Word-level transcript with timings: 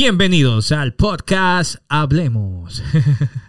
Bienvenidos 0.00 0.72
al 0.72 0.92
podcast 0.92 1.76
Hablemos. 1.88 2.82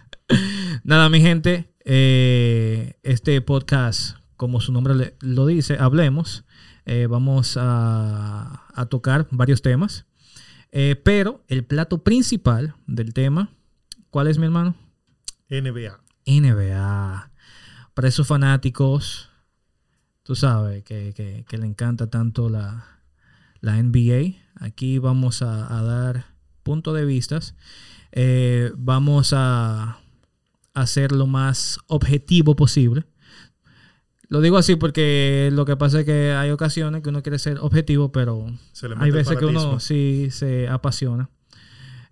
Nada, 0.82 1.10
mi 1.10 1.20
gente, 1.20 1.74
eh, 1.84 2.94
este 3.02 3.38
podcast, 3.42 4.16
como 4.38 4.62
su 4.62 4.72
nombre 4.72 4.94
le- 4.94 5.16
lo 5.20 5.44
dice, 5.44 5.76
Hablemos, 5.78 6.46
eh, 6.86 7.06
vamos 7.06 7.58
a, 7.60 8.62
a 8.74 8.86
tocar 8.86 9.28
varios 9.30 9.60
temas, 9.60 10.06
Eh, 10.72 10.96
pero 11.04 11.44
el 11.48 11.66
plato 11.66 12.02
principal 12.02 12.74
del 12.86 13.12
tema, 13.12 13.50
¿cuál 14.08 14.26
es 14.28 14.38
mi 14.38 14.46
hermano? 14.46 14.74
NBA. 15.50 16.00
NBA. 16.24 17.30
Para 17.92 18.08
esos 18.08 18.26
fanáticos, 18.26 19.28
tú 20.22 20.34
sabes, 20.34 20.82
que, 20.82 21.12
que- 21.14 21.44
que 21.46 21.58
le 21.58 21.66
encanta 21.66 22.06
tanto 22.06 22.48
la, 22.48 22.86
la 23.60 23.76
NBA. 23.82 24.36
Aquí 24.54 24.96
vamos 24.98 25.42
a, 25.42 25.76
a 25.78 25.82
dar 25.82 26.37
puntos 26.68 26.94
de 26.94 27.04
vistas. 27.06 27.54
Eh, 28.12 28.72
vamos 28.76 29.32
a 29.34 29.98
hacer 30.74 31.12
lo 31.12 31.26
más 31.26 31.78
objetivo 31.86 32.54
posible. 32.56 33.04
Lo 34.28 34.42
digo 34.42 34.58
así 34.58 34.76
porque 34.76 35.48
lo 35.52 35.64
que 35.64 35.76
pasa 35.76 36.00
es 36.00 36.04
que 36.04 36.32
hay 36.32 36.50
ocasiones 36.50 37.02
que 37.02 37.08
uno 37.08 37.22
quiere 37.22 37.38
ser 37.38 37.56
objetivo, 37.60 38.12
pero 38.12 38.46
hay 38.98 39.10
veces 39.10 39.38
que 39.38 39.46
uno 39.46 39.80
sí 39.80 40.28
se 40.30 40.68
apasiona. 40.68 41.30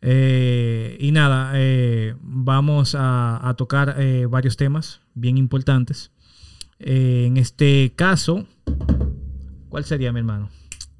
Eh, 0.00 0.96
y 1.00 1.12
nada, 1.12 1.52
eh, 1.54 2.14
vamos 2.22 2.94
a, 2.94 3.46
a 3.46 3.54
tocar 3.54 3.96
eh, 3.98 4.24
varios 4.26 4.56
temas 4.56 5.00
bien 5.14 5.36
importantes. 5.36 6.10
En 6.78 7.36
este 7.36 7.92
caso, 7.94 8.46
¿cuál 9.68 9.84
sería, 9.84 10.12
mi 10.12 10.20
hermano? 10.20 10.48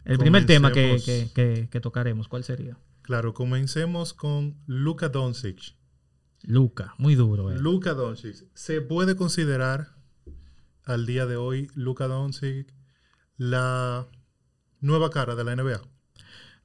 El 0.05 0.19
primer 0.19 0.45
tema 0.47 0.70
que, 0.73 0.83
Comencemos. 0.88 1.05
que- 1.05 1.30
que- 1.34 1.69
que 1.70 1.80
tocaremos, 1.80 2.28
¿cuál 2.28 2.45
sería? 2.45 2.77
Claro, 3.06 3.34
comencemos 3.34 4.12
con 4.15 4.56
Luka 4.66 5.09
Doncic. 5.09 5.77
Luca, 6.42 6.92
muy 6.98 7.14
duro. 7.14 7.53
eh. 7.53 7.56
Luka 7.56 7.94
Doncic. 7.94 8.34
¿Se 8.53 8.81
puede 8.81 9.14
considerar 9.14 9.91
al 10.84 11.06
día 11.06 11.25
de 11.25 11.36
hoy 11.36 11.70
Luka 11.77 12.08
Doncic 12.08 12.66
la 13.36 14.08
nueva 14.81 15.11
cara 15.11 15.36
de 15.36 15.44
la 15.44 15.55
NBA? 15.55 15.81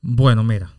Bueno, 0.01 0.43
mira, 0.43 0.73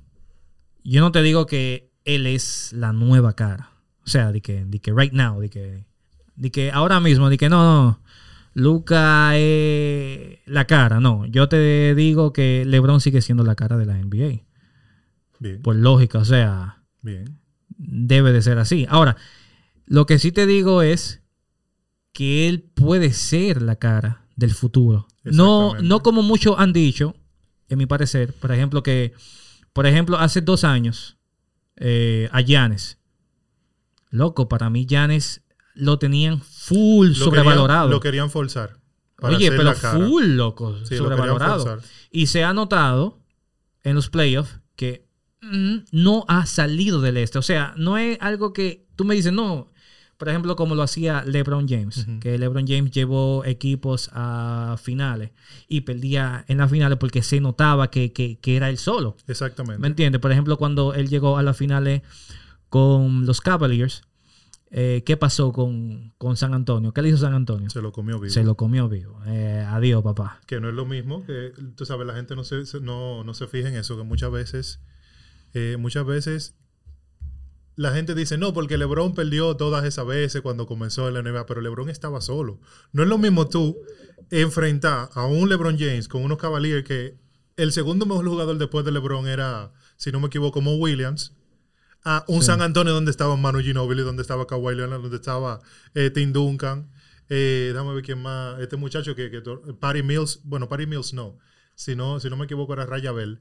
yo 0.82 1.00
no 1.00 1.12
te 1.12 1.22
digo 1.22 1.46
que 1.46 1.92
él 2.04 2.26
es 2.26 2.72
la 2.72 2.92
nueva 2.92 3.34
cara. 3.34 3.70
O 4.04 4.08
sea, 4.08 4.32
de 4.32 4.40
que, 4.40 4.64
de 4.64 4.80
que 4.80 4.92
right 4.92 5.12
now, 5.12 5.38
de 5.40 5.48
que, 5.48 5.86
de 6.34 6.50
que 6.50 6.72
ahora 6.72 6.98
mismo, 6.98 7.30
de 7.30 7.38
que 7.38 7.48
no, 7.48 7.62
no, 7.62 8.02
Luca 8.52 9.36
es 9.36 10.40
la 10.44 10.66
cara. 10.66 10.98
No, 10.98 11.24
yo 11.26 11.48
te 11.48 11.94
digo 11.94 12.32
que 12.32 12.64
LeBron 12.66 13.00
sigue 13.00 13.22
siendo 13.22 13.44
la 13.44 13.54
cara 13.54 13.76
de 13.76 13.86
la 13.86 13.96
NBA. 13.96 14.42
Bien, 15.42 15.60
Por 15.60 15.74
lógica, 15.74 16.18
o 16.18 16.24
sea, 16.24 16.84
bien. 17.00 17.40
debe 17.68 18.32
de 18.32 18.42
ser 18.42 18.58
así. 18.58 18.86
Ahora, 18.88 19.16
lo 19.86 20.06
que 20.06 20.20
sí 20.20 20.30
te 20.30 20.46
digo 20.46 20.82
es 20.82 21.20
que 22.12 22.48
él 22.48 22.62
puede 22.62 23.12
ser 23.12 23.60
la 23.60 23.74
cara 23.74 24.24
del 24.36 24.52
futuro. 24.52 25.08
No, 25.24 25.74
no 25.80 26.00
como 26.00 26.22
muchos 26.22 26.54
han 26.58 26.72
dicho, 26.72 27.16
en 27.68 27.78
mi 27.78 27.86
parecer. 27.86 28.32
Por 28.34 28.52
ejemplo, 28.52 28.84
que, 28.84 29.14
por 29.72 29.86
ejemplo, 29.86 30.16
hace 30.16 30.42
dos 30.42 30.62
años, 30.62 31.16
eh, 31.74 32.28
a 32.30 32.40
Giannis. 32.40 32.98
Loco, 34.10 34.48
para 34.48 34.70
mí 34.70 34.86
Giannis 34.86 35.42
lo 35.74 35.98
tenían 35.98 36.40
full 36.40 37.08
Lo 37.08 37.14
sobrevalorado. 37.16 37.86
Querían, 37.86 37.90
lo 37.90 38.00
querían 38.00 38.30
forzar. 38.30 38.76
Oye, 39.22 39.50
pero 39.50 39.74
full, 39.74 40.36
loco, 40.36 40.76
Sí, 40.84 40.96
sobrevalorado. 40.96 41.80
Y 42.12 42.26
se 42.26 42.44
ha 42.44 42.52
notado 42.52 43.18
en 43.82 43.96
los 43.96 44.08
playoffs 44.08 44.60
que 44.76 45.10
no 45.42 46.24
ha 46.28 46.46
salido 46.46 47.00
del 47.00 47.16
este. 47.16 47.38
O 47.38 47.42
sea, 47.42 47.74
no 47.76 47.98
es 47.98 48.16
algo 48.20 48.52
que 48.52 48.86
tú 48.96 49.04
me 49.04 49.14
dices, 49.14 49.32
no. 49.32 49.68
Por 50.16 50.28
ejemplo, 50.28 50.54
como 50.54 50.76
lo 50.76 50.82
hacía 50.84 51.24
LeBron 51.26 51.68
James, 51.68 52.06
que 52.20 52.38
LeBron 52.38 52.64
James 52.68 52.92
llevó 52.92 53.44
equipos 53.44 54.08
a 54.12 54.76
finales 54.80 55.30
y 55.66 55.80
perdía 55.80 56.44
en 56.46 56.58
las 56.58 56.70
finales 56.70 56.96
porque 56.98 57.22
se 57.22 57.40
notaba 57.40 57.90
que, 57.90 58.12
que- 58.12 58.38
que 58.38 58.56
era 58.56 58.70
él 58.70 58.78
solo. 58.78 59.16
Exactamente. 59.26 59.80
¿Me 59.80 59.88
entiendes? 59.88 60.20
Por 60.20 60.30
ejemplo, 60.30 60.56
cuando 60.58 60.94
él 60.94 61.08
llegó 61.08 61.38
a 61.38 61.42
las 61.42 61.56
finales 61.56 62.02
con 62.68 63.26
los 63.26 63.40
Cavaliers, 63.40 64.02
eh, 64.70 65.02
¿qué 65.04 65.16
pasó 65.16 65.52
con, 65.52 66.12
con 66.18 66.36
San 66.36 66.54
Antonio? 66.54 66.92
¿Qué 66.92 67.02
le 67.02 67.08
hizo 67.08 67.18
San 67.18 67.34
Antonio? 67.34 67.68
Se 67.68 67.82
lo 67.82 67.90
comió 67.92 68.20
vivo. 68.20 68.32
Se 68.32 68.44
lo 68.44 68.56
comió 68.56 68.88
vivo. 68.88 69.20
Eh, 69.26 69.66
adiós, 69.68 70.02
papá. 70.04 70.40
Que 70.46 70.60
no 70.60 70.68
es 70.68 70.74
lo 70.74 70.86
mismo, 70.86 71.24
que 71.26 71.52
tú 71.76 71.84
sabes, 71.84 72.06
la 72.06 72.14
gente 72.14 72.36
no 72.36 72.44
se, 72.44 72.64
se- 72.64 72.80
no, 72.80 73.24
no 73.24 73.34
se 73.34 73.48
fija 73.48 73.68
en 73.68 73.74
eso, 73.74 73.96
que 73.96 74.04
muchas 74.04 74.30
veces, 74.30 74.80
eh, 75.54 75.76
muchas 75.78 76.06
veces 76.06 76.56
la 77.74 77.92
gente 77.92 78.14
dice, 78.14 78.36
no, 78.36 78.52
porque 78.52 78.76
LeBron 78.76 79.14
perdió 79.14 79.56
todas 79.56 79.84
esas 79.84 80.06
veces 80.06 80.42
cuando 80.42 80.66
comenzó 80.66 81.08
en 81.08 81.14
la 81.14 81.22
NBA, 81.22 81.46
pero 81.46 81.60
LeBron 81.60 81.88
estaba 81.88 82.20
solo. 82.20 82.60
No 82.92 83.02
es 83.02 83.08
lo 83.08 83.18
mismo 83.18 83.48
tú 83.48 83.78
enfrentar 84.30 85.08
a 85.14 85.26
un 85.26 85.48
LeBron 85.48 85.78
James 85.78 86.08
con 86.08 86.22
unos 86.22 86.38
Cavaliers 86.38 86.84
que 86.84 87.18
el 87.56 87.72
segundo 87.72 88.06
mejor 88.06 88.26
jugador 88.28 88.58
después 88.58 88.84
de 88.84 88.92
LeBron 88.92 89.26
era, 89.26 89.72
si 89.96 90.12
no 90.12 90.20
me 90.20 90.26
equivoco, 90.26 90.60
Mo 90.60 90.74
Williams, 90.76 91.34
a 92.04 92.24
un 92.28 92.40
Sí. 92.40 92.46
San 92.46 92.62
Antonio 92.62 92.92
donde 92.92 93.10
estaba 93.10 93.36
Manu 93.36 93.60
Ginobili, 93.60 94.02
donde 94.02 94.22
estaba 94.22 94.46
Kawhi 94.46 94.74
Leonard, 94.74 95.02
donde 95.02 95.16
estaba 95.16 95.60
eh, 95.94 96.10
Tim 96.10 96.32
Duncan. 96.32 96.90
Eh, 97.28 97.70
déjame 97.72 97.94
ver 97.94 98.02
quién 98.02 98.20
más. 98.20 98.60
Este 98.60 98.76
muchacho 98.76 99.14
que, 99.14 99.30
que 99.30 99.40
Patty 99.78 100.02
Mills, 100.02 100.40
bueno, 100.44 100.68
Patty 100.68 100.86
Mills 100.86 101.14
no, 101.14 101.38
si 101.74 101.94
no, 101.96 102.20
si 102.20 102.28
no 102.28 102.36
me 102.36 102.44
equivoco 102.44 102.72
era 102.72 102.86
Raya 102.86 103.12
Bell, 103.12 103.40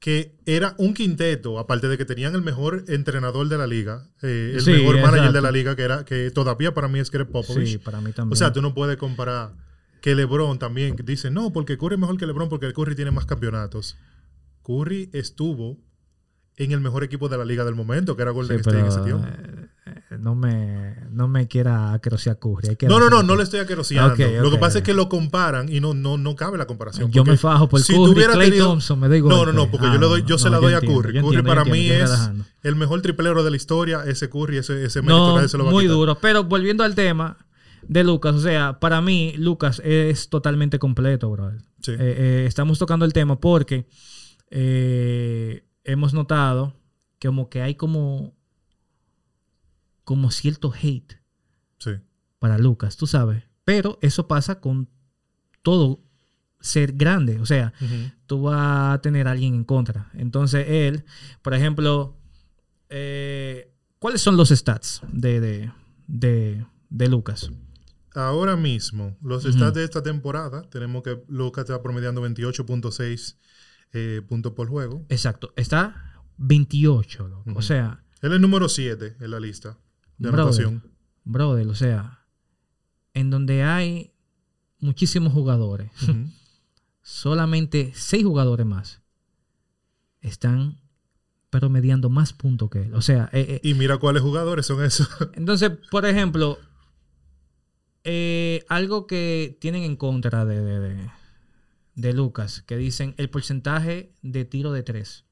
que 0.00 0.36
era 0.46 0.74
un 0.78 0.94
quinteto, 0.94 1.58
aparte 1.58 1.88
de 1.88 1.96
que 1.98 2.04
tenían 2.04 2.34
el 2.34 2.42
mejor 2.42 2.84
entrenador 2.88 3.48
de 3.48 3.58
la 3.58 3.66
liga, 3.66 4.08
eh, 4.22 4.52
el 4.54 4.60
Sí, 4.60 4.72
mejor 4.72 4.96
manager 4.96 5.16
exacto. 5.18 5.32
de 5.32 5.42
la 5.42 5.50
liga, 5.50 5.74
que 5.76 5.82
era 5.82 6.04
que 6.04 6.30
todavía 6.30 6.74
para 6.74 6.86
mí 6.88 6.98
es 7.00 7.10
Greg 7.10 7.28
Popovich. 7.28 7.68
Sí, 7.72 7.78
para 7.78 8.00
mí 8.00 8.12
también. 8.12 8.32
O 8.32 8.36
sea, 8.36 8.52
tú 8.52 8.62
no 8.62 8.74
puedes 8.74 8.96
comparar 8.98 9.54
que 10.02 10.14
LeBron 10.14 10.58
también 10.58 10.94
dice, 11.04 11.30
no, 11.30 11.52
porque 11.52 11.78
Curry 11.78 11.94
es 11.94 12.00
mejor 12.00 12.16
que 12.18 12.26
LeBron 12.26 12.48
porque 12.48 12.66
el 12.66 12.72
Curry 12.74 12.94
tiene 12.94 13.10
más 13.10 13.24
campeonatos. 13.26 13.96
Curry 14.62 15.10
estuvo 15.12 15.78
en 16.56 16.72
el 16.72 16.80
mejor 16.80 17.02
equipo 17.02 17.28
de 17.28 17.38
la 17.38 17.44
liga 17.44 17.64
del 17.64 17.74
momento, 17.74 18.16
que 18.16 18.22
era 18.22 18.30
Golden 18.30 18.58
Sí, 18.58 18.60
State 18.60 18.78
en 18.78 18.86
ese 18.86 19.00
tiempo. 19.00 19.26
Eh, 19.86 20.16
no 20.18 20.34
me, 20.34 20.96
no 21.10 21.28
me 21.28 21.46
quiera 21.48 21.92
acrocear 21.92 22.38
Curry. 22.38 22.76
No, 22.88 22.98
no, 22.98 23.08
no, 23.08 23.22
no 23.22 23.36
le 23.36 23.44
estoy 23.44 23.60
aqueroseando. 23.60 24.14
Lo 24.42 24.50
que 24.50 24.58
pasa 24.58 24.78
es 24.78 24.84
que 24.84 24.92
lo 24.94 25.08
comparan 25.08 25.72
y 25.72 25.80
no, 25.80 25.94
no, 25.94 26.18
no 26.18 26.34
cabe 26.34 26.58
la 26.58 26.66
comparación. 26.66 27.10
Yo 27.12 27.24
me 27.24 27.36
fajo 27.36 27.68
por 27.68 27.80
si 27.80 27.92
Curry, 27.94 28.12
tuviera 28.12 28.32
Clay 28.32 28.48
tenido- 28.50 28.66
Thompson, 28.66 28.98
me 28.98 29.08
da 29.08 29.16
igual. 29.16 29.34
No, 29.36 29.46
no, 29.46 29.52
no, 29.52 29.70
porque 29.70 29.86
Ah, 29.86 29.94
yo, 29.94 30.00
le 30.00 30.06
doy, 30.06 30.22
no, 30.22 30.28
yo 30.28 30.38
se 30.38 30.50
la 30.50 30.58
doy 30.58 30.74
a 30.74 30.80
Curry. 30.80 31.20
Curry 31.20 31.42
para 31.42 31.64
mí 31.64 31.88
es 31.88 32.10
el 32.62 32.76
mejor 32.76 33.00
triplero 33.02 33.44
de 33.44 33.50
la 33.50 33.56
historia. 33.56 34.02
Ese 34.06 34.28
Curry, 34.28 34.58
ese, 34.58 34.84
ese 34.84 35.00
mérito 35.02 35.18
No, 35.28 35.34
nadie 35.36 35.48
se 35.48 35.56
lo 35.56 35.64
va 35.64 35.70
a 35.70 35.72
muy 35.72 35.84
quitar. 35.84 35.96
duro. 35.96 36.18
Pero 36.20 36.44
volviendo 36.44 36.82
al 36.82 36.94
tema 36.94 37.36
de 37.86 38.02
Lucas, 38.02 38.34
o 38.34 38.40
sea, 38.40 38.80
para 38.80 39.00
mí 39.00 39.34
Lucas 39.38 39.80
es 39.84 40.28
totalmente 40.28 40.80
completo. 40.80 41.36
Sí. 41.80 41.92
Eh, 41.92 41.96
eh, 42.00 42.44
estamos 42.48 42.80
tocando 42.80 43.04
el 43.04 43.12
tema 43.12 43.38
porque 43.38 43.86
eh, 44.50 45.64
hemos 45.84 46.12
notado 46.14 46.74
que 47.18 47.28
como 47.28 47.48
que 47.48 47.62
hay 47.62 47.74
como 47.76 48.34
como 50.06 50.30
cierto 50.30 50.72
hate 50.72 51.18
sí. 51.78 51.90
para 52.38 52.58
Lucas, 52.58 52.96
tú 52.96 53.08
sabes. 53.08 53.42
Pero 53.64 53.98
eso 54.00 54.28
pasa 54.28 54.60
con 54.60 54.88
todo 55.62 56.00
ser 56.60 56.92
grande. 56.92 57.40
O 57.40 57.44
sea, 57.44 57.72
tú 58.26 58.42
vas 58.42 58.94
a 58.94 59.00
tener 59.02 59.26
a 59.26 59.32
alguien 59.32 59.54
en 59.56 59.64
contra. 59.64 60.08
Entonces, 60.14 60.64
él, 60.68 61.04
por 61.42 61.54
ejemplo, 61.54 62.16
eh, 62.88 63.74
¿cuáles 63.98 64.22
son 64.22 64.36
los 64.36 64.50
stats 64.50 65.02
de, 65.12 65.40
de, 65.40 65.72
de, 66.06 66.64
de 66.88 67.08
Lucas? 67.08 67.50
Ahora 68.14 68.54
mismo, 68.54 69.16
los 69.20 69.42
stats 69.42 69.74
de 69.74 69.82
esta 69.82 70.04
temporada, 70.04 70.62
tenemos 70.70 71.02
que 71.02 71.20
Lucas 71.26 71.64
está 71.64 71.82
promediando 71.82 72.24
28.6 72.24 73.36
eh, 73.92 74.22
puntos 74.28 74.52
por 74.52 74.68
juego. 74.68 75.04
Exacto, 75.08 75.52
está 75.56 76.22
28, 76.36 77.26
loco. 77.26 77.50
Ujú. 77.50 77.58
O 77.58 77.62
sea, 77.62 78.04
Él 78.22 78.30
es 78.30 78.36
el 78.36 78.40
número 78.40 78.68
7 78.68 79.16
en 79.18 79.30
la 79.32 79.40
lista 79.40 79.76
de 80.18 80.30
Brother. 80.30 80.40
anotación. 80.66 80.90
brother, 81.24 81.66
o 81.68 81.74
sea, 81.74 82.24
en 83.14 83.30
donde 83.30 83.62
hay 83.62 84.12
muchísimos 84.80 85.32
jugadores, 85.32 85.90
solamente 87.02 87.92
seis 87.94 88.24
jugadores 88.24 88.66
más 88.66 89.02
están 90.20 90.80
promediando 91.50 92.10
más 92.10 92.32
puntos 92.32 92.68
que 92.70 92.82
él. 92.82 92.94
O 92.94 93.00
sea, 93.02 93.30
eh, 93.32 93.60
eh, 93.62 93.68
Y 93.68 93.74
mira 93.74 93.98
cuáles 93.98 94.22
jugadores 94.22 94.66
son 94.66 94.82
esos. 94.84 95.08
Entonces, 95.34 95.70
por 95.90 96.04
ejemplo, 96.04 96.58
eh, 98.04 98.64
algo 98.68 99.06
que 99.06 99.56
tienen 99.60 99.82
en 99.84 99.96
contra 99.96 100.44
de, 100.44 100.60
de, 100.62 100.80
de- 100.80 101.10
de 101.94 102.12
Lucas, 102.12 102.62
que 102.66 102.76
dicen 102.76 103.14
el 103.16 103.30
porcentaje 103.30 104.12
de 104.20 104.44
tiro 104.44 104.70
de 104.72 104.82
tres 104.82 105.24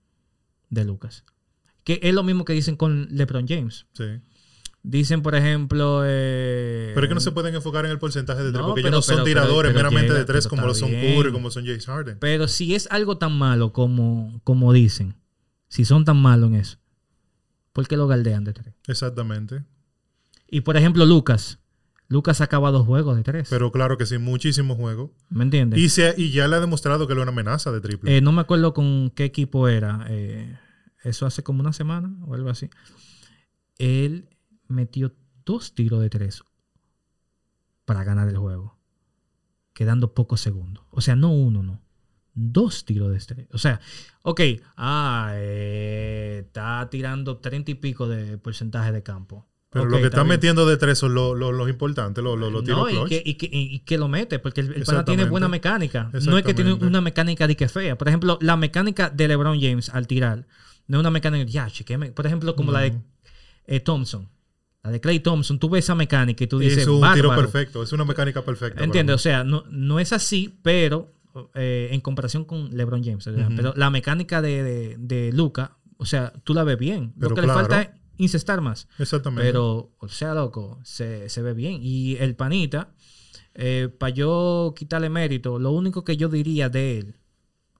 de 0.70 0.84
Lucas. 0.86 1.24
Que 1.84 2.00
es 2.02 2.14
lo 2.14 2.22
mismo 2.22 2.46
que 2.46 2.54
dicen 2.54 2.76
con 2.76 3.06
LeBron 3.10 3.46
James. 3.46 3.86
sí. 3.92 4.04
Dicen, 4.86 5.22
por 5.22 5.34
ejemplo... 5.34 6.02
eh, 6.04 6.92
Pero 6.94 7.06
es 7.06 7.08
que 7.08 7.14
no 7.14 7.20
se 7.22 7.32
pueden 7.32 7.54
enfocar 7.54 7.86
en 7.86 7.90
el 7.90 7.98
porcentaje 7.98 8.42
de 8.42 8.50
tres, 8.52 8.60
No, 8.60 8.66
porque 8.68 8.82
pero- 8.82 8.96
ellos 8.96 9.08
no 9.08 9.14
son 9.14 9.24
pero- 9.24 9.24
tiradores 9.24 9.70
pero 9.72 9.78
meramente 9.78 10.08
llega, 10.08 10.18
de 10.18 10.24
tres 10.26 10.46
como 10.46 10.66
lo 10.66 10.74
son. 10.74 10.90
Curry, 10.90 11.32
como 11.32 11.50
son 11.50 11.64
James 11.64 11.86
Harden. 11.86 12.18
Pero 12.20 12.48
si 12.48 12.74
es 12.74 12.86
algo 12.90 13.16
tan 13.16 13.32
malo 13.38 13.72
como, 13.72 14.40
como 14.44 14.74
dicen, 14.74 15.16
si 15.68 15.86
son 15.86 16.04
tan 16.04 16.18
malos 16.18 16.50
en 16.50 16.56
eso, 16.56 16.76
¿por 17.72 17.88
qué 17.88 17.96
lo 17.96 18.06
galdean 18.06 18.44
de 18.44 18.52
tres? 18.52 18.74
Exactamente. 18.86 19.64
Y 20.50 20.60
por 20.60 20.76
ejemplo, 20.76 21.06
Lucas. 21.06 21.58
Lucas 22.08 22.42
acaba 22.42 22.70
dos 22.70 22.84
juegos 22.86 23.16
de 23.16 23.22
tres. 23.22 23.48
Pero 23.48 23.72
claro 23.72 23.96
que 23.96 24.04
sí, 24.04 24.18
muchísimos 24.18 24.76
juegos. 24.76 25.10
¿Me 25.30 25.44
entiendes? 25.44 25.80
Y, 25.80 25.88
se, 25.88 26.14
y 26.18 26.30
ya 26.30 26.46
le 26.46 26.56
ha 26.56 26.60
demostrado 26.60 27.06
que 27.06 27.14
es 27.14 27.18
una 27.18 27.32
amenaza 27.32 27.72
de 27.72 27.80
triple. 27.80 28.14
Eh, 28.14 28.20
no 28.20 28.32
me 28.32 28.42
acuerdo 28.42 28.74
con 28.74 29.10
qué 29.16 29.24
equipo 29.24 29.66
era. 29.66 30.04
eh, 30.10 30.58
eso 31.02 31.24
hace 31.24 31.42
como 31.42 31.60
una 31.60 31.72
semana 31.72 32.14
o 32.26 32.34
algo 32.34 32.50
así. 32.50 32.68
Él 33.78 34.28
metió 34.68 35.14
dos 35.44 35.74
tiros 35.74 36.00
de 36.00 36.10
tres 36.10 36.42
para 37.84 38.04
ganar 38.04 38.28
el 38.28 38.36
juego. 38.36 38.78
Quedando 39.72 40.14
pocos 40.14 40.40
segundos. 40.40 40.84
O 40.90 41.00
sea, 41.00 41.16
no 41.16 41.30
uno, 41.32 41.62
no. 41.62 41.80
Dos 42.34 42.84
tiros 42.84 43.12
de 43.12 43.18
tres. 43.18 43.48
O 43.52 43.58
sea, 43.58 43.80
ok. 44.22 44.40
Ah, 44.76 45.32
eh, 45.34 46.42
está 46.46 46.88
tirando 46.90 47.38
treinta 47.38 47.70
y 47.70 47.74
pico 47.74 48.08
de 48.08 48.38
porcentaje 48.38 48.92
de 48.92 49.02
campo. 49.02 49.46
Pero 49.70 49.86
lo 49.86 49.96
que 49.98 50.04
está 50.04 50.18
bien. 50.18 50.28
metiendo 50.28 50.66
de 50.66 50.76
tres 50.76 50.98
son 50.98 51.14
los, 51.14 51.36
los- 51.36 51.52
los 51.52 51.68
importantes, 51.68 52.22
los, 52.22 52.38
los, 52.38 52.52
los 52.52 52.62
tiros 52.62 52.92
No, 52.92 53.06
y 53.06 53.08
que, 53.08 53.22
y, 53.24 53.34
que, 53.34 53.48
y 53.52 53.80
que 53.80 53.98
lo 53.98 54.06
mete, 54.06 54.38
porque 54.38 54.60
el, 54.60 54.72
el 54.72 54.84
pana 54.84 55.04
tiene 55.04 55.24
buena 55.24 55.48
mecánica. 55.48 56.10
No 56.26 56.38
es 56.38 56.44
que 56.44 56.54
tiene 56.54 56.72
una 56.74 57.00
mecánica 57.00 57.48
de 57.48 57.56
que 57.56 57.68
fea. 57.68 57.98
Por 57.98 58.06
ejemplo, 58.06 58.38
la 58.40 58.56
mecánica 58.56 59.10
de 59.10 59.26
LeBron 59.26 59.60
James 59.60 59.88
al 59.88 60.06
tirar, 60.06 60.46
no 60.86 60.98
es 60.98 61.00
una 61.00 61.10
mecánica, 61.10 61.44
ya, 61.50 61.68
por 62.14 62.26
ejemplo, 62.26 62.54
como 62.54 62.70
la 62.70 62.80
de 62.82 63.00
eh, 63.66 63.80
Thompson. 63.80 64.28
La 64.84 64.90
de 64.90 65.00
Clay 65.00 65.20
Thompson, 65.20 65.58
tú 65.58 65.70
ves 65.70 65.86
esa 65.86 65.94
mecánica 65.94 66.44
y 66.44 66.46
tú 66.46 66.58
dices, 66.58 66.80
es 66.82 66.86
un 66.86 67.02
tiro 67.14 67.34
perfecto, 67.34 67.82
es 67.82 67.92
una 67.94 68.04
mecánica 68.04 68.44
perfecta. 68.44 68.86
mí. 68.86 69.10
O 69.12 69.18
sea, 69.18 69.42
no, 69.42 69.64
no 69.70 69.98
es 69.98 70.12
así, 70.12 70.58
pero 70.62 71.10
eh, 71.54 71.88
en 71.90 72.02
comparación 72.02 72.44
con 72.44 72.68
LeBron 72.76 73.02
James. 73.02 73.26
Pero 73.56 73.72
la 73.76 73.88
mecánica 73.88 74.42
de, 74.42 74.62
de, 74.62 74.96
de 74.98 75.32
Luca, 75.32 75.78
o 75.96 76.04
sea, 76.04 76.34
tú 76.44 76.52
la 76.52 76.64
ves 76.64 76.76
bien. 76.78 77.14
Pero 77.18 77.30
Lo 77.30 77.34
que 77.34 77.42
claro. 77.42 77.60
le 77.60 77.66
falta 77.66 77.80
es 77.80 77.88
incestar 78.18 78.60
más. 78.60 78.86
Exactamente. 78.98 79.42
Pero, 79.42 79.94
o 79.98 80.08
sea, 80.08 80.34
loco, 80.34 80.78
se, 80.84 81.30
se 81.30 81.40
ve 81.40 81.54
bien. 81.54 81.78
Y 81.80 82.16
el 82.16 82.36
panita, 82.36 82.92
para 83.98 84.10
yo 84.10 84.74
quitarle 84.76 85.08
mérito, 85.08 85.58
lo 85.58 85.70
único 85.70 86.04
que 86.04 86.18
yo 86.18 86.28
diría 86.28 86.68
de 86.68 86.98
él, 86.98 87.16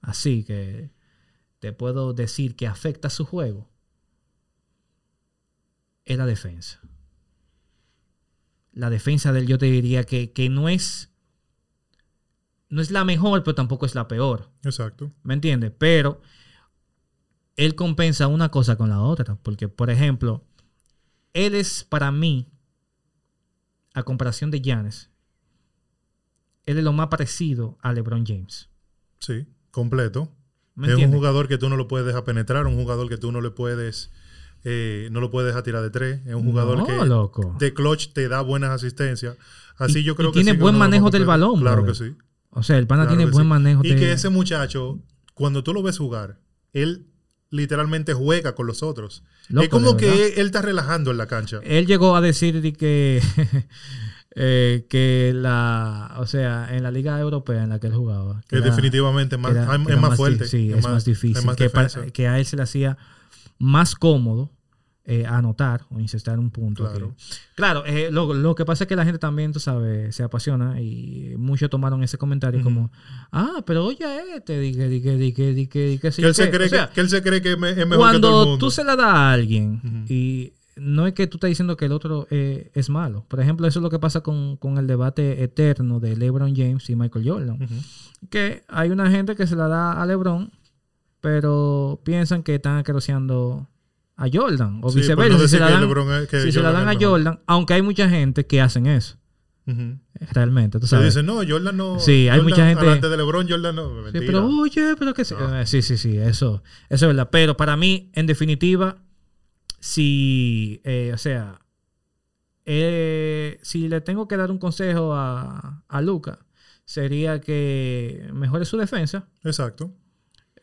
así 0.01 0.43
que 0.43 0.89
te 1.59 1.71
puedo 1.71 2.13
decir 2.13 2.55
que 2.55 2.65
afecta 2.65 3.11
su 3.11 3.25
juego, 3.25 3.69
es 6.03 6.17
la 6.17 6.25
defensa. 6.25 6.81
La 8.75 8.91
defensa 8.91 9.33
de 9.33 9.39
él 9.39 9.47
yo 9.47 9.57
te 9.57 9.65
diría 9.65 10.03
que, 10.03 10.31
que 10.31 10.49
no 10.49 10.69
es... 10.69 11.09
No 12.69 12.81
es 12.81 12.91
la 12.91 13.03
mejor, 13.03 13.43
pero 13.43 13.55
tampoco 13.55 13.87
es 13.87 13.95
la 13.95 14.07
peor. 14.07 14.51
Exacto. 14.63 15.11
¿Me 15.23 15.33
entiendes? 15.33 15.71
Pero 15.75 16.21
él 17.55 17.73
compensa 17.73 18.27
una 18.27 18.49
cosa 18.49 18.75
con 18.75 18.89
la 18.89 19.01
otra. 19.01 19.35
Porque, 19.41 19.67
por 19.67 19.89
ejemplo, 19.89 20.43
él 21.33 21.55
es 21.55 21.83
para 21.83 22.11
mí, 22.11 22.47
a 23.93 24.03
comparación 24.03 24.51
de 24.51 24.61
Giannis, 24.61 25.09
él 26.65 26.77
es 26.77 26.83
lo 26.83 26.93
más 26.93 27.07
parecido 27.07 27.77
a 27.81 27.93
LeBron 27.93 28.25
James. 28.25 28.69
Sí, 29.19 29.45
completo. 29.71 30.31
¿Me 30.75 30.87
es 30.87 30.95
un 30.95 31.11
jugador 31.11 31.47
que 31.47 31.57
tú 31.57 31.69
no 31.69 31.77
lo 31.77 31.87
puedes 31.87 32.05
dejar 32.05 32.25
penetrar, 32.25 32.67
un 32.67 32.75
jugador 32.75 33.07
que 33.07 33.17
tú 33.17 33.31
no 33.31 33.39
le 33.39 33.51
puedes, 33.51 34.11
eh, 34.67 35.07
no 35.11 35.21
lo 35.21 35.29
puedes 35.31 35.47
dejar 35.47 35.63
tirar 35.63 35.81
de 35.83 35.89
tres. 35.91 36.19
Es 36.25 36.33
un 36.33 36.43
jugador 36.43 36.79
No, 36.79 36.85
que 36.85 37.05
loco. 37.05 37.55
de 37.59 37.73
clutch 37.73 38.11
te 38.13 38.27
da 38.27 38.41
buenas 38.41 38.71
asistencias. 38.71 39.37
Así 39.77 39.99
Y- 39.99 40.03
yo 40.03 40.13
y 40.13 40.15
creo 40.15 40.31
que 40.31 40.39
tiene 40.41 40.51
sí 40.53 40.57
buen 40.57 40.75
manejo 40.77 41.09
del 41.11 41.25
balón, 41.25 41.59
Claro 41.61 41.85
que 41.85 41.93
sí. 41.95 42.15
O 42.49 42.63
sea, 42.63 42.77
el 42.77 42.87
pana 42.87 43.03
Claro 43.03 43.17
tiene 43.17 43.31
buen 43.31 43.45
sí. 43.45 43.49
manejo 43.49 43.81
Y 43.83 43.89
de... 43.89 43.95
que 43.95 44.11
ese 44.11 44.29
muchacho, 44.29 44.99
cuando 45.33 45.63
tú 45.63 45.73
lo 45.73 45.83
ves 45.83 45.97
jugar, 45.97 46.39
él 46.73 47.05
literalmente 47.51 48.13
juega 48.13 48.55
con 48.55 48.65
los 48.67 48.81
otros. 48.83 49.23
Loco, 49.49 49.63
es 49.63 49.69
como 49.69 49.97
que 49.97 50.33
él 50.39 50.47
está 50.47 50.61
relajando 50.61 51.11
en 51.11 51.17
la 51.17 51.27
cancha. 51.27 51.59
Él 51.63 51.85
llegó 51.85 52.15
a 52.15 52.21
decir 52.21 52.61
de 52.61 52.73
que, 52.73 53.21
eh, 54.35 54.85
que 54.89 55.31
la, 55.35 56.15
o 56.17 56.25
sea, 56.25 56.75
en 56.75 56.83
la 56.83 56.91
liga 56.91 57.19
europea 57.19 57.63
en 57.63 57.69
la 57.69 57.79
que 57.79 57.87
él 57.87 57.93
jugaba, 57.93 58.41
que 58.41 58.47
Que 58.47 58.55
era- 58.57 58.65
definitivamente 58.65 59.37
más, 59.37 59.51
que 59.51 59.57
era- 59.59 59.75
es 59.75 59.87
era 59.87 59.97
más 60.01 60.17
fuerte. 60.17 60.45
Sí, 60.47 60.71
es, 60.73 60.83
más, 60.83 61.05
difícil. 61.05 61.37
es 61.37 61.45
más 61.45 61.55
que, 61.55 61.69
pa- 61.69 61.83
defensa. 61.83 62.11
que 62.11 62.27
a 62.27 62.39
él 62.39 62.45
se 62.45 62.55
le 62.55 62.63
hacía 62.63 62.97
más 63.59 63.95
cómodo 63.95 64.51
eh, 65.07 65.25
anotar 65.27 65.85
o 65.91 65.99
incestar 65.99 66.39
un 66.39 66.49
punto. 66.49 66.83
Claro. 66.83 67.09
que- 67.09 67.15
claro, 67.55 67.85
eh, 67.85 68.09
lo, 68.11 68.33
lo 68.33 68.55
que 68.55 68.65
pasa 68.65 68.85
es 68.85 68.87
que 68.87 68.95
la 68.95 69.05
gente 69.05 69.19
también, 69.19 69.53
tú 69.53 69.59
sabes, 69.59 70.15
se 70.15 70.23
apasiona 70.23 70.81
y 70.81 71.35
muchos 71.37 71.69
tomaron 71.69 72.01
ese 72.03 72.17
comentario 72.17 72.63
como, 72.63 72.91
ah, 73.31 73.63
pero 73.65 73.85
oye 73.85 74.05
este, 74.35 74.59
dije, 74.59 74.87
dije, 74.89 75.15
dije, 75.17 75.53
dije, 75.53 75.79
dije, 75.85 76.11
sí, 76.11 76.21
que, 76.21 76.27
él 76.27 76.33
se 76.33 76.45
qué". 76.45 76.51
cree 76.57 76.65
O 76.67 76.69
sea, 76.69 76.87
que, 76.89 76.93
que 76.95 77.01
él 77.01 77.09
se 77.09 77.21
cree 77.21 77.41
que 77.41 77.51
es 77.51 77.57
me- 77.59 77.69
es 77.69 77.77
mejor 77.87 77.89
que 77.89 77.95
todo 77.95 78.01
el 78.01 78.21
cuando 78.21 78.45
mundo. 78.45 78.57
tú 78.57 78.71
se 78.71 78.83
la 78.83 78.95
das 78.95 79.05
a 79.07 79.31
alguien 79.31 80.05
y 80.09 80.53
no 80.75 81.07
es 81.07 81.13
que 81.13 81.27
tú 81.27 81.37
estás 81.37 81.47
diciendo 81.49 81.77
que 81.77 81.85
el 81.85 81.91
otro 81.93 82.27
eh, 82.31 82.71
es 82.73 82.89
malo. 82.89 83.25
Por 83.29 83.39
ejemplo, 83.39 83.65
eso 83.67 83.79
es 83.79 83.83
lo 83.83 83.89
que 83.89 83.99
pasa 83.99 84.21
con, 84.21 84.57
con 84.57 84.77
el 84.77 84.87
debate 84.87 85.41
eterno 85.43 85.99
de 86.01 86.17
LeBron 86.17 86.53
James 86.55 86.89
y 86.89 86.95
Michael 86.97 87.29
Jordan. 87.29 87.59
Que 88.29 88.63
hay 88.67 88.89
una 88.89 89.09
gente 89.09 89.35
que 89.35 89.47
se 89.47 89.55
la 89.55 89.67
da 89.69 90.01
a 90.01 90.05
LeBron, 90.05 90.51
pero 91.21 92.01
piensan 92.03 92.43
que 92.43 92.55
están 92.55 92.77
acroceando 92.77 93.67
a 94.17 94.27
Jordan. 94.31 94.79
O 94.83 94.89
Sí, 94.89 94.99
viceversa. 94.99 95.33
no 95.37 95.39
si 95.39 95.47
se 95.49 95.59
la 95.59 95.69
dan, 95.71 95.81
LeBron 95.81 96.11
es- 96.23 96.29
que 96.29 96.41
si 96.41 96.51
se 96.51 96.59
la 96.61 96.69
Jordan 96.69 96.85
dan 96.85 96.95
a. 96.97 96.99
Jordan, 97.05 97.39
aunque 97.47 97.73
hay 97.73 97.81
mucha 97.81 98.09
gente 98.09 98.45
que 98.45 98.61
hacen 98.61 98.85
eso. 98.87 99.17
Realmente, 100.31 100.79
tú 100.79 100.85
Se 100.85 100.91
sabes. 100.91 101.15
dice, 101.15 101.23
no, 101.25 101.37
Jordan 101.47 101.75
no. 101.75 101.99
Sí, 101.99 102.29
hay 102.29 102.39
Jordan 102.39 102.43
mucha 102.43 102.67
gente- 102.67 103.09
de 103.09 103.17
LeBron, 103.17 103.49
Jordan 103.49 103.75
no. 103.75 104.05
Sí, 104.11 104.19
pero 104.25 104.45
oye, 104.47 104.95
pero 104.97 105.13
que 105.15 105.25
sí. 105.25 105.33
No. 105.39 105.59
Eh, 105.59 105.65
Sí, 105.65 105.81
sí, 105.81 105.97
sí, 105.97 106.17
eso, 106.17 106.61
eso 106.89 107.05
es 107.05 107.09
verdad. 107.09 107.29
Pero 107.31 107.57
para 107.57 107.75
mí, 107.75 108.11
en 108.13 108.27
definitiva, 108.27 108.97
si, 109.79 110.81
eh, 110.83 111.11
o 111.13 111.17
sea, 111.17 111.59
eh, 112.65 113.59
si 113.63 113.87
le 113.87 114.01
tengo 114.01 114.27
que 114.27 114.37
dar 114.37 114.51
un 114.51 114.57
consejo 114.59 115.13
a, 115.15 115.83
a 115.87 116.01
Luca, 116.01 116.39
sería 116.85 117.41
que 117.41 118.29
mejore 118.33 118.65
su 118.65 118.77
defensa. 118.77 119.27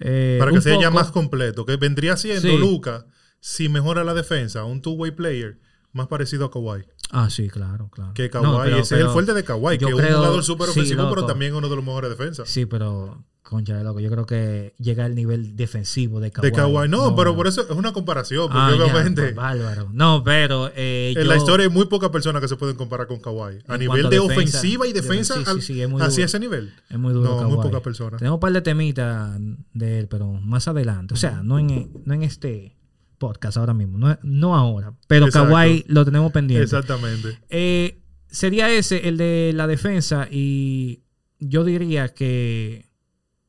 Eh, 0.00 0.36
Para 0.38 0.50
que 0.52 0.60
sea 0.60 0.80
ya 0.80 0.90
más 0.90 1.10
completo. 1.10 1.64
Que 1.66 1.76
vendría 1.76 2.16
siendo 2.16 2.40
Sí. 2.48 2.56
Luca, 2.58 3.06
si 3.44 3.68
mejora 3.68 4.04
la 4.04 4.14
defensa, 4.14 4.62
un 4.64 4.80
two-way 4.80 5.10
player 5.10 5.58
más 5.92 6.06
parecido 6.06 6.44
a 6.44 6.50
Kawhi. 6.52 6.84
Ah, 7.10 7.28
sí, 7.28 7.48
claro, 7.50 7.88
claro. 7.90 8.14
Que 8.14 8.30
No, 8.32 8.40
Kawhi, 8.40 8.64
pero- 8.66 8.76
ese 8.78 8.94
es 8.94 9.00
el 9.02 9.08
fuerte 9.08 9.34
de 9.34 9.42
Kawhi, 9.42 9.78
que 9.78 9.84
es 9.86 9.92
un 9.92 10.00
jugador 10.00 10.44
súper 10.44 10.68
sí, 10.68 10.78
ofensivo, 10.78 11.08
pero 11.10 11.26
también 11.26 11.52
uno 11.54 11.68
de 11.68 11.74
los 11.76 11.84
mejores 11.84 12.08
defensas. 12.08 12.48
Sí, 12.48 12.66
pero, 12.66 13.24
concha 13.42 13.76
de 13.76 13.82
loco, 13.82 13.98
yo 13.98 14.08
creo 14.10 14.24
que 14.26 14.74
llega 14.78 15.04
al 15.04 15.16
nivel 15.16 15.56
defensivo 15.56 16.20
de 16.20 16.30
Kawhi. 16.30 16.46
De 16.50 16.52
Kawhi, 16.56 16.88
no, 16.88 17.16
pero 17.16 17.34
por 17.34 17.48
eso 17.48 17.62
es 17.62 17.70
una 17.76 17.92
comparación, 17.92 18.44
porque 18.44 18.58
Ah, 18.58 18.74
ya, 18.78 18.84
obviamente 18.84 19.22
pues, 19.22 19.34
bárbaro. 19.34 19.90
No, 19.92 20.22
pero 20.24 20.70
eh, 20.76 21.12
en 21.16 21.24
yo- 21.24 21.28
la 21.28 21.36
historia 21.36 21.64
hay 21.66 21.70
muy 21.72 21.86
pocas 21.86 22.10
personas 22.10 22.40
que 22.40 22.46
se 22.48 22.54
pueden 22.56 22.76
comparar 22.76 23.08
con 23.08 23.18
Kawhi. 23.20 23.58
A 23.66 23.76
nivel 23.76 24.04
de 24.04 24.20
defensa, 24.20 24.34
ofensiva 24.60 24.86
y 24.86 24.92
de- 24.92 25.00
defensa, 25.02 25.34
sí, 25.34 25.44
sí, 25.56 25.60
sí, 25.60 25.82
es 25.82 25.88
muy 25.90 26.00
hacia 26.00 26.14
duro. 26.14 26.24
ese 26.26 26.38
nivel. 26.38 26.72
Es 26.88 26.96
muy 26.98 27.12
duro. 27.12 27.42
No, 27.42 27.48
muy 27.50 27.58
pocas 27.58 27.80
personas. 27.82 28.18
Tenemos 28.20 28.36
un 28.36 28.40
par 28.40 28.52
de 28.52 28.62
temitas 28.62 29.36
de 29.74 29.98
él, 29.98 30.06
pero 30.08 30.32
más 30.32 30.68
adelante. 30.68 31.12
O 31.12 31.16
sea, 31.16 31.42
no 31.42 31.58
en, 31.58 31.90
no 32.06 32.14
en 32.14 32.22
este 32.22 32.76
podcast 33.22 33.56
ahora 33.56 33.72
mismo. 33.72 33.98
No, 33.98 34.18
no 34.24 34.56
ahora. 34.56 34.94
Pero 35.06 35.26
Exacto. 35.26 35.54
Kawhi 35.54 35.84
lo 35.86 36.04
tenemos 36.04 36.32
pendiente. 36.32 36.64
Exactamente. 36.64 37.38
Eh, 37.50 38.02
sería 38.26 38.68
ese, 38.68 39.08
el 39.08 39.16
de 39.16 39.52
la 39.54 39.68
defensa. 39.68 40.26
Y 40.28 41.04
yo 41.38 41.62
diría 41.62 42.08
que, 42.08 42.90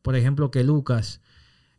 por 0.03 0.15
ejemplo, 0.15 0.51
que 0.51 0.63
Lucas 0.63 1.21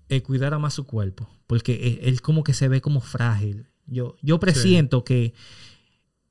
eh, 0.09 0.23
cuidara 0.23 0.59
más 0.59 0.75
su 0.75 0.85
cuerpo. 0.87 1.31
Porque 1.47 2.01
él, 2.01 2.01
él 2.03 2.21
como 2.21 2.43
que 2.43 2.53
se 2.53 2.67
ve 2.67 2.81
como 2.81 3.01
frágil. 3.01 3.69
Yo, 3.87 4.17
yo 4.23 4.41
presiento 4.41 5.05
que, 5.05 5.35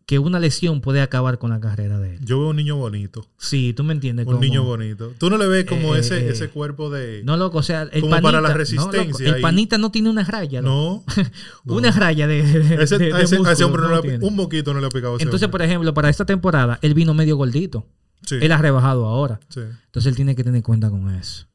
que 0.05 0.19
una 0.19 0.39
lesión 0.39 0.81
puede 0.81 1.01
acabar 1.01 1.37
con 1.39 1.49
la 1.51 1.59
carrera 1.59 1.97
de 1.99 2.15
él. 2.15 2.19
Yo 2.25 2.39
veo 2.39 2.49
un 2.49 2.55
niño 2.57 2.75
bonito. 2.75 3.25
Sí, 3.37 3.73
tú 3.73 3.83
me 3.85 3.93
entiendes. 3.93 4.25
Un 4.27 4.33
como- 4.33 4.43
niño 4.43 4.63
bonito. 4.63 5.13
Tú 5.17 5.29
no 5.29 5.37
le 5.37 5.47
ves 5.47 5.65
como 5.65 5.95
Eh, 5.95 5.99
ese, 5.99 6.17
eh, 6.19 6.29
ese 6.31 6.49
cuerpo 6.49 6.89
de. 6.89 7.21
No, 7.23 7.37
loco, 7.37 7.59
o 7.59 7.63
sea, 7.63 7.83
el 7.83 8.01
Como 8.01 8.09
panita. 8.11 8.21
para 8.21 8.41
la 8.41 8.49
no, 8.49 8.55
resistencia 8.55 9.03
loco, 9.25 9.35
el 9.35 9.41
panita 9.41 9.77
no 9.77 9.91
tiene 9.91 10.09
una 10.09 10.23
raya. 10.23 10.61
loco. 10.61 11.03
no. 11.15 11.23
no. 11.63 11.73
Una 11.75 11.91
raya 11.91 12.27
de. 12.27 12.43
de- 12.43 12.83
Ese, 12.83 12.97
de- 12.97 13.13
a, 13.13 13.17
de 13.17 13.23
ese, 13.23 13.35
a 13.37 13.39
ese 13.51 13.65
músculo, 13.65 13.65
hombre 13.67 13.81
no 13.83 14.01
le 14.19 14.27
un 14.27 14.35
moquito 14.35 14.73
no 14.73 14.79
le 14.81 14.87
ha 14.87 14.89
picado 14.89 15.15
ese 15.15 15.23
Entonces, 15.23 15.45
hombre. 15.45 15.59
por 15.59 15.61
ejemplo, 15.67 15.93
para 15.93 16.09
esta 16.09 16.25
temporada, 16.25 16.79
él 16.81 16.93
vino 16.93 17.13
medio 17.13 17.37
gordito. 17.37 17.85
Sí, 18.25 18.35
Él 18.41 18.51
ha 18.53 18.57
rebajado 18.57 19.05
ahora. 19.05 19.39
sí. 19.49 19.59
Entonces, 19.85 20.09
él 20.09 20.15
tiene 20.15 20.33
que 20.35 20.43
tener 20.45 20.63
cuenta 20.63 20.89
con 20.89 21.09
eso. 21.13 21.45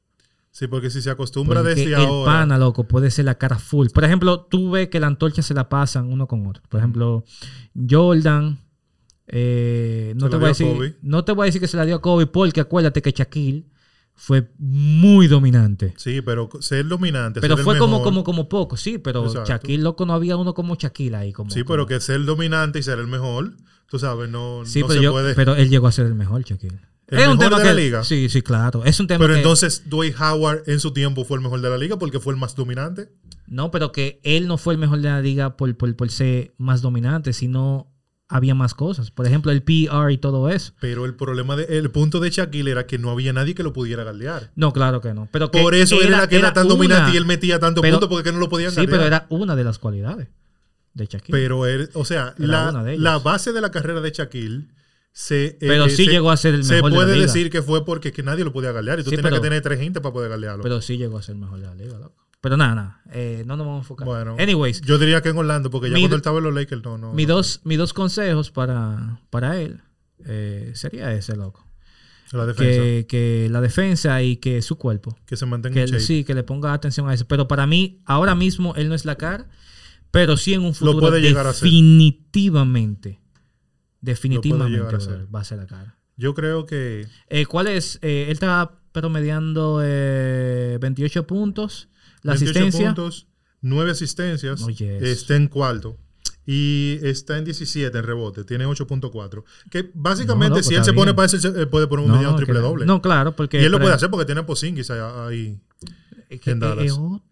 Sí, 0.58 0.66
porque 0.66 0.90
si 0.90 1.00
se 1.02 1.10
acostumbra 1.10 1.60
Porque 1.60 1.74
desde 1.76 1.94
el 1.94 1.94
ahora. 1.94 2.32
pana, 2.32 2.58
loco, 2.58 2.82
puede 2.84 3.10
ser 3.12 3.26
la 3.26 3.36
cara 3.36 3.58
full. 3.58 3.88
Por 3.94 4.02
ejemplo, 4.04 4.40
tú 4.40 4.72
ves 4.72 4.88
que 4.88 4.98
la 4.98 5.06
antorcha 5.06 5.40
se 5.40 5.54
la 5.54 5.68
pasan 5.68 6.10
uno 6.12 6.26
con 6.26 6.44
otro. 6.46 6.62
Por 6.68 6.80
ejemplo, 6.80 7.24
Jordan. 7.88 8.58
eh, 9.28 10.14
no, 10.16 10.26
Se 10.26 10.30
te 10.30 10.36
voy 10.36 10.44
a 10.46 10.48
decir, 10.48 10.66
Kobe. 10.66 10.96
no 11.02 11.24
te 11.24 11.32
voy 11.32 11.44
a 11.44 11.46
decir 11.46 11.60
que 11.60 11.68
se 11.68 11.76
la 11.76 11.84
dio 11.84 11.96
a 11.96 12.00
Kobe 12.00 12.26
porque 12.26 12.60
acuérdate 12.60 13.02
que 13.02 13.12
Shaquille 13.12 13.66
fue 14.14 14.48
muy 14.58 15.28
dominante. 15.28 15.94
Sí, 15.96 16.22
pero 16.22 16.48
ser 16.60 16.88
dominante. 16.88 17.40
Pero 17.40 17.54
ser 17.54 17.60
el 17.60 17.64
fue 17.64 17.78
como, 17.78 17.98
mejor- 17.98 18.04
como, 18.04 18.24
como 18.24 18.48
poco, 18.48 18.76
sí, 18.76 18.98
pero 18.98 19.26
Exacto. 19.26 19.48
Shaquille, 19.50 19.82
loco, 19.82 20.06
no 20.06 20.14
había 20.14 20.36
uno 20.36 20.54
como 20.54 20.74
Shaquille 20.74 21.14
ahí. 21.14 21.32
Como, 21.32 21.50
Sí, 21.50 21.60
como- 21.62 21.74
pero 21.74 21.86
que 21.86 22.00
ser 22.00 22.16
el 22.16 22.26
dominante 22.26 22.78
y 22.80 22.82
ser 22.82 22.98
el 22.98 23.06
mejor, 23.06 23.52
tú 23.88 23.98
sabes, 24.00 24.28
no, 24.28 24.62
Sí, 24.64 24.80
no 24.80 24.88
pero, 24.88 24.98
se 24.98 25.04
yo- 25.04 25.12
puede. 25.12 25.34
pero 25.34 25.54
él 25.54 25.68
llegó 25.70 25.86
a 25.86 25.92
ser 25.92 26.06
el 26.06 26.14
mejor 26.14 26.42
Shaquille. 26.42 26.80
El 27.08 27.18
es 27.18 27.28
un 27.28 27.38
mejor 27.38 27.44
tema 27.46 27.56
de 27.58 27.62
que, 27.62 27.68
la 27.68 27.74
liga. 27.74 28.04
Sí, 28.04 28.28
sí, 28.28 28.42
claro. 28.42 28.84
Es 28.84 29.00
un 29.00 29.06
tema 29.06 29.18
Pero 29.24 29.34
que- 29.34 29.40
entonces 29.40 29.84
Dwight 29.88 30.14
Howard 30.20 30.62
en 30.66 30.78
su 30.80 30.92
tiempo 30.92 31.24
fue 31.24 31.36
el 31.38 31.42
mejor 31.42 31.60
de 31.60 31.70
la 31.70 31.78
liga 31.78 31.98
porque 31.98 32.20
fue 32.20 32.32
el 32.34 32.38
más 32.40 32.54
dominante. 32.54 33.10
No, 33.46 33.70
pero 33.70 33.92
que 33.92 34.20
él 34.24 34.46
no 34.46 34.58
fue 34.58 34.74
el 34.74 34.78
mejor 34.80 34.98
de 35.00 35.08
la 35.08 35.20
liga 35.20 35.56
por, 35.56 35.74
por, 35.76 35.94
por 35.96 36.10
ser 36.10 36.52
más 36.58 36.82
dominante, 36.82 37.32
sino 37.32 37.90
había 38.28 38.54
más 38.54 38.74
cosas. 38.74 39.10
Por 39.10 39.26
ejemplo, 39.26 39.50
el 39.52 39.62
PR 39.62 40.12
y 40.12 40.18
todo 40.18 40.50
eso. 40.50 40.74
Pero 40.82 41.06
el 41.06 41.14
problema, 41.14 41.56
de, 41.56 41.78
el 41.78 41.90
punto 41.90 42.20
de 42.20 42.28
Shaquille 42.28 42.70
era 42.70 42.86
que 42.86 42.98
no 42.98 43.10
había 43.10 43.32
nadie 43.32 43.54
que 43.54 43.62
lo 43.62 43.72
pudiera 43.72 44.04
galdear. 44.04 44.50
No, 44.54 44.74
claro 44.74 45.00
que 45.00 45.14
no. 45.14 45.30
Pero 45.32 45.50
que 45.50 45.62
Por 45.62 45.74
eso 45.74 45.98
él 46.02 46.08
era 46.08 46.28
que 46.28 46.36
era, 46.36 46.52
tan 46.52 46.66
una- 46.66 46.74
dominante 46.74 47.12
y 47.12 47.16
él 47.16 47.24
metía 47.24 47.58
tantos 47.58 47.80
pero- 47.80 47.94
puntos 47.94 48.10
porque 48.10 48.24
que 48.28 48.32
no 48.34 48.38
lo 48.38 48.50
podían 48.50 48.70
Sí, 48.70 48.76
galdear. 48.76 48.90
pero 48.98 49.06
era 49.06 49.26
una 49.30 49.56
de 49.56 49.64
las 49.64 49.78
cualidades 49.78 50.28
de 50.92 51.06
Shaquille. 51.06 51.32
Pero 51.38 51.64
él, 51.64 51.88
o 51.94 52.04
sea, 52.04 52.34
Era 52.38 52.70
la, 52.70 52.82
la 52.98 53.18
base 53.18 53.52
de 53.54 53.62
la 53.62 53.70
carrera 53.70 54.02
de 54.02 54.10
Shaquille 54.10 54.68
se. 55.20 55.56
Pero 55.58 55.86
eh, 55.86 55.90
sí 55.90 56.04
se- 56.04 56.10
llegó 56.12 56.30
a 56.30 56.36
ser 56.36 56.54
el 56.54 56.64
Se 56.64 56.74
mejor 56.74 56.90
de 56.92 56.96
la 56.98 57.02
puede 57.04 57.14
liga. 57.16 57.26
decir 57.26 57.50
que 57.50 57.60
fue 57.62 57.84
porque 57.84 58.12
que 58.12 58.22
nadie 58.22 58.44
lo 58.44 58.52
podía 58.52 58.70
galdear 58.72 59.00
y 59.00 59.02
tú 59.02 59.10
Sí, 59.10 59.16
tenías 59.16 59.30
pero- 59.32 59.42
que 59.42 59.48
tener 59.48 59.62
tres 59.62 59.80
gente 59.80 60.00
para 60.00 60.12
poder 60.12 60.30
galdearlo. 60.30 60.62
Pero 60.62 60.80
sí 60.80 60.96
llegó 60.96 61.18
a 61.18 61.22
ser 61.22 61.34
el 61.34 61.40
mejor 61.40 61.58
de 61.60 61.66
la 61.66 61.74
liga, 61.74 61.98
loco. 61.98 62.14
Pero 62.40 62.56
nada, 62.56 62.74
nada. 62.76 63.02
eh, 63.12 63.42
no 63.46 63.56
nos 63.56 63.66
vamos 63.66 63.78
a 63.80 63.82
enfocar. 63.82 64.06
bueno, 64.06 64.36
Anyways, 64.38 64.80
yo 64.82 64.96
diría 64.98 65.20
que 65.20 65.30
en 65.30 65.36
Orlando, 65.38 65.70
porque 65.70 65.88
ya 65.88 65.94
Mi- 65.94 66.02
cuando 66.02 66.14
él 66.14 66.20
estaba 66.20 66.38
en 66.38 66.44
los 66.44 66.54
Lakers, 66.54 66.84
no, 66.84 66.96
no. 66.96 67.12
mis 67.12 67.26
no. 67.26 67.34
dos, 67.34 67.60
mis 67.64 67.78
dos 67.78 67.92
consejos 67.92 68.52
para, 68.52 69.20
para 69.30 69.60
él 69.60 69.80
eh, 70.24 70.70
sería 70.74 71.12
ese, 71.12 71.34
loco. 71.36 71.66
La 72.30 72.46
defensa. 72.46 72.80
Que, 72.80 73.06
que 73.08 73.48
la 73.50 73.60
defensa 73.60 74.22
y 74.22 74.36
que 74.36 74.62
su 74.62 74.76
cuerpo. 74.76 75.16
Que 75.26 75.36
se 75.36 75.46
mantenga 75.46 75.74
Que 75.74 75.80
en 75.80 75.86
él- 75.86 75.90
shape. 75.92 76.04
sí, 76.04 76.24
que 76.24 76.34
le 76.34 76.42
ponga 76.44 76.72
atención 76.74 77.08
a 77.08 77.14
eso. 77.14 77.26
Pero 77.26 77.48
para 77.48 77.66
mí, 77.66 78.02
ahora 78.04 78.34
mismo, 78.36 78.74
él 78.76 78.88
no 78.88 78.94
es 78.94 79.04
la 79.04 79.16
cara. 79.16 79.48
Pero 80.12 80.36
sí 80.36 80.54
en 80.54 80.60
un 80.60 80.74
futuro 80.74 81.00
puede 81.00 81.20
llegar 81.20 81.46
a 81.46 81.52
ser. 81.52 81.68
Definitivamente. 84.00 84.96
A 84.96 85.00
ser. 85.00 85.26
va 85.34 85.40
a 85.40 85.44
ser 85.44 85.58
la 85.58 85.66
cara. 85.66 85.96
Yo 86.16 86.34
creo 86.34 86.66
que 86.66 87.06
Eh, 87.28 87.46
¿Cuál 87.46 87.68
es? 87.68 87.98
Eh, 88.02 88.24
él 88.26 88.32
está 88.32 88.72
promediando 88.92 89.80
eh, 89.84 90.78
28 90.80 91.26
puntos. 91.26 91.88
La 92.22 92.32
28 92.32 92.58
asistencia. 92.58 92.86
puntos, 92.94 93.28
9 93.60 93.90
asistencias, 93.92 94.62
Oh, 94.62 94.68
yes. 94.70 95.02
está 95.02 95.36
en 95.36 95.46
cuarto. 95.48 95.96
Y 96.44 96.98
está 97.02 97.36
en 97.36 97.44
17 97.44 97.96
en 97.98 98.04
rebote, 98.04 98.42
tiene 98.44 98.64
8.4. 98.66 99.44
Que 99.70 99.90
básicamente, 99.94 100.48
No, 100.50 100.56
loco, 100.56 100.68
si 100.68 100.74
él 100.74 100.84
se 100.84 100.92
pone 100.94 101.12
bien. 101.12 101.16
para 101.16 101.26
eso, 101.26 101.48
él 101.54 101.68
puede 101.68 101.86
poner 101.86 102.06
un 102.06 102.12
mediano 102.12 102.36
que- 102.36 102.44
triple 102.46 102.60
doble. 102.60 102.86
No, 102.86 103.02
claro, 103.02 103.36
porque. 103.36 103.60
y 103.60 103.64
él 103.66 103.70
lo 103.72 103.78
puede 103.78 103.92
hacer 103.94 104.08
porque 104.10 104.24
tiene 104.24 104.40
a 104.40 104.46
Porzingis 104.46 104.90
ahí- 104.90 105.60
es 106.30 106.40
que 106.40 106.50
en 106.52 106.60
Dallas. 106.60 106.86
es 106.86 106.92
Es 106.92 106.96
un 106.98 107.22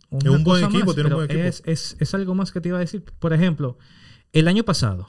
buen 0.44 0.64
equipo, 0.64 0.86
más, 0.86 0.94
tiene 0.94 1.08
un 1.10 1.14
buen 1.16 1.30
equipo. 1.30 1.42
Es, 1.42 1.62
es- 1.64 1.96
es 1.98 2.14
algo 2.14 2.34
más 2.34 2.52
que 2.52 2.60
te 2.60 2.68
iba 2.68 2.76
a 2.76 2.80
decir. 2.80 3.02
Por 3.18 3.32
ejemplo, 3.32 3.78
el 4.32 4.46
año 4.48 4.62
pasado. 4.64 5.08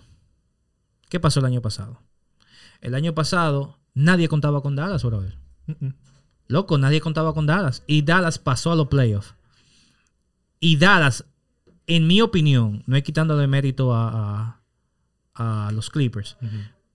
¿Qué 1.10 1.20
pasó 1.20 1.40
el 1.40 1.46
año 1.46 1.62
pasado? 1.62 2.02
El 2.82 2.96
año 2.96 3.14
pasado 3.14 3.80
nadie 3.94 4.28
contaba 4.28 4.62
con 4.62 4.76
Dallas, 4.76 5.04
brother. 5.04 5.38
Mm. 5.68 5.90
Loco, 6.48 6.78
nadie 6.78 7.02
contaba 7.02 7.34
con 7.34 7.46
Dallas. 7.46 7.84
Y 7.88 8.04
Dallas 8.04 8.40
pasó 8.40 8.72
a 8.72 8.76
los 8.76 8.88
playoffs. 8.88 9.34
Y 10.60 10.78
Dallas, 10.78 11.26
en 11.88 12.08
mi 12.08 12.22
opinión, 12.22 12.84
no 12.88 12.96
es 12.96 13.04
quitándole 13.04 13.48
mérito 13.48 13.94
a, 13.94 14.60
a- 15.34 15.68
a 15.68 15.72
los 15.72 15.90
Clippers, 15.92 16.36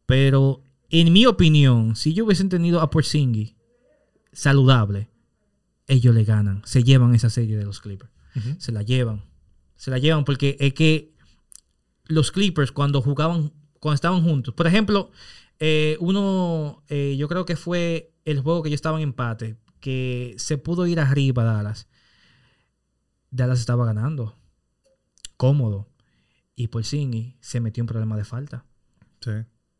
pero 0.06 0.62
en 0.90 1.12
mi 1.12 1.26
opinión, 1.26 1.94
si 1.94 2.12
yo 2.12 2.24
hubiesen 2.24 2.48
tenido 2.48 2.80
a 2.80 2.90
Porzingis 2.90 3.54
saludable, 4.32 5.08
ellos 5.86 6.12
le 6.14 6.24
ganan. 6.24 6.60
Se 6.64 6.82
llevan 6.82 7.14
esa 7.14 7.30
serie 7.30 7.56
de 7.56 7.64
los 7.64 7.80
Clippers. 7.80 8.10
Se 8.58 8.72
la 8.72 8.82
llevan. 8.82 9.22
Se 9.76 9.90
la 9.92 9.98
llevan 9.98 10.24
porque 10.24 10.56
es 10.58 10.74
que 10.74 11.12
los 12.06 12.32
Clippers 12.32 12.72
cuando 12.72 13.00
jugaban, 13.00 13.52
cuando 13.82 13.96
estaban 13.96 14.22
juntos, 14.22 14.54
por 14.54 14.68
ejemplo, 14.68 15.10
eh, 15.58 15.96
uno, 15.98 16.84
eh, 16.88 17.16
yo 17.18 17.26
creo 17.26 17.44
que 17.44 17.56
fue 17.56 18.12
el 18.24 18.38
juego 18.40 18.62
que 18.62 18.70
yo 18.70 18.76
estaba 18.76 18.98
en 18.98 19.02
empate, 19.02 19.56
que 19.80 20.34
se 20.38 20.56
pudo 20.56 20.86
ir 20.86 21.00
arriba 21.00 21.42
Dallas. 21.42 21.88
Dallas 23.32 23.58
estaba 23.58 23.84
ganando. 23.84 24.36
Cómodo. 25.36 25.88
Y 26.54 26.68
Porzingis 26.68 27.34
se 27.40 27.60
metió 27.60 27.82
en 27.82 27.86
problema 27.88 28.16
de 28.16 28.24
falta. 28.24 28.64
Sí, 29.20 29.32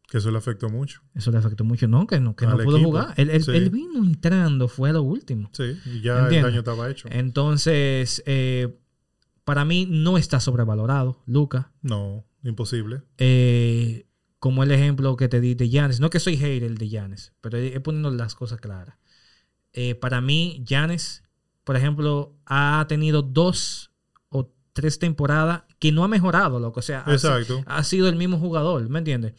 que 0.09 0.18
eso 0.18 0.30
le 0.32 0.38
afectó 0.38 0.68
mucho. 0.68 1.02
Eso 1.14 1.30
le 1.30 1.38
afectó 1.38 1.62
mucho. 1.62 1.87
No, 1.87 2.06
que 2.09 2.18
no, 2.18 2.35
que 2.35 2.47
no 2.47 2.56
pudo 2.59 2.78
equipo. 2.78 2.90
jugar. 2.90 3.14
Él, 3.16 3.30
él- 3.30 3.44
Sí. 3.44 3.52
él 3.52 3.71
vino 3.71 4.02
entrando, 4.02 4.66
fue 4.66 4.90
a 4.90 4.94
lo 4.94 5.02
último. 5.02 5.49
Sí, 5.52 5.78
y 5.87 6.00
ya 6.00 6.26
el 6.28 6.42
daño 6.42 6.59
estaba 6.61 6.90
hecho. 6.90 7.06
Entonces, 7.12 8.23
eh, 8.26 8.78
para 9.44 9.64
mí 9.64 9.87
no 9.88 10.18
está 10.18 10.40
sobrevalorado, 10.40 11.23
Luca. 11.26 11.71
No, 11.82 12.25
imposible. 12.43 13.03
Eh, 13.19 14.07
como 14.39 14.65
el 14.65 14.73
ejemplo 14.73 15.17
que 15.17 15.29
te 15.29 15.41
di 15.41 15.55
de 15.55 15.69
Giannis. 15.69 16.01
No 16.01 16.11
que 16.11 16.19
soy 16.19 16.37
hater 16.37 16.77
de 16.77 16.89
Giannis, 16.89 17.33
pero 17.41 17.59
he, 17.59 17.79
poniendo 17.81 18.11
las 18.11 18.35
cosas 18.35 18.61
claras. 18.61 18.97
Eh, 19.73 19.95
para 19.95 20.21
mí, 20.21 20.65
Giannis, 20.67 21.23
por 21.65 21.77
ejemplo, 21.77 22.37
ha 22.47 22.85
tenido 22.89 23.23
dos 23.23 23.93
o 24.31 24.53
tres 24.73 24.99
temporadas 24.99 25.63
que 25.79 25.93
no 25.93 26.03
ha 26.03 26.09
mejorado, 26.09 26.59
loco. 26.59 26.81
O 26.81 26.83
sea, 26.83 27.05
ha, 27.07 27.13
Exacto. 27.13 27.63
ha 27.67 27.85
sido 27.85 28.09
el 28.09 28.17
mismo 28.17 28.39
jugador, 28.39 28.89
¿me 28.89 28.99
entiendes? 28.99 29.35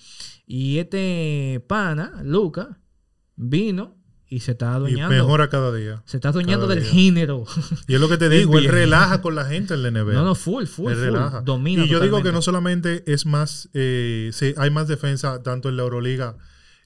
Y 0.45 0.77
este 0.77 1.63
pana, 1.67 2.21
Luca, 2.23 2.79
vino 3.35 3.97
y 4.35 4.39
se 4.39 4.51
está 4.51 4.65
Y 4.65 4.75
adueñando. 4.75 5.15
mejora 5.15 5.49
cada 5.49 5.73
día. 5.73 6.01
Se 6.05 6.17
está 6.17 6.29
adueñando 6.29 6.67
del 6.67 6.81
día. 6.81 6.91
género. 6.91 7.45
Y 7.87 7.95
es 7.95 7.99
lo 8.01 8.09
que 8.09 8.17
te 8.17 8.29
digo, 8.29 8.57
él 8.57 8.65
relaja 8.69 9.21
con 9.21 9.35
la 9.35 9.45
gente 9.45 9.73
en 9.73 9.83
la 9.83 9.91
NBA. 9.91 10.13
No, 10.13 10.25
no, 10.25 10.35
full, 10.35 10.65
full, 10.65 10.91
Él 10.91 10.97
full. 10.97 11.05
relaja. 11.05 11.41
Domina 11.41 11.83
y 11.85 11.87
yo 11.89 11.99
digo 11.99 12.21
que 12.23 12.31
no 12.31 12.41
solamente 12.41 13.03
es 13.11 13.25
más, 13.25 13.69
eh, 13.73 14.29
sí, 14.33 14.53
hay 14.57 14.69
más 14.69 14.87
defensa 14.87 15.43
tanto 15.43 15.69
en 15.69 15.77
la 15.77 15.83
Euroliga, 15.83 16.37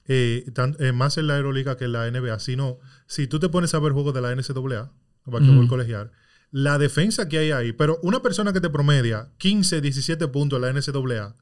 eh, 0.06 0.46
tan- 0.54 0.76
eh, 0.78 0.92
más 0.92 1.18
en 1.18 1.26
la 1.26 1.36
Euroliga 1.36 1.76
que 1.76 1.84
en 1.86 1.92
la 1.92 2.06
NBA, 2.06 2.38
sino 2.38 2.78
si 3.06 3.26
tú 3.26 3.38
te 3.38 3.48
pones 3.48 3.74
a 3.74 3.78
ver 3.78 3.92
juegos 3.92 4.14
de 4.14 4.20
la 4.22 4.32
NCAA, 4.32 4.90
basquetbol 5.24 5.58
Ujú. 5.58 5.68
colegial, 5.68 6.10
la 6.50 6.78
defensa 6.78 7.28
que 7.28 7.38
hay 7.38 7.50
ahí, 7.50 7.72
pero 7.72 7.98
una 8.02 8.20
persona 8.22 8.52
que 8.54 8.60
te 8.60 8.70
promedia 8.70 9.28
15, 9.38 9.80
17 9.82 10.28
puntos 10.28 10.56
en 10.58 10.62
la 10.62 10.70
NCAA, 10.72 11.34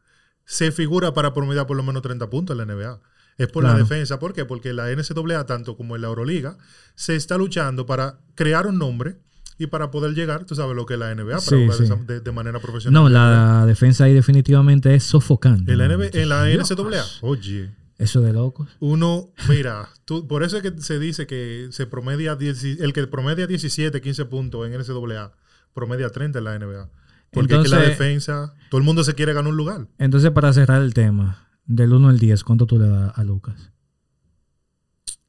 se 0.44 0.72
figura 0.72 1.14
para 1.14 1.32
promediar 1.32 1.66
por 1.66 1.76
lo 1.76 1.82
menos 1.84 2.02
30 2.02 2.28
puntos 2.30 2.54
en 2.54 2.58
la 2.58 2.64
NBA. 2.74 3.00
Es 3.38 3.48
por 3.48 3.64
la 3.64 3.74
defensa. 3.74 4.18
¿Por 4.18 4.32
qué? 4.32 4.44
Porque 4.44 4.72
la 4.72 4.90
NCAA, 4.90 5.44
tanto 5.46 5.76
como 5.76 5.94
en 5.96 6.02
la 6.02 6.08
Euroliga, 6.08 6.56
se 6.94 7.16
está 7.16 7.36
luchando 7.36 7.84
para 7.86 8.18
crear 8.34 8.66
un 8.66 8.78
nombre 8.78 9.16
y 9.58 9.66
para 9.66 9.90
poder 9.90 10.14
llegar, 10.14 10.44
tú 10.44 10.54
sabes 10.54 10.74
lo 10.76 10.86
que 10.86 10.94
es 10.94 11.00
la 11.00 11.10
NBA, 11.14 11.26
para 11.36 11.40
Sí, 11.40 11.54
jugar 11.54 11.70
de, 11.70 11.76
sí. 11.76 11.82
esa- 11.84 11.96
de- 12.02 12.20
de 12.20 12.32
manera 12.32 12.60
profesional. 12.60 13.02
No, 13.02 13.08
la 13.08 13.64
defensa 13.66 14.04
ahí 14.04 14.14
definitivamente 14.14 14.94
es 14.94 15.04
sofocante. 15.04 15.72
En 15.72 15.78
la, 15.78 15.88
¿no? 15.88 15.94
NB 15.94 16.10
en 16.14 16.28
la. 16.28 16.48
NCAA, 16.48 17.04
oye, 17.22 17.70
Eso 17.98 18.20
de 18.20 18.32
locos. 18.32 18.68
uno, 18.80 19.30
mira, 19.48 19.88
tú, 20.04 20.26
por 20.26 20.42
eso 20.42 20.56
es 20.58 20.62
que 20.62 20.72
se 20.80 20.98
dice 20.98 21.26
que 21.26 21.68
se 21.70 21.86
promedia, 21.86 22.36
10 22.36 22.64
el 22.80 22.92
que 22.92 23.06
promedia 23.06 23.46
17, 23.46 24.00
15 24.00 24.24
puntos 24.26 24.66
en 24.66 24.72
NCAA, 24.74 25.32
promedia 25.74 26.08
30 26.10 26.38
en 26.38 26.44
la 26.44 26.54
NBA. 26.58 26.88
Porque 27.32 27.54
es 27.54 27.62
que 27.64 27.68
la 27.68 27.76
Entonces- 27.78 27.98
defensa, 27.98 28.54
todo 28.70 28.78
el 28.78 28.84
mundo 28.84 29.04
se 29.04 29.14
quiere 29.14 29.32
ganar 29.34 29.50
un 29.50 29.56
lugar. 29.56 29.86
Entonces, 29.98 30.30
para 30.30 30.52
cerrar 30.52 30.80
el 30.82 30.94
tema, 30.94 31.45
del 31.66 31.92
1 31.92 32.08
al 32.08 32.18
10, 32.18 32.44
¿cuánto 32.44 32.66
tú 32.66 32.78
le 32.78 32.88
das 32.88 33.16
a 33.18 33.24
Lucas? 33.24 33.72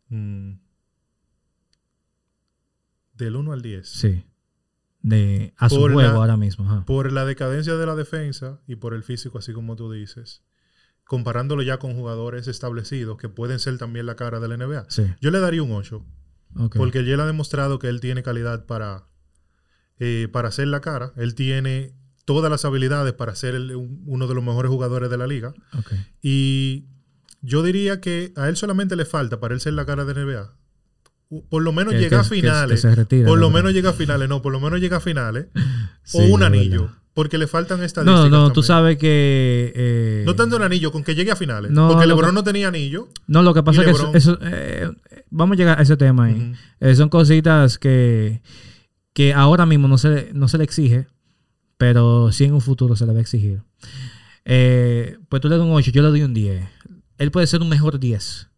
Mm. 0.09 0.53
Del 3.13 3.35
1 3.35 3.51
al 3.53 3.61
10. 3.61 3.87
Sí. 3.89 4.23
De, 5.01 5.53
a 5.57 5.69
su 5.69 5.77
Por 5.77 5.93
juego 5.93 6.11
la- 6.11 6.15
ahora 6.17 6.37
mismo. 6.37 6.65
ajá. 6.65 6.85
Por 6.85 7.11
la 7.11 7.25
decadencia 7.25 7.75
de 7.75 7.85
la 7.85 7.95
defensa 7.95 8.59
y 8.67 8.75
por 8.75 8.93
el 8.93 9.03
físico, 9.03 9.37
así 9.37 9.53
como 9.53 9.75
tú 9.75 9.91
dices, 9.91 10.43
comparándolo 11.05 11.61
ya 11.63 11.77
con 11.79 11.93
jugadores 11.95 12.47
establecidos 12.47 13.17
que 13.17 13.29
pueden 13.29 13.59
ser 13.59 13.77
también 13.77 14.05
la 14.05 14.15
cara 14.15 14.39
de 14.39 14.47
la 14.47 14.55
NBA, 14.57 14.85
Sí. 14.89 15.03
yo 15.21 15.31
le 15.31 15.39
daría 15.39 15.63
un 15.63 15.71
8. 15.71 16.05
ok. 16.55 16.75
Porque 16.77 16.99
él 16.99 17.19
ha 17.19 17.25
demostrado 17.25 17.79
que 17.79 17.87
él 17.87 17.99
tiene 18.01 18.23
calidad 18.23 18.65
para, 18.65 19.05
eh, 19.99 20.27
para 20.31 20.49
hacer 20.49 20.67
la 20.67 20.81
cara. 20.81 21.11
Él 21.15 21.35
tiene 21.35 21.93
todas 22.27 22.51
las 22.51 22.65
habilidades 22.65 23.13
para 23.13 23.33
ser 23.35 23.55
el- 23.55 23.73
un- 23.77 24.03
uno 24.05 24.27
de 24.27 24.35
los 24.35 24.43
mejores 24.43 24.69
jugadores 24.69 25.09
de 25.09 25.17
la 25.17 25.27
liga. 25.27 25.53
Y 26.21 26.83
yo 27.41 27.63
diría 27.63 28.01
que 28.01 28.33
a 28.35 28.49
él 28.49 28.57
solamente 28.57 28.97
le 28.97 29.05
falta 29.05 29.39
para 29.39 29.53
él 29.53 29.61
ser 29.61 29.73
la 29.73 29.85
cara 29.85 30.03
de 30.03 30.13
NBA. 30.13 30.53
Por 31.49 31.61
lo 31.63 31.71
menos 31.71 31.93
Que- 31.93 31.99
llega 32.01 32.19
a 32.19 32.23
que- 32.23 32.29
que- 32.29 32.35
finales. 32.35 32.81
se 32.81 32.93
retire, 32.93 33.25
por 33.25 33.39
lo 33.39 33.49
menos 33.49 33.71
llega 33.73 33.91
a 33.91 33.93
finales. 33.93 34.27
No, 34.27 34.41
por 34.41 34.51
lo 34.51 34.59
menos 34.59 34.79
llega 34.81 34.97
a 34.97 34.99
finales. 34.99 35.47
Sí, 36.03 36.17
o 36.21 36.33
un 36.33 36.43
anillo. 36.43 36.81
verdad. 36.83 36.97
Porque 37.13 37.37
le 37.39 37.47
faltan 37.47 37.81
estadísticas. 37.81 38.29
No, 38.29 38.47
no, 38.47 38.53
tú 38.53 38.61
sabes 38.61 38.97
que. 38.97 39.73
eh, 39.75 40.23
No 40.25 40.35
tanto 40.35 40.55
un 40.57 40.61
anillo, 40.61 40.91
con 40.91 41.03
que 41.03 41.15
llegue 41.15 41.31
a 41.31 41.35
finales. 41.35 41.71
No, 41.71 41.87
porque 41.89 42.05
LeBron 42.07 42.33
no 42.35 42.43
tenía 42.43 42.67
anillo. 42.67 43.09
No, 43.25 43.41
lo 43.41 43.53
que 43.55 43.63
pasa 43.63 43.81
es 43.81 43.85
que 43.87 43.91
eso, 43.91 44.11
LeBron- 44.11 44.15
eso, 44.15 44.37
eh, 44.41 44.89
vamos 45.31 45.55
a 45.55 45.57
llegar 45.57 45.79
a 45.79 45.81
ese 45.81 45.97
tema 45.97 46.25
ahí. 46.25 46.53
Eh, 46.79 46.95
son 46.95 47.09
cositas 47.09 47.77
que, 47.79 48.41
que 49.13 49.33
ahora 49.33 49.65
mismo 49.65 49.87
no 49.87 49.97
se, 49.97 50.29
no 50.33 50.47
se 50.47 50.57
le 50.59 50.63
exige, 50.63 51.07
pero 51.77 52.31
sí 52.31 52.45
en 52.45 52.53
un 52.53 52.61
futuro 52.61 52.95
se 52.95 53.05
le 53.05 53.13
va 53.13 53.19
a 53.19 53.21
exigir. 53.21 53.63
Eh, 54.45 55.17
pues 55.29 55.41
tú 55.41 55.49
le 55.49 55.57
das 55.57 55.65
un 55.65 55.71
8, 55.73 55.91
yo 55.91 56.01
le 56.01 56.09
doy 56.09 56.23
un 56.23 56.33
10. 56.33 56.65
Él 57.17 57.31
puede 57.31 57.47
ser 57.47 57.61
un 57.61 57.69
mejor 57.69 57.99
10. 57.99 58.49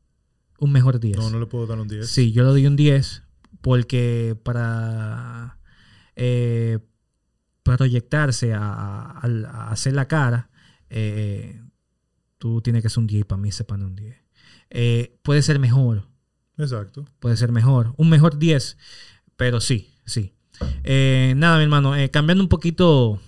Un 0.60 0.72
mejor 0.72 1.00
10. 1.00 1.18
No, 1.18 1.30
no 1.30 1.40
le 1.40 1.46
puedo 1.46 1.66
dar 1.68 1.80
un 1.80 1.88
10. 1.88 2.08
Sí, 2.08 2.32
yo 2.32 2.44
le 2.44 2.50
doy 2.50 2.68
un 2.68 2.76
10 2.76 3.24
porque 3.62 4.38
para 4.44 5.58
eh, 6.16 6.80
proyectarse 7.64 8.54
a, 8.54 8.62
a- 8.72 9.22
a 9.22 9.72
hacer 9.72 9.94
la 9.94 10.08
cara, 10.08 10.50
eh, 10.90 11.62
tú 12.38 12.62
tienes 12.62 12.82
que 12.84 12.90
ser 12.90 13.00
un 13.00 13.08
10 13.08 13.26
para 13.26 13.42
mí 13.42 13.52
se 13.52 13.64
pone 13.64 13.86
un 13.86 13.96
10. 13.96 14.16
Eh, 14.70 15.18
puede 15.24 15.42
ser 15.42 15.60
mejor, 15.60 16.08
Exacto. 16.58 17.06
puede 17.20 17.38
ser 17.38 17.52
mejor. 17.52 17.94
Un 17.98 18.10
mejor 18.10 18.38
10, 18.38 18.78
pero 19.36 19.62
sí, 19.62 19.94
sí. 20.06 20.34
Eh, 20.84 21.34
nada, 21.38 21.58
mi 21.58 21.64
hermano, 21.64 21.96
eh, 21.96 22.10
cambiando 22.10 22.44
un 22.44 22.50
poquito, 22.50 23.22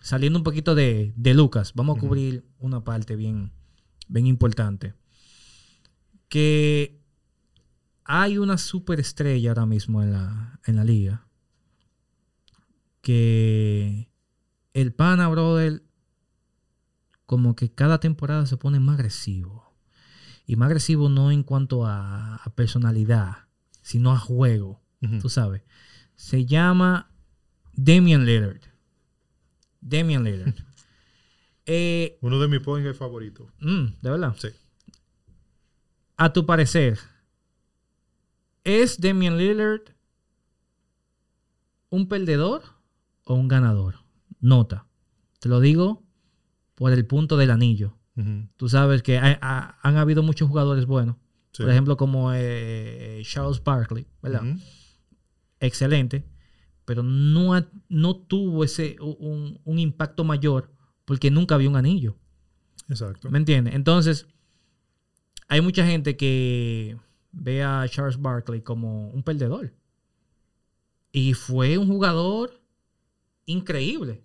saliendo 0.00 0.38
un 0.38 0.44
poquito 0.44 0.74
de, 0.74 1.12
de 1.16 1.34
Lucas, 1.34 1.72
vamos 1.74 1.96
a 1.96 2.00
cubrir 2.00 2.44
una 2.58 2.84
parte 2.84 3.16
bien, 3.16 3.52
bien 4.08 4.26
importante. 4.26 4.94
Que 6.28 7.00
hay 8.04 8.38
una 8.38 8.58
superestrella 8.58 9.50
ahora 9.50 9.66
mismo 9.66 10.02
en 10.02 10.12
la, 10.12 10.60
en 10.66 10.76
la 10.76 10.84
liga. 10.84 11.26
Que 13.00 14.08
el 14.74 14.92
pana, 14.92 15.28
brother, 15.28 15.82
como 17.26 17.56
que 17.56 17.72
cada 17.72 18.00
temporada 18.00 18.46
se 18.46 18.56
pone 18.56 18.80
más 18.80 18.94
agresivo. 18.94 19.74
Y 20.46 20.56
más 20.56 20.66
agresivo 20.66 21.08
no 21.08 21.30
en 21.30 21.42
cuanto 21.42 21.86
a, 21.86 22.36
a 22.36 22.54
personalidad, 22.54 23.46
sino 23.82 24.12
a 24.12 24.18
juego. 24.18 24.80
Tú 25.20 25.28
sabes. 25.28 25.62
Se 26.22 26.46
llama 26.46 27.10
Damian 27.74 28.24
Lillard. 28.24 28.60
Damian 29.80 30.22
Lillard. 30.24 30.54
Eh, 31.64 32.18
Uno 32.22 32.40
de 32.40 32.48
mis 32.48 32.58
points 32.60 32.98
favoritos. 32.98 33.46
mm, 33.60 33.84
de 34.02 34.10
verdad. 34.10 34.34
Sí. 34.36 34.48
A 36.16 36.32
tu 36.32 36.44
parecer, 36.44 36.98
¿es 38.64 39.00
Damian 39.00 39.38
Lillard 39.38 39.82
un 41.90 42.08
perdedor 42.08 42.62
o 43.24 43.34
un 43.34 43.46
ganador? 43.46 43.94
Nota. 44.40 44.86
Te 45.38 45.48
lo 45.48 45.60
digo 45.60 46.02
por 46.74 46.92
el 46.92 47.06
punto 47.06 47.36
del 47.36 47.50
anillo. 47.52 47.96
Tú 48.56 48.68
sabes 48.68 49.02
que 49.04 49.18
ha- 49.18 49.78
han 49.82 49.96
habido 49.96 50.24
muchos 50.24 50.48
jugadores 50.48 50.86
buenos. 50.86 51.14
Sí. 51.52 51.62
Por 51.62 51.70
ejemplo, 51.70 51.96
como 51.96 52.32
eh, 52.34 53.22
Charles 53.24 53.62
Barkley, 53.62 54.06
¿verdad? 54.20 54.42
Ujú. 54.42 54.60
Excelente, 55.66 56.24
pero 56.84 57.02
no, 57.02 57.54
ha- 57.54 57.68
no 57.88 58.16
tuvo 58.16 58.64
ese 58.64 58.96
un, 59.00 59.60
un 59.64 59.78
impacto 59.78 60.24
mayor 60.24 60.70
porque 61.04 61.30
nunca 61.30 61.56
vio 61.56 61.70
un 61.70 61.76
anillo. 61.76 62.16
Exacto. 62.88 63.30
¿Me 63.30 63.38
entiendes? 63.38 63.74
Entonces, 63.74 64.26
hay 65.48 65.60
mucha 65.60 65.86
gente 65.86 66.16
que 66.16 66.96
ve 67.32 67.62
a 67.62 67.86
Charles 67.88 68.20
Barkley 68.20 68.60
como 68.62 69.08
un 69.10 69.22
perdedor. 69.22 69.72
Y 71.12 71.34
fue 71.34 71.76
un 71.78 71.88
jugador 71.88 72.60
increíble. 73.46 74.24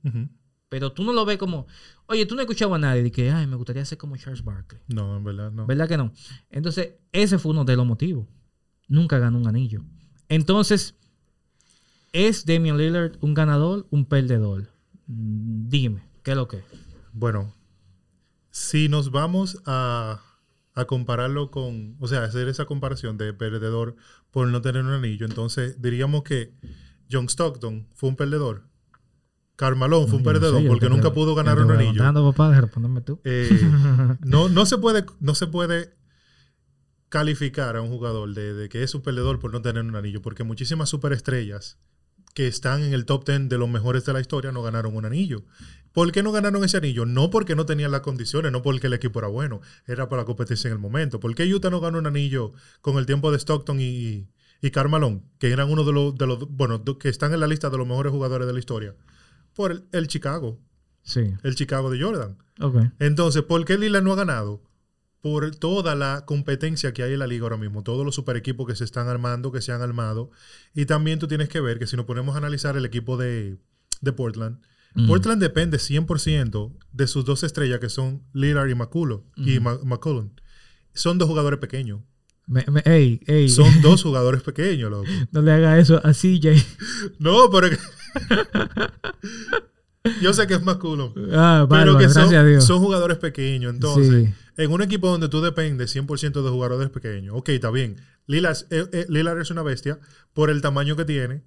Pero 0.70 0.92
tú 0.92 1.04
no 1.04 1.14
lo 1.14 1.26
ves 1.26 1.38
como, 1.38 1.66
oye, 2.08 2.26
tú 2.26 2.36
no 2.36 2.42
escuchabas 2.42 2.78
a 2.78 2.80
nadie 2.80 3.04
de 3.04 3.12
que, 3.12 3.30
ay, 3.32 3.48
me 3.48 3.56
gustaría 3.56 3.86
ser 3.86 3.98
como 3.98 4.18
Charles 4.18 4.44
Barkley. 4.44 4.82
No, 4.88 5.18
en 5.18 5.24
verdad 5.24 5.52
no. 5.52 5.66
¿Verdad 5.66 5.88
que 5.88 5.98
no? 5.98 6.12
Entonces, 6.50 6.96
ese 7.12 7.38
fue 7.40 7.52
uno 7.52 7.64
de 7.66 7.76
los 7.76 7.86
motivos. 7.86 8.28
Nunca 8.88 9.18
ganó 9.20 9.38
un 9.38 9.48
anillo. 9.48 9.84
Entonces, 10.30 10.96
¿es 12.14 12.46
Damian 12.46 12.78
Lillard 12.78 13.18
un 13.22 13.34
ganador, 13.34 13.88
un 13.90 14.06
perdedor? 14.06 14.70
Dime, 15.06 16.04
¿qué 16.24 16.32
es 16.32 16.38
lo 16.38 16.48
que? 16.48 16.58
es? 16.58 16.64
Bueno, 17.14 17.54
si 18.52 18.90
nos 18.90 19.12
vamos 19.12 19.62
a, 19.66 20.22
a 20.74 20.86
compararlo 20.86 21.52
con, 21.52 21.96
o 22.00 22.08
sea, 22.08 22.24
hacer 22.24 22.48
esa 22.48 22.66
comparación 22.66 23.18
de 23.18 23.34
perdedor 23.34 23.96
por 24.32 24.48
no 24.48 24.62
tener 24.62 24.84
un 24.84 24.92
anillo, 24.92 25.26
entonces 25.26 25.82
diríamos 25.82 26.24
que 26.24 26.54
John 27.12 27.26
Stockton 27.26 27.88
fue 27.94 28.10
un 28.10 28.16
perdedor. 28.16 28.64
Carmalón 29.56 30.08
fue 30.08 30.20
un 30.20 30.24
Yo 30.24 30.34
no 30.34 30.38
sé, 30.38 30.40
perdedor 30.40 30.68
porque 30.68 30.90
nunca 30.90 31.14
pudo 31.14 31.34
ganar 31.34 31.60
un 31.60 31.72
anillo. 31.72 32.04
papá, 32.32 33.02
tú. 33.04 33.20
Eh, 33.24 33.50
no, 34.24 34.50
no 34.50 34.66
se 34.68 34.78
puede, 34.78 35.04
no 35.20 35.34
se 35.34 35.48
puede 35.48 35.96
calificar 37.10 37.76
a 37.76 37.82
un 37.82 37.90
jugador 37.90 38.34
de, 38.36 38.54
de 38.54 38.70
que 38.70 38.84
es 38.84 38.94
un 38.94 39.02
perdedor 39.02 39.40
por 39.40 39.52
no 39.52 39.62
tener 39.62 39.84
un 39.84 39.96
anillo, 39.96 40.22
porque 40.22 40.44
muchísimas 40.44 40.90
superestrellas 40.90 41.80
que 42.38 42.46
están 42.46 42.84
en 42.84 42.94
el 42.94 43.06
top 43.06 43.26
10 43.26 43.50
de 43.50 43.58
los 43.58 43.68
mejores 43.68 44.06
de 44.06 44.14
la 44.14 44.20
historia 44.20 44.52
no 44.52 44.62
ganaron 44.62 44.96
un 44.96 45.06
anillo. 45.06 45.42
¿Por 45.92 46.12
qué 46.12 46.22
no 46.22 46.32
ganaron 46.32 46.64
ese 46.64 46.78
anillo? 46.78 47.04
No 47.08 47.32
porque 47.32 47.56
no 47.56 47.66
tenían 47.66 47.90
las 47.90 48.02
condiciones, 48.02 48.52
no 48.52 48.62
porque 48.62 48.86
el 48.86 48.94
equipo 48.94 49.18
era 49.18 49.28
bueno, 49.28 49.60
era 49.88 50.08
para 50.08 50.22
la 50.22 50.26
competencia 50.28 50.68
en 50.68 50.74
el 50.74 50.80
momento. 50.80 51.20
¿Por 51.20 51.34
qué 51.34 51.52
Utah 51.52 51.72
no 51.72 51.80
ganó 51.80 51.98
un 51.98 52.06
anillo 52.06 52.54
con 52.82 53.00
el 53.00 53.08
tiempo 53.08 53.32
de 53.32 53.40
Stockton 53.40 53.82
y, 53.82 54.28
y 54.62 54.70
Carmalón, 54.70 55.24
que 55.40 55.50
eran 55.50 55.72
uno 55.72 55.84
de 55.84 55.94
los, 55.94 56.16
de 56.16 56.28
los, 56.28 56.48
bueno, 56.48 56.84
que 57.00 57.10
están 57.10 57.34
en 57.34 57.40
la 57.40 57.48
lista 57.48 57.72
de 57.72 57.78
los 57.80 57.88
mejores 57.88 58.12
jugadores 58.12 58.46
de 58.46 58.54
la 58.54 58.60
historia? 58.60 58.94
Por 59.56 59.72
el, 59.72 59.86
el 59.92 60.08
Chicago, 60.08 60.60
Sí, 61.02 61.34
el 61.42 61.56
Chicago 61.56 61.90
de 61.90 62.00
Jordan. 62.00 62.38
ok. 62.62 62.92
Entonces, 63.00 63.42
¿por 63.42 63.66
qué 63.66 63.80
Lillard 63.80 64.04
no 64.04 64.14
ha 64.14 64.16
ganado? 64.18 64.62
Por 65.22 65.56
toda 65.56 65.96
la 65.96 66.24
competencia 66.26 66.94
que 66.94 67.04
hay 67.04 67.14
en 67.14 67.20
la 67.20 67.28
liga 67.28 67.44
ahora 67.44 67.58
mismo, 67.58 67.84
todos 67.84 68.06
los 68.06 68.16
super 68.16 68.38
equipos 68.38 68.68
que 68.68 68.76
se 68.76 68.84
están 68.84 69.08
armando, 69.08 69.52
que 69.52 69.62
se 69.62 69.72
han 69.72 69.82
armado. 69.82 70.30
Y 70.74 70.86
también 70.86 71.20
tú 71.20 71.28
tienes 71.28 71.50
que 71.50 71.60
ver 71.60 71.80
que 71.80 71.88
si 71.88 71.96
nos 71.98 72.06
ponemos 72.06 72.36
a 72.36 72.38
analizar 72.38 72.78
el 72.78 72.86
equipo 72.86 73.18
de, 73.18 73.58
de 74.02 74.14
Portland, 74.14 74.60
Mm. 74.96 75.06
Portland 75.08 75.42
depende 75.42 75.78
100% 75.78 76.74
de 76.94 77.08
sus 77.08 77.24
dos 77.26 77.44
estrellas 77.44 77.80
que 77.80 77.90
son 77.90 78.24
Lillard 78.34 78.70
y 78.70 78.74
McCullough. 78.74 79.22
Y 79.36 79.60
Ma- 79.60 79.78
McCollum. 79.84 80.32
Son 80.94 81.18
dos 81.20 81.28
jugadores 81.28 81.60
pequeños. 81.60 82.00
Me- 82.48 82.66
me- 82.72 82.82
ey, 82.86 83.20
ey, 83.28 83.50
Son 83.50 83.70
dos 83.84 84.02
jugadores 84.02 84.42
pequeños, 84.42 84.90
loco. 84.90 85.06
no 85.32 85.42
le 85.42 85.52
haga 85.52 85.78
eso 85.78 86.02
a 86.04 86.14
CJ. 86.14 86.56
No, 87.20 87.50
pero... 87.52 87.68
Yo 90.22 90.34
sé 90.34 90.48
que 90.48 90.54
es 90.56 90.64
McCullough. 90.64 91.14
Ah, 91.34 91.66
Pero 91.66 91.68
bárbaro, 91.68 91.98
que 91.98 92.04
gracias 92.06 92.26
a 92.26 92.30
son, 92.32 92.48
Dios. 92.48 92.64
son 92.66 92.80
jugadores 92.80 93.18
pequeños. 93.18 93.74
Entonces, 93.74 94.26
Sí. 94.30 94.34
En 94.58 94.72
un 94.72 94.82
equipo 94.82 95.08
donde 95.08 95.30
tú 95.30 95.42
dependes 95.42 95.96
100% 95.96 96.44
de 96.44 96.50
jugadores 96.50 96.90
pequeños, 96.90 97.36
ok, 97.38 97.50
está 97.50 97.72
bien. 97.72 97.98
Lillard, 98.26 98.58
eh, 98.72 98.86
eh, 98.92 99.06
Lillard 99.08 99.40
es 99.40 99.52
una 99.52 99.64
bestia 99.64 100.00
por 100.34 100.50
el 100.50 100.62
tamaño 100.62 100.96
que 100.96 101.06
tiene, 101.06 101.44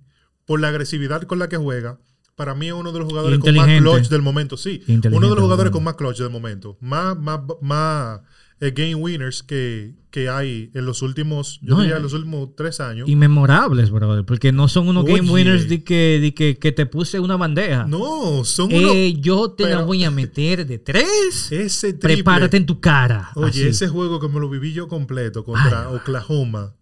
por 0.47 0.61
la 0.61 0.69
agresividad 0.69 1.23
con 1.25 1.39
la 1.39 1.49
que 1.49 1.57
juega. 1.57 1.99
Para 2.37 2.55
mí 2.55 2.69
es 2.69 2.73
uno 2.73 2.93
de 2.93 3.01
los 3.01 3.09
jugadores 3.09 3.39
con 3.39 3.55
más 3.55 3.67
clutch 3.79 4.09
del 4.09 4.23
momento. 4.23 4.57
Sí, 4.57 4.83
uno 4.89 5.29
de 5.29 5.35
los 5.35 5.41
jugadores 5.41 5.73
con 5.73 5.85
más 5.85 5.95
clutch 5.95 6.19
del 6.19 6.31
momento. 6.31 6.79
Más, 6.81 7.19
más, 7.19 7.41
más 7.61 8.21
eh, 8.61 8.71
game 8.73 8.95
winners 8.95 9.43
que, 9.43 9.95
que 10.11 10.29
hay 10.29 10.71
en 10.75 10.85
los 10.85 11.03
últimos, 11.03 11.59
yo 11.63 11.75
No, 11.77 11.81
diría 11.81 11.95
eh, 11.95 11.97
en 11.99 12.03
los 12.03 12.13
últimos 12.13 12.51
tres 12.57 12.79
años. 12.81 13.09
Inmemorables, 13.09 13.91
brother. 13.91 14.25
Porque 14.25 14.53
no 14.53 14.69
son 14.69 14.89
unos 14.89 15.05
game 15.05 15.31
winners 15.31 15.69
de 15.69 15.83
que, 15.83 16.19
de 16.21 16.35
que, 16.35 16.59
que 16.59 16.73
te 16.73 16.85
puse 16.87 17.21
una 17.21 17.37
bandeja. 17.37 17.87
No, 17.87 18.45
son 18.45 18.73
unos... 18.73 18.93
Eh, 18.95 19.17
yo 19.21 19.53
te 19.53 19.65
la 19.65 19.69
pero- 19.77 19.87
voy 19.87 20.05
a 20.05 20.11
meter 20.13 20.67
de 20.67 20.79
tres. 20.79 21.51
Ese 21.51 21.93
triple, 21.95 22.17
Prepárate 22.17 22.57
en 22.59 22.67
tu 22.67 22.81
cara. 22.81 23.31
Oye, 23.35 23.49
Así. 23.49 23.63
ese 23.69 23.89
juego 23.89 24.21
que 24.21 24.29
me 24.29 24.41
lo 24.41 24.51
viví 24.51 24.73
yo 24.73 24.89
completo 24.89 25.45
contra 25.45 25.89
Ay, 25.89 25.97
Oklahoma. 25.97 26.75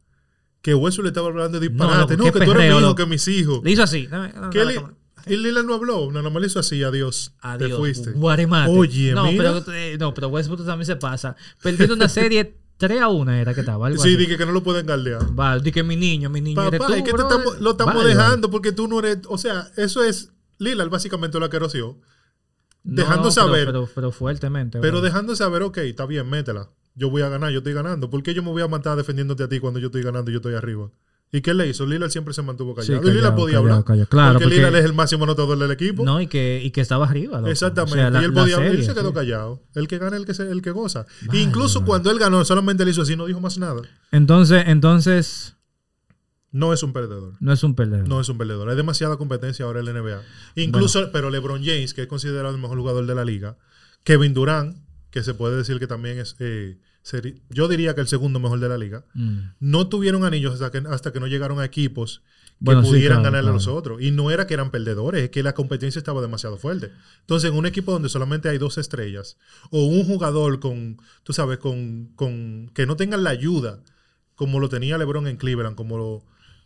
Que 0.61 0.75
Wesley 0.75 1.05
le 1.05 1.09
estaba 1.11 1.29
hablando 1.29 1.61
de 1.61 1.71
No, 1.71 1.85
disparate. 1.87 2.17
loco, 2.17 2.25
No, 2.27 2.33
qué 2.33 2.39
que 2.41 2.45
tú 2.45 2.51
eres 2.51 2.63
mi 2.65 2.69
hijo, 2.71 2.81
loco. 2.81 2.95
que 2.97 3.07
mis 3.07 3.29
hijos. 3.29 3.61
Le 3.63 3.71
hizo 3.71 3.83
así. 3.85 4.07
Dame- 4.09 4.33
dame 4.33 4.51
¿Qué 4.51 4.65
la 4.65 4.75
cámara. 4.75 4.95
Y 5.29 5.37
Lillard 5.37 5.65
no 5.65 5.75
habló. 5.75 6.11
No, 6.11 6.23
nomás 6.23 6.41
le 6.41 6.47
hizo 6.49 6.59
así. 6.61 6.83
Adiós. 6.83 7.33
Adiós. 7.41 7.71
Te 7.71 7.77
fuiste. 7.77 8.11
Guaremate. 8.13 8.71
Oye, 8.73 9.13
no, 9.13 9.25
mira. 9.25 9.61
Pero, 9.65 9.77
eh, 9.77 9.97
no, 9.99 10.15
pero 10.15 10.29
Westbrook 10.29 10.65
también 10.65 10.87
se 10.87 10.97
pasa. 10.97 11.37
Perdiendo 11.63 11.95
una 11.95 12.09
serie 12.09 12.57
3 12.79 13.01
a 13.01 13.09
1 13.09 13.33
era 13.33 13.55
que 13.55 13.61
estaba. 13.61 13.87
Algo 13.87 14.03
Sí, 14.03 14.17
dije 14.17 14.37
que 14.37 14.47
no 14.47 14.53
lo 14.53 14.63
pueden 14.63 14.87
galdear. 14.87 15.39
Va, 15.39 15.59
di 15.59 15.73
que 15.73 15.83
mi 15.83 15.97
niño, 15.97 16.31
mi 16.31 16.41
niño 16.41 16.63
eres 16.63 16.79
Papá, 16.79 16.93
tú, 16.93 16.95
es 16.99 17.03
que 17.03 17.11
te 17.11 17.17
brother. 17.17 17.39
estamos- 17.39 17.61
lo 17.61 17.71
estamos 17.73 17.95
Vale, 17.95 18.09
dejando 18.09 18.51
porque 18.51 18.73
tú 18.73 18.87
no 18.89 18.99
eres. 19.01 19.19
O 19.29 19.39
sea, 19.39 19.71
eso 19.77 20.03
es. 20.05 20.31
Lillard 20.59 20.89
básicamente 20.91 21.39
lo. 21.39 21.49
No, 22.85 23.03
dejando 23.03 23.25
no, 23.25 23.31
saber. 23.31 23.67
Pero, 23.67 23.89
pero, 23.95 24.13
fuertemente. 24.13 24.79
Pero 24.81 25.01
dejando 25.01 25.37
saber, 25.37 25.63
ok, 25.63 25.79
está 25.79 26.07
bien, 26.07 26.29
métela. 26.29 26.71
Yo 26.95 27.11
voy 27.11 27.23
a 27.23 27.29
ganar, 27.29 27.51
yo 27.53 27.59
estoy 27.59 27.75
ganando. 27.75 28.11
¿Por 28.11 28.23
qué 28.23 28.35
yo 28.35 28.43
me 28.43 28.51
voy 28.51 28.63
a 28.63 28.69
matar 28.69 28.97
defendiéndote 28.97 29.43
a 29.45 29.49
ti 29.49 29.61
cuando 29.61 29.79
yo 29.79 29.87
estoy 29.87 30.03
ganando 30.03 30.31
y 30.31 30.35
yo 30.35 30.39
estoy 30.39 30.55
arriba? 30.55 30.91
¿Y 31.31 31.43
qué 31.43 31.53
le 31.53 31.69
hizo? 31.69 31.85
Lillard 31.85 32.11
siempre 32.11 32.33
se 32.33 32.41
mantuvo 32.41 32.73
Sí, 32.81 32.89
callado. 32.93 33.09
y 33.11 33.13
Lillard 33.15 33.35
podía 33.35 33.57
callado, 33.59 33.73
hablar. 33.75 33.85
callado. 33.85 34.09
Claro, 34.09 34.33
porque, 34.35 34.45
porque- 34.45 34.57
Lillard 34.57 34.77
es 34.77 34.85
el 34.87 34.95
máximo 34.95 35.25
anotador 35.25 35.59
del 35.59 35.71
equipo. 35.71 36.03
No, 36.05 36.21
y 36.23 36.27
que, 36.27 36.63
y 36.65 36.71
que 36.71 36.81
estaba 36.81 37.07
arriba. 37.07 37.39
loco. 37.39 37.51
Exactamente. 37.51 37.99
O 37.99 38.01
sea, 38.01 38.11
la- 38.11 38.23
y 38.23 38.25
él, 38.25 38.33
podía, 38.33 38.57
él 38.57 38.71
serie, 38.71 38.85
se 38.87 38.95
quedó 38.95 39.09
sí. 39.09 39.15
callado. 39.15 39.63
El 39.75 39.89
que 39.89 39.99
gana 39.99 40.17
es 40.17 40.21
el 40.23 40.27
que, 40.27 40.33
se- 40.35 40.51
el 40.51 40.63
que 40.63 40.71
goza. 40.71 41.05
Incluso 41.35 41.85
cuando 41.85 42.11
él 42.11 42.19
ganó, 42.19 42.43
solamente 42.47 42.85
le 42.85 42.93
hizo 42.93 43.03
así, 43.03 43.15
no 43.15 43.27
dijo 43.27 43.41
más 43.41 43.59
nada. 43.59 43.83
Entonces, 44.11 44.65
entonces, 44.69 45.55
No 46.51 46.73
es 46.73 46.83
un 46.83 46.95
perdedor. 46.95 47.35
no 47.41 47.53
es 47.53 47.63
un 47.63 47.75
perdedor. 47.75 48.09
No 48.09 48.21
es 48.23 48.29
un 48.31 48.39
perdedor. 48.39 48.71
Hay 48.71 48.77
demasiada 48.77 49.19
competencia 49.19 49.67
ahora 49.67 49.81
en 49.81 49.85
la 49.85 49.93
NBA. 49.93 50.23
Incluso, 50.55 51.13
pero 51.13 51.29
LeBron 51.29 51.63
James, 51.63 51.93
que 51.93 52.03
es 52.03 52.09
considerado 52.09 52.55
el 52.55 52.61
mejor 52.61 52.79
jugador 52.79 53.05
de 53.07 53.15
la 53.15 53.27
liga. 53.27 53.59
Kevin 54.03 54.33
Durant, 54.33 54.79
que 55.11 55.23
se 55.23 55.35
puede 55.35 55.57
decir 55.59 55.79
que 55.79 55.87
también 55.87 56.19
es, 56.19 56.37
eh, 56.39 56.79
seri- 57.11 57.41
yo 57.51 57.69
diría 57.69 57.95
que 57.95 58.01
el 58.01 58.09
segundo 58.09 58.39
mejor 58.41 58.61
de 58.61 58.69
la 58.69 58.77
liga. 58.79 59.05
Mm. 59.15 59.39
No 59.61 59.89
tuvieron 59.89 60.25
anillos 60.25 60.55
hasta 60.55 60.71
que, 60.71 60.87
hasta 60.89 61.13
que 61.13 61.21
no 61.21 61.27
llegaron 61.27 61.61
a 61.61 61.65
equipos 61.65 62.23
que 62.59 62.65
Bueno, 62.65 62.83
sí, 62.83 62.89
pudieran 62.89 63.19
claro, 63.19 63.33
ganarle 63.33 63.51
a 63.51 63.53
los 63.53 63.67
otros. 63.69 64.03
Y 64.03 64.11
no 64.11 64.31
era 64.33 64.47
que 64.49 64.55
eran 64.55 64.71
perdedores, 64.73 65.23
es 65.23 65.31
que 65.31 65.43
la 65.45 65.55
competencia 65.55 65.99
estaba 66.01 66.21
demasiado 66.21 66.57
fuerte. 66.57 66.91
Entonces, 67.21 67.51
en 67.51 67.57
un 67.57 67.67
equipo 67.67 67.93
donde 67.93 68.09
solamente 68.09 68.49
hay 68.49 68.59
dos 68.59 68.79
estrellas, 68.79 69.37
o 69.71 69.85
un 69.87 70.05
jugador 70.05 70.59
con, 70.59 70.99
tú 71.23 71.33
sabes, 71.33 71.59
con, 71.59 72.09
con 72.17 72.69
que 72.75 72.85
no 72.85 72.97
tengan 72.97 73.23
la 73.23 73.31
ayuda, 73.31 73.81
como 74.35 74.59
lo 74.61 74.69
tenía 74.69 74.99
LeBron 74.99 75.29
en 75.29 75.37
Cleveland, 75.37 75.77
como 75.77 75.99
lo, 75.99 76.25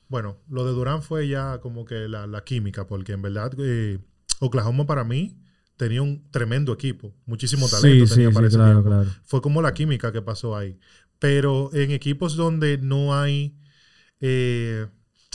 bueno, 0.09 0.39
lo 0.49 0.65
de 0.65 0.73
Durán 0.73 1.03
fue 1.03 1.29
ya 1.29 1.59
como 1.61 1.85
que 1.85 2.09
la, 2.09 2.27
la 2.27 2.43
química, 2.43 2.87
porque 2.87 3.13
en 3.13 3.21
verdad 3.23 3.53
eh, 3.59 3.99
Oklahoma 4.41 4.87
para 4.87 5.05
mí 5.05 5.37
tenía 5.77 6.03
un 6.03 6.31
tremendo 6.31 6.73
equipo, 6.73 7.15
muchísimo 7.27 7.67
Sí, 7.67 7.77
talento 7.77 8.07
sí, 8.07 8.15
tenía 8.15 8.29
sí, 8.29 8.35
para 8.35 8.47
ese 8.47 8.57
claro, 8.57 8.85
claro. 8.85 9.11
Fue 9.25 9.41
como 9.41 9.63
la 9.63 9.75
química 9.75 10.13
que 10.13 10.23
pasó 10.23 10.57
ahí. 10.57 10.79
Pero 11.19 11.71
en 11.73 11.91
equipos 11.93 12.37
donde 12.37 12.79
no 12.79 13.15
hay, 13.15 13.57
eh, 14.21 14.87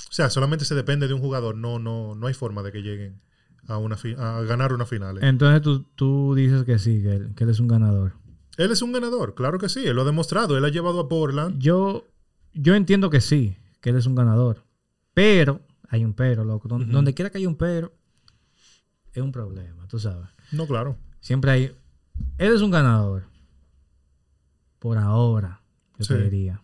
o 0.10 0.14
sea, 0.14 0.30
solamente 0.30 0.66
se 0.66 0.76
depende 0.76 1.08
de 1.08 1.14
un 1.14 1.22
jugador, 1.22 1.56
no, 1.56 1.80
no, 1.80 2.16
no 2.16 2.28
hay 2.28 2.34
forma 2.34 2.62
de 2.64 2.72
que 2.72 2.82
lleguen 2.82 3.22
a, 3.68 3.78
una 3.78 3.98
a 4.18 4.42
ganar 4.44 4.74
una 4.74 4.86
final. 4.86 5.24
Entonces 5.24 5.62
tú, 5.62 5.84
tú 5.96 6.36
dices 6.36 6.64
que 6.64 6.80
sí, 6.80 7.02
que 7.02 7.16
él, 7.16 7.36
que 7.36 7.44
él 7.44 7.50
es 7.50 7.60
un 7.60 7.68
ganador. 7.68 8.14
Él 8.58 8.72
es 8.72 8.82
un 8.82 8.92
ganador, 8.92 9.36
claro 9.36 9.60
que 9.60 9.70
sí, 9.70 9.86
él 9.86 9.96
lo 9.96 10.02
ha 10.02 10.06
demostrado, 10.06 10.58
él 10.58 10.66
ha 10.66 10.70
llevado 10.70 11.00
a 11.00 11.08
Portland. 11.08 11.60
Yo, 11.60 12.06
yo 12.54 12.76
entiendo 12.76 13.10
que 13.10 13.22
sí, 13.22 13.56
que 13.82 13.92
él 13.92 13.98
es 13.98 14.08
un 14.08 14.16
ganador. 14.16 14.64
Pero, 15.14 15.62
hay 15.90 16.04
un 16.04 16.14
pero, 16.14 16.44
loco. 16.44 16.68
Donde 16.68 17.14
quiera 17.14 17.30
que 17.30 17.38
haya 17.38 17.48
un 17.48 17.56
pero, 17.56 17.94
es 19.20 19.24
un 19.24 19.32
problema, 19.32 19.88
tú 19.88 20.00
sabes. 20.00 20.30
No, 20.52 20.68
claro. 20.68 20.98
Siempre 21.20 21.52
hay. 21.52 21.64
Él 22.38 22.54
es 22.54 22.62
un 22.62 22.72
ganador. 22.72 23.28
Por 24.80 24.98
ahora, 24.98 25.62
yo 25.98 26.06
te 26.06 26.24
diría. 26.24 26.62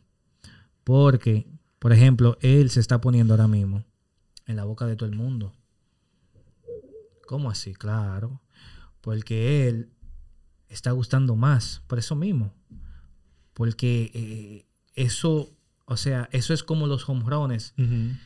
Porque, 0.83 1.47
por 1.79 1.93
ejemplo, 1.93 2.37
él 2.41 2.69
se 2.69 2.79
está 2.79 3.01
poniendo 3.01 3.33
ahora 3.33 3.47
mismo 3.47 3.83
en 4.45 4.55
la 4.55 4.65
boca 4.65 4.85
de 4.85 4.95
todo 4.95 5.09
el 5.09 5.15
mundo. 5.15 5.53
¿Cómo 7.25 7.49
así? 7.49 7.73
Claro. 7.73 8.41
Porque 9.01 9.67
él 9.67 9.89
está 10.69 10.91
gustando 10.91 11.35
más. 11.35 11.81
Por 11.87 11.97
eso 11.97 12.15
mismo. 12.15 12.53
Porque 13.53 14.11
eh, 14.13 14.65
eso, 14.93 15.49
o 15.85 15.97
sea, 15.97 16.29
eso 16.31 16.53
es 16.53 16.63
como 16.63 16.85
los 16.85 17.07
home 17.09 17.23
runs 17.25 17.73
en, 17.77 18.19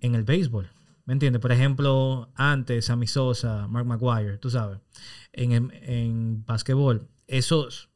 en 0.00 0.14
el 0.14 0.24
béisbol. 0.24 0.70
¿Me 1.06 1.12
entiendes? 1.14 1.40
Por 1.40 1.52
ejemplo, 1.52 2.30
antes 2.34 2.84
Sammy 2.86 3.06
Sosa, 3.06 3.66
Mark 3.68 3.86
Maguire, 3.86 4.38
tú 4.38 4.50
sabes, 4.50 4.80
en, 5.32 5.52
en, 5.52 5.70
en 5.82 6.44
basquetbol, 6.44 7.08
esos, 7.26 7.88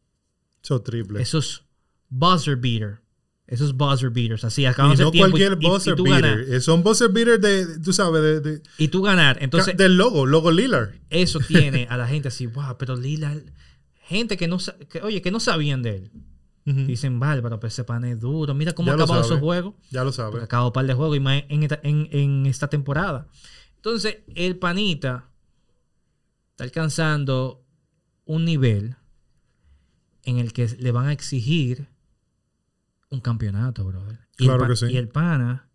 Eso 0.62 0.80
triple. 0.82 1.20
esos 1.20 1.64
buzzer 2.08 2.56
beater, 2.56 3.00
esos 3.48 3.76
buzzer 3.76 4.10
beaters, 4.10 4.44
así, 4.44 4.64
acaban 4.64 4.92
y 4.92 4.96
no 5.02 5.10
tiempo 5.10 5.30
cualquier 5.36 5.58
y, 5.60 5.66
y 5.66 5.68
buzzer 5.68 5.96
tú 5.96 6.04
beater. 6.04 6.22
ganar, 6.38 6.54
Eh, 6.54 6.60
Son 6.60 6.82
buzzer 6.84 7.10
beater 7.10 7.40
de, 7.40 7.80
tú 7.80 7.92
sabes, 7.92 8.22
de, 8.22 8.40
de- 8.40 8.62
y 8.78 8.88
tú 8.88 9.02
ganar. 9.02 9.38
Entonces, 9.42 9.76
del 9.76 9.96
logo, 9.96 10.24
logo 10.24 10.52
Lillard. 10.52 10.94
eso 11.10 11.40
tiene 11.40 11.88
a 11.90 11.96
la 11.96 12.06
gente 12.06 12.28
así, 12.28 12.46
wow, 12.46 12.76
pero 12.78 12.94
Lila, 12.96 13.34
gente 14.06 14.36
que 14.36 14.46
no, 14.46 14.58
que, 14.88 15.02
oye, 15.02 15.20
que 15.20 15.32
no 15.32 15.40
sabían 15.40 15.82
de 15.82 15.96
él. 15.96 16.10
Dicen, 16.64 17.18
bárbaro, 17.18 17.58
pero 17.58 17.68
ese 17.68 17.84
pan 17.84 18.04
es 18.04 18.20
duro. 18.20 18.54
Mira 18.54 18.72
cómo 18.72 18.90
ha 18.90 18.94
acabado 18.94 19.22
esos 19.22 19.40
juegos. 19.40 19.74
Ya 19.90 20.04
lo 20.04 20.12
sabes. 20.12 20.42
acabó 20.42 20.66
un 20.68 20.72
par 20.72 20.86
de 20.86 20.94
juegos 20.94 21.16
y 21.16 21.20
más 21.20 21.42
en 21.48 21.62
esta, 21.62 21.80
en- 21.82 22.08
en 22.12 22.46
esta 22.46 22.68
temporada. 22.68 23.26
Entonces, 23.76 24.18
el 24.34 24.56
panita 24.58 25.30
está 26.50 26.64
alcanzando 26.64 27.64
un 28.26 28.44
nivel 28.44 28.96
en 30.24 30.38
el 30.38 30.52
que 30.52 30.68
le 30.78 30.92
van 30.92 31.06
a 31.06 31.12
exigir 31.12 31.88
un 33.08 33.20
campeonato, 33.20 33.84
brother. 33.84 34.18
Y 34.38 34.44
Claro 34.44 34.64
el 34.64 34.70
que 34.70 34.76
sí. 34.76 34.86
Y 34.92 34.96
el 34.98 35.08
pana, 35.08 35.68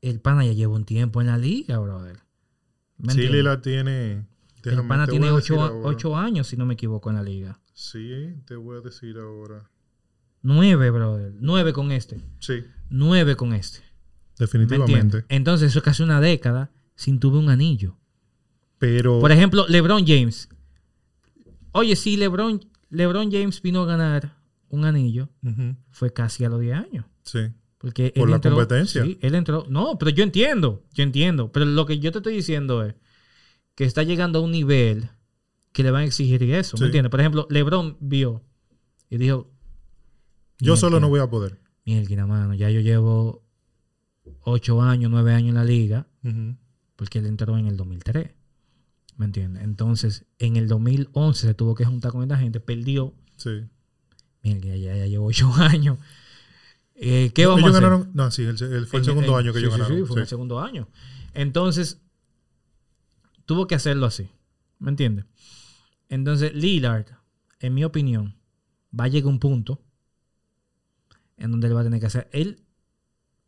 el 0.00 0.20
pana 0.20 0.44
ya 0.44 0.52
lleva 0.52 0.74
un 0.74 0.84
tiempo 0.84 1.20
en 1.20 1.26
la 1.28 1.38
liga, 1.38 1.78
brother. 1.78 2.20
¿Me 2.98 3.12
Sí, 3.12 3.20
entiendes? 3.20 3.30
Lillard 3.32 3.60
tiene. 3.60 4.26
el 4.64 4.86
pana 4.88 5.06
tiene 5.06 5.26
voy 5.26 5.34
a 5.34 5.36
decir 5.40 5.56
ocho, 5.56 5.62
ahora. 5.62 5.88
ocho 5.88 6.16
años, 6.16 6.46
si 6.48 6.56
no 6.56 6.64
me 6.66 6.74
equivoco, 6.74 7.10
en 7.10 7.16
la 7.16 7.22
liga. 7.22 7.60
Sí, 7.78 8.32
te 8.46 8.56
voy 8.56 8.78
a 8.78 8.80
decir 8.80 9.18
ahora. 9.18 9.68
Nueve, 10.40 10.90
brother. 10.90 11.32
Nueve 11.40 11.74
con 11.74 11.92
este. 11.92 12.20
Sí, 12.40 12.64
Nueve 12.88 13.36
con 13.36 13.52
este. 13.52 13.80
¿Me 13.80 14.46
definitivamente. 14.46 15.24
Entonces, 15.28 15.68
eso 15.70 15.80
es 15.80 15.84
casi 15.84 16.02
una 16.02 16.20
década 16.22 16.70
sin 16.94 17.20
tuve 17.20 17.36
un 17.38 17.50
anillo. 17.50 17.98
Pero. 18.78 19.20
Por 19.20 19.30
ejemplo, 19.30 19.66
LeBron 19.68 20.06
James. 20.06 20.48
Oye, 21.72 21.96
si 21.96 22.16
LeBron, 22.16 22.64
LeBron 22.88 23.30
James 23.30 23.60
vino 23.60 23.82
a 23.82 23.86
ganar 23.86 24.36
un 24.70 24.86
anillo, 24.86 25.28
fue 25.90 26.12
casi 26.14 26.44
a 26.44 26.48
los 26.48 26.60
10 26.60 26.76
años. 26.78 27.04
sí. 27.22 27.40
Porque 27.78 28.10
Por 28.16 28.24
él 28.24 28.30
la 28.30 28.36
entró- 28.36 28.54
competencia. 28.54 29.04
Sí, 29.04 29.18
él 29.20 29.34
entró. 29.34 29.66
No, 29.68 29.98
pero 29.98 30.10
yo 30.10 30.24
entiendo. 30.24 30.82
Yo 30.94 31.02
entiendo. 31.04 31.52
Pero 31.52 31.66
lo 31.66 31.84
que 31.84 31.98
yo 31.98 32.10
te 32.10 32.18
estoy 32.18 32.34
diciendo 32.34 32.82
es 32.82 32.94
que 33.74 33.84
está 33.84 34.02
llegando 34.02 34.38
a 34.38 34.42
un 34.42 34.50
nivel 34.50 35.10
que 35.76 35.82
le 35.82 35.90
van 35.90 36.02
a 36.02 36.06
exigir 36.06 36.42
eso. 36.42 36.76
Sí. 36.78 36.82
¿Me 36.82 36.86
entiendes? 36.86 37.10
Por 37.10 37.20
ejemplo, 37.20 37.46
LeBron 37.50 37.98
vio 38.00 38.42
y 39.10 39.18
dijo: 39.18 39.50
Yo 40.58 40.72
"Mierda, 40.72 40.76
solo 40.76 41.00
no 41.00 41.10
voy 41.10 41.20
a 41.20 41.28
poder. 41.28 41.60
Mierda, 41.84 42.26
mano, 42.26 42.54
ya 42.54 42.70
yo 42.70 42.80
llevo 42.80 43.44
8 44.42 44.80
años, 44.80 45.10
9 45.10 45.34
años 45.34 45.50
en 45.50 45.54
la 45.56 45.64
liga. 45.64 46.06
Porque 46.96 47.18
él 47.18 47.26
entró 47.26 47.58
en 47.58 47.66
el 47.66 47.76
2003. 47.76 48.30
¿Me 49.18 49.26
entiendes? 49.26 49.62
Entonces, 49.64 50.24
en 50.38 50.56
el 50.56 50.66
2011 50.66 51.46
se 51.46 51.52
tuvo 51.54 51.74
que 51.74 51.84
juntar 51.84 52.10
con 52.10 52.22
esta 52.22 52.38
gente, 52.38 52.58
perdió. 52.58 53.12
Sí. 53.36 53.64
Que 54.42 54.80
ya, 54.80 54.96
ya 54.96 55.06
llevo 55.06 55.26
ocho 55.26 55.52
años. 55.56 55.98
Eh, 56.94 57.32
¿Qué 57.34 57.44
vamos 57.44 57.60
ellos 57.60 57.74
a 57.74 57.78
hacer? 57.78 57.90
ganaron. 57.90 58.10
No, 58.14 58.30
sí, 58.30 58.42
el, 58.44 58.56
el- 58.62 58.86
fue 58.86 59.00
el 59.00 59.04
segundo 59.04 59.36
año 59.36 59.52
que 59.52 59.58
sí, 59.58 59.64
ellos 59.66 59.74
sí, 59.74 59.80
ganaron. 59.80 59.98
Sí, 60.06 60.10
fue 60.10 60.20
el 60.22 60.26
segundo 60.26 60.58
año. 60.60 60.88
Entonces, 61.34 62.00
tuvo 63.44 63.66
que 63.66 63.74
hacerlo 63.74 64.06
así. 64.06 64.28
¿Me 64.78 64.90
entiendes? 64.90 65.26
Entonces, 66.08 66.54
Lillard, 66.54 67.06
en 67.60 67.74
mi 67.74 67.84
opinión, 67.84 68.36
va 68.98 69.04
a 69.04 69.08
llegar 69.08 69.26
a 69.26 69.30
un 69.30 69.38
punto 69.40 69.82
en 71.36 71.50
donde 71.50 71.68
él 71.68 71.76
va 71.76 71.80
a 71.80 71.84
tener 71.84 72.00
que 72.00 72.06
hacer. 72.06 72.28
Él 72.32 72.62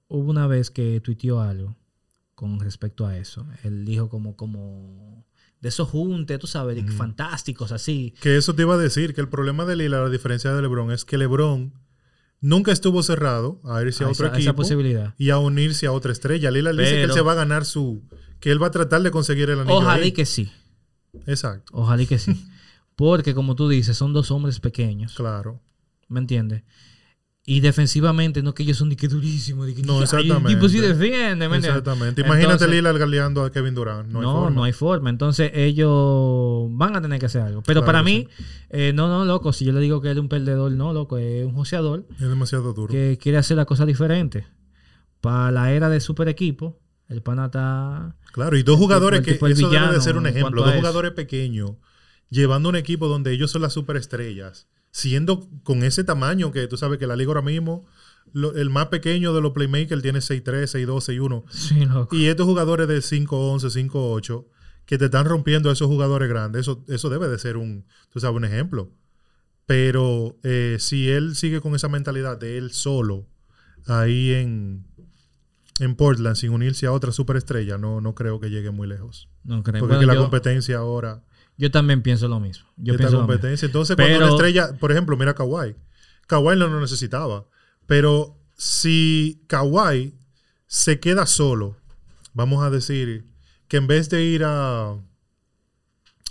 hubo 0.09 0.31
una 0.31 0.47
vez 0.47 0.71
que 0.71 1.01
tuiteó 1.01 1.41
algo 1.41 1.77
con 2.35 2.61
respecto 2.61 3.07
a 3.07 3.17
eso. 3.17 3.47
Él 3.65 3.85
dijo 3.85 4.09
como, 4.09 4.37
como 4.37 5.25
de 5.61 5.69
esos 5.69 5.89
juntes, 5.89 6.39
tú 6.39 6.47
sabes, 6.47 6.83
fantásticos 6.95 7.73
así. 7.73 8.15
Que 8.21 8.37
eso 8.37 8.55
te 8.55 8.63
iba 8.63 8.75
a 8.75 8.79
decir, 8.79 9.15
que 9.15 9.21
el 9.21 9.29
problema 9.29 9.65
de 9.65 9.77
Lillard, 9.77 10.07
a 10.07 10.11
diferencia 10.11 10.53
de 10.53 10.63
LeBron, 10.63 10.93
es 10.93 11.05
que 11.05 11.19
LeBron 11.19 11.73
nunca 12.41 12.71
estuvo 12.71 13.03
cerrado 13.03 13.61
a 13.65 13.83
irse 13.83 14.05
a, 14.05 14.07
a 14.07 14.11
otro 14.11 14.27
esa, 14.27 14.35
a 14.37 14.39
esa 14.39 14.51
equipo 14.51 14.63
posibilidad. 14.63 15.15
y 15.19 15.31
a 15.31 15.39
unirse 15.39 15.87
a 15.87 15.93
otra 15.93 16.13
estrella. 16.13 16.51
Lillard 16.51 16.77
dice 16.77 16.93
que 16.93 17.03
él 17.05 17.13
se 17.13 17.23
va 17.23 17.33
a 17.33 17.37
ganar 17.37 17.65
su... 17.65 18.03
Que 18.39 18.53
él 18.53 18.63
va 18.63 18.69
a 18.69 18.71
tratar 18.71 19.03
de 19.03 19.11
conseguir 19.11 19.51
el 19.51 19.59
anillo 19.59 19.79
Ojalá 19.79 19.95
ahí. 19.95 20.09
y 20.09 20.13
que 20.13 20.25
sí. 20.25 20.49
Exacto, 21.27 21.73
Ojalá 21.75 22.03
y 22.03 22.07
que 22.07 22.19
sí. 22.19 22.33
Porque, 22.97 23.33
como 23.35 23.55
tú 23.55 23.69
dices, 23.69 23.97
son 23.97 24.13
dos 24.13 24.31
hombres 24.31 24.61
pequeños. 24.61 25.15
claro. 25.15 25.61
¿Me 26.09 26.21
entiendes? 26.21 26.63
Y 27.45 27.61
defensivamente, 27.61 28.43
no 28.43 28.53
que 28.55 28.63
ellos 28.63 28.77
son 28.79 28.89
de 28.91 28.97
que 28.97 29.09
durísimos, 29.09 29.67
de 29.67 29.75
que 29.75 29.83
No, 29.83 29.97
"Ay, 29.99 30.03
exactamente. 30.05 30.49
El 30.53 30.55
tipo 30.57 30.69
sí 30.69 30.81
defiende, 30.81 31.49
¿me 31.49 31.57
entiendes? 31.57 31.69
Exactamente. 31.71 32.21
Imagínate 32.23 32.53
Entonces- 32.53 32.71
Lillard 32.71 32.99
galeando 32.99 33.43
a 33.45 33.53
Kevin 33.53 33.75
Durant. 33.75 34.09
No, 34.11 34.21
No, 34.21 34.29
hay 34.29 34.35
no, 34.35 34.41
forma. 34.43 34.67
hay 34.67 34.73
forma. 34.73 35.11
Entonces 35.11 35.51
ellos 35.55 36.67
van 36.71 36.97
a 36.97 37.01
tener 37.03 37.19
que 37.21 37.27
hacer 37.27 37.43
algo. 37.43 37.63
Pero 37.63 37.81
Claro 37.81 37.87
para 37.87 38.03
mí, 38.03 38.29
eh, 38.71 38.93
no, 38.95 39.09
no, 39.09 39.25
loco, 39.25 39.53
si 39.53 39.65
yo 39.65 39.73
le 39.73 39.81
digo 39.81 40.01
que 40.03 40.11
él 40.11 40.19
es 40.19 40.21
un 40.23 40.29
perdedor, 40.29 40.73
no, 40.73 40.93
loco, 40.93 41.17
es 41.19 41.45
un 41.47 41.55
joseador 41.55 42.07
Es 42.13 42.29
demasiado 42.29 42.73
duro. 42.75 42.91
que 42.93 43.19
quiere 43.21 43.39
hacer 43.39 43.57
la 43.57 43.65
cosa 43.65 43.87
diferente. 43.87 44.47
Para 45.21 45.51
la 45.51 45.73
era 45.73 45.89
de 45.89 46.01
super 46.01 46.29
equipo, 46.29 46.79
el 47.09 47.23
pana 47.23 47.47
está... 47.47 48.15
Claro, 48.33 48.57
y 48.57 48.63
dos 48.63 48.77
jugadores 48.79 49.23
tipo- 49.23 49.47
que 49.47 49.53
eso 49.53 49.71
debe 49.71 49.95
de 49.95 50.01
ser 50.01 50.17
un 50.17 50.27
ejemplo. 50.27 50.63
Dos 50.63 50.75
jugadores 50.75 51.13
pequeños 51.13 51.73
llevando 52.31 52.69
un 52.69 52.77
equipo 52.77 53.09
donde 53.09 53.33
ellos 53.33 53.51
son 53.51 53.63
las 53.63 53.73
superestrellas, 53.73 54.69
siendo 54.91 55.49
con 55.63 55.83
ese 55.83 56.05
tamaño 56.05 56.53
que 56.53 56.67
tú 56.69 56.77
sabes 56.77 56.99
que 56.99 57.07
la 57.07 57.17
liga 57.17 57.29
ahora 57.31 57.43
mismo, 57.43 57.87
lo- 58.35 58.55
el 58.55 58.69
más 58.69 58.89
pequeño 58.89 59.33
de 59.33 59.41
los 59.41 59.53
playmakers 59.53 60.03
tiene 60.03 60.19
6'3, 60.21 60.67
6'2, 60.67 61.01
6'1. 61.01 61.45
Sí, 61.51 61.87
loco. 61.87 62.15
Y 62.15 62.27
estos 62.27 62.45
jugadores 62.47 62.87
de 62.89 62.99
5'11, 62.99 63.71
5'8, 63.71 64.45
que 64.85 64.99
te 64.99 65.07
están 65.07 65.25
rompiendo 65.25 65.71
a 65.71 65.73
esos 65.73 65.87
jugadores 65.87 66.29
grandes, 66.29 66.61
eso, 66.63 66.85
eso 66.89 67.09
debe 67.09 67.29
de 67.29 67.39
ser 67.39 67.57
un, 67.57 67.87
tú 68.11 68.21
sabes, 68.21 68.37
un 68.37 68.45
ejemplo. 68.45 68.91
Pero 69.67 70.37
eh, 70.45 70.77
si 70.81 71.09
él 71.11 71.37
sigue 71.37 71.61
con 71.61 71.75
esa 71.75 71.89
mentalidad 71.89 72.39
de 72.39 72.57
él 72.59 72.73
solo, 72.73 73.27
ahí 73.87 74.33
en, 74.33 74.87
en 75.79 75.95
Portland, 75.95 76.37
sin 76.37 76.51
unirse 76.51 76.87
a 76.87 76.93
otra 76.93 77.13
superestrella, 77.13 77.79
no, 77.79 78.01
no 78.01 78.15
creo 78.15 78.41
que 78.41 78.51
llegue 78.51 78.71
muy 78.71 78.89
lejos. 78.89 79.29
No 79.45 79.63
creo. 79.63 79.81
Porque 79.81 79.97
Bueno, 79.97 80.07
la 80.13 80.15
yo, 80.15 80.23
competencia 80.23 80.79
ahora, 80.79 81.23
yo 81.57 81.71
también 81.71 82.03
pienso 82.03 82.29
lo 82.29 82.41
mismo. 82.41 82.67
Yo 82.77 82.95
esta 82.95 82.99
pienso 83.03 83.17
lo 83.17 83.23
mismo. 83.23 83.33
competencia. 83.35 83.67
Entonces, 83.67 83.97
cuando 83.97 84.17
una 84.19 84.29
estrella, 84.29 84.77
por 84.79 84.91
ejemplo, 84.93 85.17
mira 85.17 85.33
a 85.33 85.35
Kawhi. 85.35 85.77
Kawhi 86.27 86.57
no 86.59 86.67
lo 86.69 86.81
necesitaba. 86.81 87.47
Pero 87.87 88.37
si 88.57 89.43
Kawhi 89.47 90.15
se 90.67 91.01
queda 91.01 91.27
solo, 91.27 91.77
vamos 92.35 92.63
a 92.65 92.71
decir 92.71 93.27
que 93.69 93.77
en 93.79 93.87
vez 93.87 94.11
de 94.11 94.25
ir 94.25 94.43
a. 94.45 94.97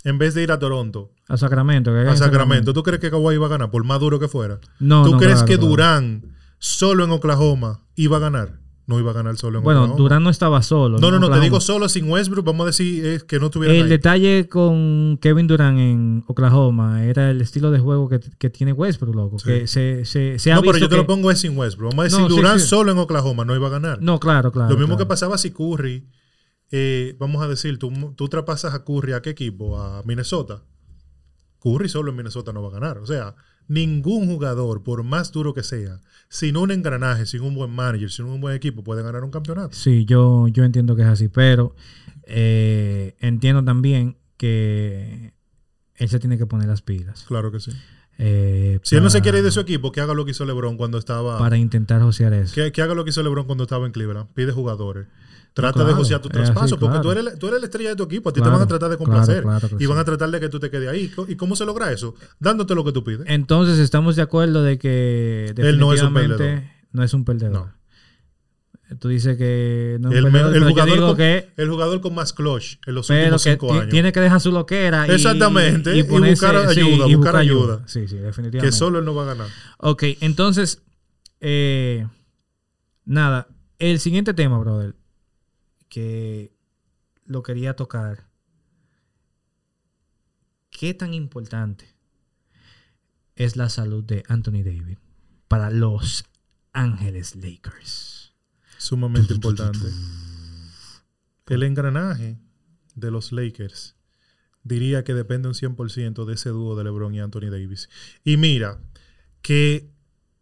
En 0.04 0.18
vez 0.18 0.34
de 0.34 0.42
ir 0.44 0.52
a 0.52 0.58
Toronto, 0.58 1.12
A 1.28 1.36
Sacramento. 1.36 1.90
que 1.90 1.98
a 1.98 2.00
hagan 2.02 2.16
Sacramento, 2.16 2.72
¿tú 2.72 2.82
crees 2.82 3.00
que 3.00 3.10
Kawhi 3.10 3.34
iba 3.34 3.46
a 3.46 3.50
ganar? 3.50 3.70
Por 3.70 3.84
más 3.84 3.98
duro 4.00 4.18
que 4.20 4.28
fuera. 4.28 4.60
No, 4.78 5.04
¿Tú 5.04 5.12
no, 5.12 5.18
crees 5.18 5.34
claro, 5.38 5.46
que 5.46 5.54
claro. 5.56 5.68
Durán, 5.68 6.36
solo 6.58 7.04
en 7.04 7.10
Oklahoma, 7.10 7.84
iba 7.96 8.16
a 8.18 8.20
ganar? 8.20 8.60
No 8.88 8.98
iba 8.98 9.10
a 9.10 9.14
ganar 9.14 9.36
solo 9.36 9.58
en 9.58 9.64
Bueno, 9.64 9.80
Oklahoma. 9.82 10.02
Durán 10.02 10.22
no 10.24 10.30
estaba 10.30 10.62
solo. 10.62 10.98
No, 10.98 11.10
no, 11.10 11.20
no, 11.20 11.30
te 11.30 11.38
digo 11.40 11.60
solo 11.60 11.88
sin 11.90 12.10
Westbrook, 12.10 12.44
vamos 12.44 12.64
a 12.64 12.66
decir 12.68 13.04
eh, 13.06 13.20
que 13.28 13.38
no 13.38 13.46
estuviera 13.46 13.74
El 13.74 13.82
ahí. 13.82 13.88
detalle 13.88 14.48
con 14.48 15.18
Kevin 15.20 15.46
Durant 15.46 15.78
en 15.78 16.24
Oklahoma 16.26 17.04
era 17.04 17.30
el 17.30 17.40
estilo 17.42 17.70
de 17.70 17.78
juego 17.80 18.08
que, 18.08 18.18
que 18.38 18.48
tiene 18.50 18.72
Westbrook, 18.72 19.14
loco. 19.14 19.38
Sí. 19.38 19.44
Que 19.46 19.66
se, 19.66 20.04
se, 20.06 20.38
se 20.38 20.52
ha 20.52 20.56
No, 20.56 20.62
pero 20.62 20.72
visto 20.72 20.86
yo 20.86 20.88
te 20.88 20.96
lo 20.96 21.06
pongo 21.06 21.30
es 21.30 21.38
sin 21.38 21.56
Westbrook. 21.56 21.90
Vamos 21.90 22.02
a 22.02 22.04
decir, 22.04 22.20
No, 22.20 22.28
Durán 22.28 22.58
sí. 22.60 22.66
solo 22.66 22.90
en 22.90 22.98
Oklahoma 22.98 23.44
no 23.44 23.54
iba 23.54 23.66
a 23.66 23.70
ganar. 23.70 24.00
No, 24.00 24.18
claro, 24.18 24.50
claro. 24.50 24.72
lo 24.72 24.78
mismo 24.78 24.96
que 24.96 25.04
pasaba 25.06 25.36
si 25.38 25.50
Curry 25.52 26.08
eh, 26.70 27.14
vamos 27.18 27.42
a 27.42 27.48
decir, 27.48 27.78
tú, 27.78 27.90
tú 28.16 28.28
traspasas 28.28 28.72
a 28.74 28.84
Curry 28.84 29.12
a 29.12 29.20
qué 29.22 29.30
equipo? 29.30 29.78
A 29.80 30.02
Minnesota. 30.04 30.62
Curry 31.60 31.88
solo 31.88 32.10
en 32.10 32.16
Minnesota 32.16 32.52
no 32.54 32.62
va 32.62 32.68
a 32.68 32.72
ganar. 32.72 32.98
O 32.98 33.06
sea, 33.06 33.34
ningún 33.68 34.26
jugador, 34.26 34.82
por 34.82 35.02
más 35.04 35.30
duro 35.32 35.54
que 35.54 35.62
sea, 35.62 36.00
sin 36.28 36.56
un 36.56 36.70
engranaje, 36.70 37.24
sin 37.26 37.42
un 37.42 37.54
buen 37.54 37.70
manager, 37.70 38.10
sin 38.10 38.24
un 38.26 38.40
buen 38.40 38.54
equipo, 38.54 38.82
puede 38.82 39.02
ganar 39.02 39.24
un 39.24 39.30
campeonato. 39.30 39.74
Sí, 39.76 40.04
yo, 40.04 40.48
yo 40.48 40.64
entiendo 40.64 40.96
que 40.96 41.02
es 41.02 41.08
así, 41.08 41.28
pero 41.28 41.74
eh, 42.24 43.14
entiendo 43.20 43.64
también 43.64 44.16
que 44.36 45.32
él 45.94 46.08
se 46.08 46.18
tiene 46.18 46.38
que 46.38 46.46
poner 46.46 46.68
las 46.68 46.82
pilas. 46.82 47.24
Claro 47.26 47.50
que 47.50 47.60
sí. 47.60 47.72
eh, 48.18 48.78
Si 48.82 48.96
él 48.96 49.02
no 49.02 49.10
se 49.10 49.20
quiere 49.20 49.38
ir 49.38 49.44
de 49.44 49.50
su 49.50 49.60
equipo, 49.60 49.90
que 49.92 50.00
haga 50.00 50.14
lo 50.14 50.24
que 50.24 50.30
hizo 50.32 50.44
LeBron 50.44 50.76
cuando 50.76 50.98
estaba. 50.98 51.38
Para 51.38 51.56
intentar 51.56 52.00
josear 52.02 52.32
eso. 52.34 52.54
Que, 52.54 52.72
que 52.72 52.82
haga 52.82 52.94
lo 52.94 53.04
que 53.04 53.10
hizo 53.10 53.22
LeBron 53.22 53.46
cuando 53.46 53.64
estaba 53.64 53.86
en 53.86 53.92
Cleveland. 53.92 54.28
Pide 54.34 54.52
jugadores. 54.52 55.06
Trata 55.54 55.72
claro, 55.72 55.88
de 55.88 55.94
josear 55.94 56.20
tu 56.20 56.28
así, 56.28 56.34
traspaso. 56.36 56.78
porque 56.78 57.00
tú, 57.00 57.10
eres, 57.10 57.38
tú 57.38 57.48
eres 57.48 57.60
la 57.60 57.66
estrella 57.66 57.90
de 57.90 57.96
tu 57.96 58.04
equipo. 58.04 58.28
A 58.28 58.32
ti 58.32 58.40
te 58.40 58.48
van 58.48 58.60
a 58.62 58.66
tratar 58.66 58.90
de 58.90 58.96
complacer. 58.96 59.44
y 59.78 59.86
van 59.86 59.98
a 59.98 60.04
tratar 60.04 60.30
de 60.30 60.38
que 60.40 60.48
tú 60.48 60.60
te 60.60 60.70
quedes 60.70 60.88
ahí. 60.88 61.12
¿Y 61.28 61.34
cómo 61.36 61.56
se 61.56 61.64
logra 61.64 61.90
eso? 61.92 62.14
Dándote 62.38 62.74
lo 62.74 62.84
que 62.84 62.92
tú 62.92 63.02
pides. 63.02 63.22
Entonces 63.26 63.78
estamos 63.78 64.14
de 64.16 64.22
acuerdo 64.22 64.62
de 64.62 64.78
que 64.78 65.52
Él 65.56 65.78
no 65.78 65.92
es 65.92 66.02
un 66.02 66.14
definitivamente 66.14 66.72
no 66.92 67.02
es 67.02 67.12
un 67.14 67.24
perdedor. 67.24 67.70
Tú 69.00 69.08
dices 69.08 69.36
que 69.36 69.98
no 70.00 70.10
es 70.10 70.16
El, 70.16 70.24
perdedor, 70.32 70.56
el 70.56 70.64
jugador 70.64 70.98
con, 71.00 71.16
que, 71.18 71.50
el 71.58 71.68
jugador 71.68 72.00
con 72.00 72.14
más 72.14 72.32
clutch 72.32 72.78
en 72.86 72.94
los 72.94 73.06
pero 73.08 73.20
últimos 73.20 73.44
que 73.44 73.50
cinco 73.50 73.72
años. 73.74 73.88
tiene 73.90 74.12
que 74.12 74.20
dejar 74.20 74.40
su 74.40 74.50
loquera 74.50 75.06
y, 75.06 75.10
Exactamente, 75.10 75.94
y 75.94 76.04
ponerse- 76.04 76.30
buscar 76.46 76.56
ayuda, 76.56 77.06
sí, 77.06 77.14
buscar 77.14 77.36
ayuda. 77.36 77.82
Sí, 77.86 78.08
sí, 78.08 78.16
definitivamente. 78.16 78.60
que 78.66 78.72
solo 78.72 79.00
él 79.00 79.04
no 79.04 79.14
va 79.14 79.24
a 79.24 79.26
ganar. 79.26 79.48
Ok, 79.76 80.04
entonces, 80.20 80.82
eh, 81.40 82.06
nada, 83.04 83.48
el 83.78 84.00
siguiente 84.00 84.32
tema, 84.32 84.58
brother, 84.58 84.94
que 85.88 86.52
lo 87.24 87.42
quería 87.42 87.76
tocar. 87.76 88.28
¿Qué 90.70 90.94
tan 90.94 91.14
importante 91.14 91.94
es 93.36 93.56
la 93.56 93.68
salud 93.68 94.04
de 94.04 94.24
Anthony 94.28 94.62
Davis 94.64 94.98
para 95.48 95.70
los 95.70 96.24
Ángeles 96.72 97.36
Lakers? 97.36 98.34
Sumamente 98.76 99.34
importante. 99.34 99.88
El 101.46 101.62
engranaje 101.62 102.38
de 102.94 103.10
los 103.10 103.32
Lakers 103.32 103.96
diría 104.62 105.02
que 105.02 105.14
depende 105.14 105.48
un 105.48 105.54
100% 105.54 106.24
de 106.24 106.34
ese 106.34 106.50
dúo 106.50 106.76
de 106.76 106.84
LeBron 106.84 107.14
y 107.14 107.20
Anthony 107.20 107.50
Davis. 107.50 107.88
Y 108.22 108.36
mira, 108.36 108.78
que 109.42 109.90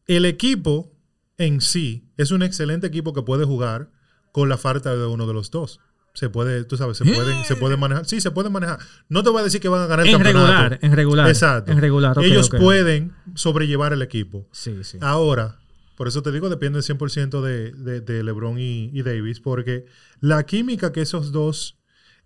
el 0.06 0.24
equipo 0.24 0.92
en 1.38 1.60
sí 1.60 2.10
es 2.16 2.30
un 2.30 2.42
excelente 2.42 2.86
equipo 2.86 3.12
que 3.12 3.22
puede 3.22 3.44
jugar 3.44 3.90
con 4.36 4.50
la 4.50 4.58
falta 4.58 4.94
de 4.94 5.06
uno 5.06 5.26
de 5.26 5.32
los 5.32 5.50
dos. 5.50 5.80
Se 6.12 6.28
puede, 6.28 6.64
tú 6.64 6.76
sabes, 6.76 6.98
se 6.98 7.06
pueden, 7.06 7.42
se 7.44 7.56
puede 7.56 7.78
manejar. 7.78 8.04
Sí, 8.04 8.20
se 8.20 8.30
puede 8.30 8.50
manejar. 8.50 8.78
No 9.08 9.22
te 9.22 9.30
voy 9.30 9.40
a 9.40 9.44
decir 9.44 9.62
que 9.62 9.70
van 9.70 9.80
a 9.80 9.86
ganar 9.86 10.06
el 10.06 10.12
En 10.12 10.20
campeonato. 10.20 10.46
regular, 10.46 10.78
en 10.82 10.92
regular. 10.92 11.28
Exacto. 11.30 11.72
En 11.72 11.80
regular, 11.80 12.18
Ellos 12.22 12.50
pueden 12.50 13.14
sobrellevar 13.34 13.94
el 13.94 14.02
equipo. 14.02 14.46
Sí, 14.52 14.84
sí. 14.84 14.98
Ahora, 15.00 15.56
por 15.96 16.06
eso 16.06 16.22
te 16.22 16.32
digo, 16.32 16.50
depende 16.50 16.80
100% 16.80 17.40
de, 17.40 17.72
de, 17.72 18.02
de 18.02 18.22
LeBron 18.22 18.58
y, 18.58 18.90
y 18.92 19.02
Davis, 19.02 19.40
porque 19.40 19.86
la 20.20 20.42
química 20.44 20.92
que 20.92 21.00
esos 21.00 21.32
dos 21.32 21.78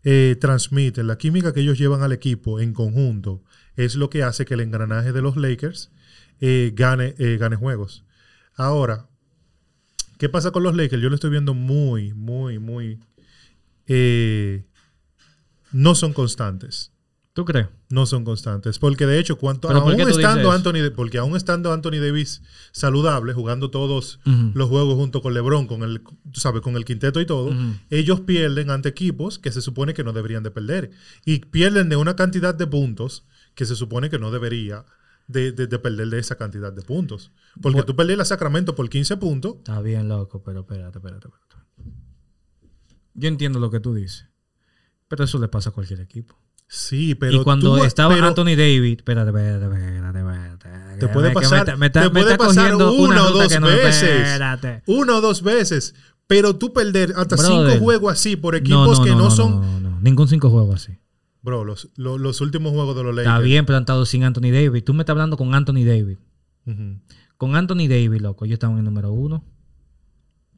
eh, 0.03 0.37
transmiten, 0.40 1.07
la 1.07 1.16
química 1.16 1.53
que 1.53 1.61
ellos 1.61 1.79
llevan 1.79 2.03
al 2.03 2.11
equipo 2.11 2.59
en 2.59 2.73
conjunto, 2.75 3.44
es 3.77 3.94
lo 3.94 4.11
que 4.11 4.25
hace 4.25 4.44
que 4.46 4.55
el 4.55 4.62
engranaje 4.62 5.12
de 5.12 5.23
los 5.23 5.37
Lakers 5.37 5.92
eh, 6.40 6.73
gane, 6.75 7.14
eh, 7.18 7.37
gane 7.38 7.55
juegos. 7.55 8.05
Ahora, 8.57 9.07
¿qué 10.20 10.28
pasa 10.28 10.50
con 10.50 10.62
los 10.62 10.76
Lakers? 10.76 11.02
Yo 11.02 11.09
lo 11.09 11.14
estoy 11.14 11.30
viendo 11.30 11.54
muy, 11.54 12.12
muy, 12.12 12.59
muy... 12.59 13.00
eh, 13.87 14.64
no 15.72 15.94
son 15.94 16.12
constantes. 16.12 16.92
¿Tú 17.33 17.46
crees? 17.46 17.68
No 17.88 18.04
son 18.04 18.24
constantes. 18.24 18.78
Porque 18.78 19.06
de 19.06 19.18
hecho, 19.18 19.38
cuanto, 19.38 19.68
¿Pero 19.68 19.83
por 19.83 19.92
aún 19.98 20.11
estando? 20.11 20.52
Anthony, 20.52 20.90
porque 20.94 21.16
aún 21.16 21.37
estando 21.37 21.72
Anthony 21.72 21.98
Davis 22.00 22.42
saludable, 22.70 23.33
jugando 23.33 23.70
todos 23.70 24.20
los 24.52 24.68
juegos 24.68 24.96
junto 24.96 25.22
con 25.22 25.33
LeBron, 25.33 25.66
con 25.66 25.83
el, 25.83 26.02
tú 26.02 26.40
sabes, 26.40 26.61
con 26.61 26.76
el 26.76 26.85
quinteto 26.85 27.18
y 27.20 27.26
todo, 27.26 27.54
ellos 27.88 28.20
pierden 28.20 28.68
ante 28.70 28.90
equipos 28.90 29.38
que 29.38 29.52
se 29.52 29.62
supone 29.62 29.94
que 29.94 30.04
no 30.04 30.12
deberían 30.12 30.42
de 30.42 30.50
perder. 30.50 30.90
Y 31.24 31.38
pierden 31.38 31.88
de 31.88 31.96
una 31.96 32.14
cantidad 32.14 32.54
de 32.54 32.66
puntos 32.66 33.24
que 33.54 33.64
se 33.64 33.74
supone 33.74 34.11
que 34.11 34.18
no 34.18 34.30
debería 34.30 34.85
de, 35.31 35.53
de- 35.53 35.66
de 35.66 35.79
perder 35.79 36.09
de 36.09 36.19
esa 36.19 36.37
cantidad 36.37 36.73
de 36.73 36.83
puntos. 36.83 37.33
Porque 37.55 37.75
Bueno. 37.77 37.87
tú 37.87 37.97
perdiste 37.97 38.23
a 38.23 38.25
Sacramento 38.25 38.75
por 38.75 38.88
15 38.88 39.16
puntos. 39.16 39.57
Está 39.59 39.81
bien 39.81 40.09
loco, 40.09 40.43
pero 40.43 40.61
espérate, 40.61 40.99
espérate, 40.99 41.29
espérate. 41.29 41.51
Yo 43.14 43.29
entiendo 43.29 43.59
lo 43.59 43.71
que 43.71 43.81
tú 43.81 43.95
dices. 43.95 44.27
Pero 45.09 45.25
eso 45.25 45.38
le 45.38 45.49
pasa 45.49 45.71
a 45.71 45.73
cualquier 45.73 46.01
equipo. 46.01 46.37
Sí, 46.69 47.16
pero 47.16 47.40
y 47.40 47.43
cuando 47.45 47.77
tú- 47.77 47.85
estaba 47.85 48.14
pero 48.14 48.29
Anthony 48.29 48.55
Davis, 48.57 48.99
espérate, 48.99 49.31
espérate, 49.31 49.64
espérate, 49.64 50.19
espérate. 50.19 50.99
Te 51.01 51.09
puede 51.09 51.29
Que 51.31 51.35
me 51.35 51.40
pasar- 51.40 51.77
me 51.79 51.87
está- 51.87 52.03
te 52.03 52.11
puede 52.11 52.37
pasar 52.38 52.75
una 52.77 52.90
una 52.90 53.25
o 53.25 53.31
dos 53.33 53.49
que 53.49 53.59
no- 53.59 53.66
veces. 53.66 54.03
Espérate. 54.21 54.83
Una 54.87 55.16
o 55.16 55.21
dos 55.21 55.43
veces. 55.43 55.95
Pero 56.29 56.55
tú 56.57 56.73
perder 56.73 57.12
hasta 57.16 57.35
Brother. 57.35 57.73
cinco 57.73 57.85
juegos 57.85 58.12
así 58.12 58.37
por 58.37 58.55
equipos 58.55 58.99
no, 58.99 59.05
que 59.05 59.11
no, 59.11 59.16
no, 59.19 59.25
no, 59.25 59.31
son... 59.33 59.61
no, 59.61 59.81
no. 59.90 60.01
Ningún 60.01 60.29
cinco 60.29 60.49
juegos 60.49 60.77
así. 60.77 60.97
Bro, 61.42 61.64
los, 61.64 61.88
los, 61.96 62.20
los 62.20 62.40
últimos 62.40 62.72
juegos 62.72 62.94
de 62.96 63.03
los 63.03 63.14
Lakers. 63.14 63.35
Está 63.35 63.42
bien 63.42 63.64
plantado 63.66 64.05
sin 64.07 64.24
Anthony 64.24 64.50
Davis. 64.53 64.85
Tú 64.85 64.92
me 64.94 65.00
estás 65.03 65.14
hablando 65.14 65.37
con 65.37 65.55
Anthony 65.55 65.85
Davis. 65.85 66.18
Con 67.37 67.57
Anthony 67.57 67.88
Davis, 67.88 68.20
loco. 68.20 68.44
Ellos 68.44 68.55
estaban 68.55 68.74
en 68.76 68.81
el 68.81 68.85
número 68.85 69.12
uno. 69.12 69.42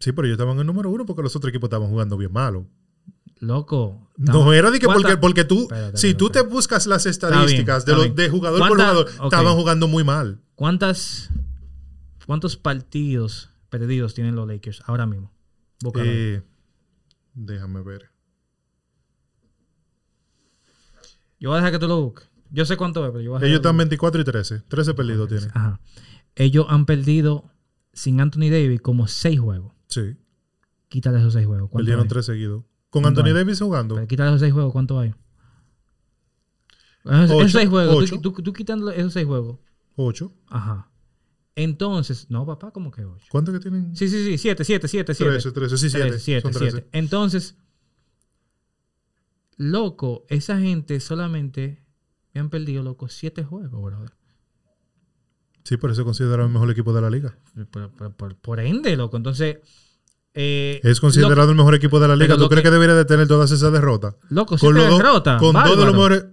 Sí, 0.00 0.10
pero 0.12 0.26
ellos 0.26 0.34
estaban 0.34 0.54
en 0.56 0.60
el 0.62 0.66
número 0.66 0.90
uno 0.90 1.06
porque 1.06 1.22
los 1.22 1.34
otros 1.36 1.50
equipos 1.50 1.68
estaban 1.68 1.88
jugando 1.88 2.16
bien 2.16 2.32
malo. 2.32 2.66
Loco. 3.38 4.10
No 4.16 4.52
era 4.52 4.70
de 4.70 4.78
que 4.80 4.86
porque, 4.86 5.02
¿Cuánta- 5.02 5.20
porque 5.20 5.44
tú, 5.44 5.62
Espérate, 5.62 5.96
si 5.96 6.14
tú 6.14 6.30
te 6.30 6.42
buscas 6.42 6.86
las 6.86 7.06
estadísticas 7.06 7.78
está 7.78 7.92
de, 7.92 8.08
los- 8.08 8.16
de 8.16 8.28
jugador 8.28 8.58
por 8.58 8.68
¿Cuánta- 8.68 8.84
jugador, 8.90 9.08
estaban 9.24 9.54
jugando 9.56 9.88
muy 9.88 10.02
mal. 10.04 10.40
¿Cuántas, 10.56 11.30
¿Cuántos 12.26 12.56
partidos 12.56 13.50
perdidos 13.68 14.14
tienen 14.14 14.34
los 14.36 14.46
Lakers 14.48 14.82
ahora 14.86 15.06
mismo? 15.06 15.32
Eh, 15.96 16.42
déjame 17.34 17.82
ver. 17.82 18.10
Yo 21.42 21.48
voy 21.48 21.56
a 21.56 21.60
dejar 21.60 21.72
que 21.72 21.78
tú 21.80 21.88
lo 21.88 22.00
busques. 22.00 22.30
Yo 22.50 22.64
sé 22.64 22.76
cuánto 22.76 23.04
es, 23.04 23.10
pero 23.10 23.20
yo 23.20 23.30
voy 23.30 23.38
a 23.38 23.40
dejar 23.40 23.48
Ellos 23.48 23.58
están 23.58 23.76
24 23.76 24.20
y 24.20 24.24
13. 24.24 24.60
13 24.68 24.94
perdidos 24.94 25.28
tienen. 25.28 25.50
Ajá. 25.54 25.80
Ellos 26.36 26.66
han 26.68 26.86
perdido 26.86 27.50
sin 27.92 28.20
Anthony 28.20 28.48
Davis 28.48 28.80
como 28.80 29.08
seis 29.08 29.40
juegos. 29.40 29.72
Sí. 29.88 30.14
Quítale 30.88 31.18
esos 31.18 31.32
seis 31.32 31.46
juegos. 31.46 31.68
¿Cuánto 31.68 31.78
Perdieron 31.84 32.04
hay? 32.04 32.08
tres 32.08 32.26
seguidos. 32.26 32.62
Con 32.90 33.02
¿Cuánto 33.02 33.20
Anthony 33.22 33.30
hay? 33.36 33.44
Davis 33.44 33.58
jugando. 33.58 33.96
Pero 33.96 34.06
quítale 34.06 34.28
esos 34.30 34.40
seis 34.40 34.52
juegos, 34.52 34.70
¿cuánto 34.72 35.00
hay? 35.00 35.14
Esos, 37.04 37.24
esos 37.24 37.36
Ocho, 37.36 37.48
seis 37.58 37.68
juegos. 37.68 37.96
ocho. 37.96 38.20
Tú, 38.20 38.32
tú, 38.32 38.42
tú 38.42 38.52
quitándole 38.52 38.96
esos 38.98 39.12
seis 39.12 39.26
juegos. 39.26 39.58
8. 39.96 40.32
Ajá. 40.48 40.90
Entonces, 41.56 42.30
no, 42.30 42.46
papá, 42.46 42.70
como 42.70 42.90
que 42.90 43.04
ocho. 43.04 43.26
¿Cuántos 43.30 43.52
que 43.52 43.60
tienen? 43.60 43.94
Sí, 43.96 44.08
sí, 44.08 44.24
sí, 44.24 44.38
siete, 44.38 44.64
siete, 44.64 44.88
siete, 44.88 45.12
siete. 45.12 45.32
13, 45.32 45.50
13. 45.52 45.76
Sí, 45.76 45.90
7. 45.90 46.06
Trece, 46.08 46.24
siete, 46.24 46.40
Son 46.42 46.52
13. 46.52 46.70
siete. 46.70 46.88
Entonces, 46.92 47.56
loco, 49.62 50.24
esa 50.28 50.58
gente 50.58 50.98
solamente 51.00 51.82
me 52.34 52.40
han 52.40 52.50
perdido, 52.50 52.82
loco, 52.82 53.08
siete 53.08 53.44
juegos, 53.44 53.82
brother. 53.82 54.12
Sí, 55.64 55.76
por 55.76 55.90
eso 55.90 56.00
se 56.00 56.04
considera 56.04 56.42
el 56.42 56.48
mejor 56.50 56.70
equipo 56.70 56.92
de 56.92 57.00
la 57.00 57.10
liga. 57.10 57.38
Por, 57.70 57.90
por- 57.92 58.14
por- 58.14 58.36
por 58.36 58.60
ende, 58.60 58.96
loco. 58.96 59.16
Entonces, 59.16 59.58
eh, 60.34 60.80
Es 60.82 60.98
considerado 61.00 61.50
el 61.50 61.56
mejor 61.56 61.74
equipo 61.74 62.00
de 62.00 62.08
la 62.08 62.16
liga. 62.16 62.36
¿Tú 62.36 62.48
crees 62.48 62.62
que- 62.62 62.68
que, 62.68 62.72
debería 62.72 62.94
de 62.96 63.04
tener 63.04 63.28
todas 63.28 63.50
esas 63.52 63.72
derrotas? 63.72 64.16
Loco, 64.28 64.56
Con 64.58 64.74
los 64.74 64.88
derrotas. 64.98 65.38
Con 65.40 65.52
dos 65.54 65.78
de 65.78 65.84
los 65.84 65.94
mejores. 65.94 66.24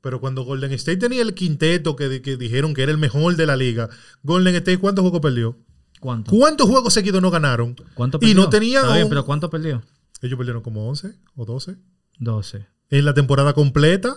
Pero 0.00 0.20
cuando 0.20 0.42
Golden 0.44 0.72
State 0.72 0.98
tenía 0.98 1.22
el 1.22 1.34
quinteto 1.34 1.96
que, 1.96 2.22
que 2.22 2.36
dijeron 2.36 2.72
que 2.74 2.82
era 2.82 2.92
el 2.92 2.98
mejor 2.98 3.34
de 3.36 3.44
la 3.44 3.56
liga, 3.56 3.90
Golden 4.22 4.54
State, 4.54 4.78
¿cuántos 4.78 5.02
juegos 5.02 5.20
perdió? 5.20 5.58
¿Cuánto? 6.00 6.30
¿Cuántos 6.30 6.68
juegos 6.68 6.94
seguidos 6.94 7.20
no 7.20 7.30
ganaron? 7.30 7.74
¿Cuánto 7.94 8.18
Y 8.18 8.20
perdió? 8.20 8.36
no 8.36 8.48
tenían 8.48 8.92
bien, 8.94 9.08
pero 9.08 9.24
¿cuánto 9.26 9.50
perdió? 9.50 9.82
Ellos 10.22 10.36
perdieron 10.38 10.62
como 10.62 10.88
11 10.88 11.14
o 11.34 11.44
12 11.44 11.76
12. 12.18 12.66
en 12.90 13.04
la 13.04 13.14
temporada 13.14 13.52
completa. 13.52 14.16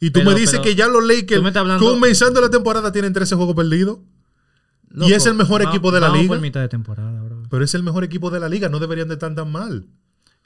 Y 0.00 0.10
tú 0.10 0.20
Pero- 0.20 0.30
me 0.30 0.36
dices 0.36 0.52
pero- 0.60 0.62
que 0.64 0.74
ya 0.76 0.86
los 0.88 1.04
Lakers, 1.04 1.56
hablando- 1.56 1.84
comenzando 1.92 2.40
la 2.40 2.50
temporada, 2.50 2.92
tienen 2.92 3.12
13 3.12 3.34
juegos 3.36 3.54
perdidos. 3.56 3.98
Loco, 4.90 5.10
Y 5.10 5.12
es 5.12 5.26
el 5.26 5.34
mejor 5.34 5.64
va- 5.64 5.68
equipo 5.68 5.90
de 5.92 6.00
la 6.00 6.08
liga. 6.08 6.28
por 6.28 6.40
mitad 6.40 6.60
de 6.60 6.68
temporada, 6.68 7.20
bro. 7.22 7.42
Pero 7.50 7.64
es 7.64 7.74
el 7.74 7.82
mejor 7.82 8.04
equipo 8.04 8.30
de 8.30 8.40
la 8.40 8.48
liga. 8.48 8.68
No 8.68 8.78
deberían 8.78 9.08
de 9.08 9.14
estar 9.14 9.34
tan 9.34 9.50
mal. 9.52 9.86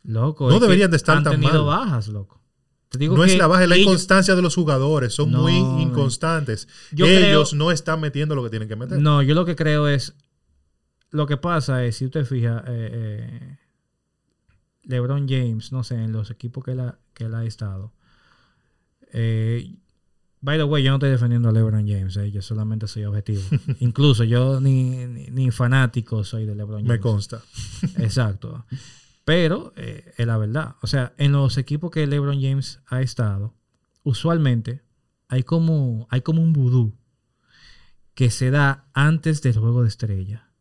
Loco. 0.04 0.50
No 0.50 0.58
deberían 0.58 0.90
de 0.90 0.96
estar 0.96 1.16
han 1.18 1.22
tan 1.24 1.34
tenido 1.34 1.64
mal. 1.64 1.78
bajas, 1.80 2.08
loco. 2.08 2.40
Te 2.88 2.98
digo 2.98 3.16
No 3.16 3.22
que 3.24 3.32
es 3.32 3.38
la 3.38 3.46
baja, 3.46 3.62
es 3.62 3.68
la 3.68 3.76
ellos- 3.76 3.86
inconstancia 3.86 4.34
de 4.34 4.42
los 4.42 4.54
jugadores. 4.54 5.14
Son 5.14 5.30
No, 5.30 5.42
muy 5.42 5.60
man. 5.62 5.80
inconstantes. 5.80 6.66
Yo 6.90 7.06
Ellos 7.06 7.50
creo- 7.50 7.58
no 7.58 7.70
están 7.70 8.00
metiendo 8.00 8.34
lo 8.34 8.42
que 8.42 8.50
tienen 8.50 8.68
que 8.68 8.76
meter. 8.76 8.98
No, 8.98 9.22
yo 9.22 9.34
lo 9.34 9.44
que 9.44 9.54
creo 9.56 9.86
es. 9.88 10.14
Lo 11.10 11.26
que 11.26 11.36
pasa 11.36 11.84
es, 11.84 11.96
si 11.96 12.06
usted 12.06 12.24
fija, 12.24 12.64
eh, 12.66 12.90
eh, 12.92 13.58
LeBron 14.84 15.28
James, 15.28 15.72
no 15.72 15.84
sé, 15.84 15.94
en 15.96 16.12
los 16.12 16.30
equipos 16.30 16.64
que 16.64 16.72
él 16.72 16.80
ha, 16.80 16.98
que 17.14 17.24
él 17.24 17.34
ha 17.34 17.44
estado. 17.44 17.92
eh, 19.12 19.76
by 20.40 20.58
the 20.58 20.64
way, 20.64 20.82
yo 20.82 20.90
no 20.90 20.96
estoy 20.96 21.10
defendiendo 21.10 21.48
a 21.48 21.52
LeBron 21.52 21.86
James, 21.86 22.16
eh, 22.16 22.30
yo 22.30 22.42
solamente 22.42 22.86
soy 22.88 23.04
objetivo. 23.04 23.42
Incluso 23.80 24.24
yo 24.24 24.60
ni, 24.60 25.06
ni, 25.06 25.26
ni 25.28 25.50
fanático 25.50 26.24
soy 26.24 26.46
de 26.46 26.54
LeBron 26.54 26.80
James. 26.80 26.88
Me 26.88 27.00
consta. 27.00 27.40
Exacto. 27.98 28.66
Pero 29.24 29.72
eh, 29.76 30.12
es 30.16 30.26
la 30.26 30.36
verdad. 30.36 30.74
O 30.82 30.88
sea, 30.88 31.14
en 31.16 31.32
los 31.32 31.56
equipos 31.58 31.90
que 31.92 32.06
LeBron 32.06 32.42
James 32.42 32.80
ha 32.88 33.00
estado, 33.02 33.54
usualmente 34.02 34.82
hay 35.28 35.44
como, 35.44 36.08
hay 36.10 36.22
como 36.22 36.42
un 36.42 36.52
vudú 36.52 36.98
que 38.14 38.30
se 38.30 38.50
da 38.50 38.88
antes 38.92 39.42
del 39.42 39.56
juego 39.56 39.82
de 39.82 39.88
estrella. 39.88 40.51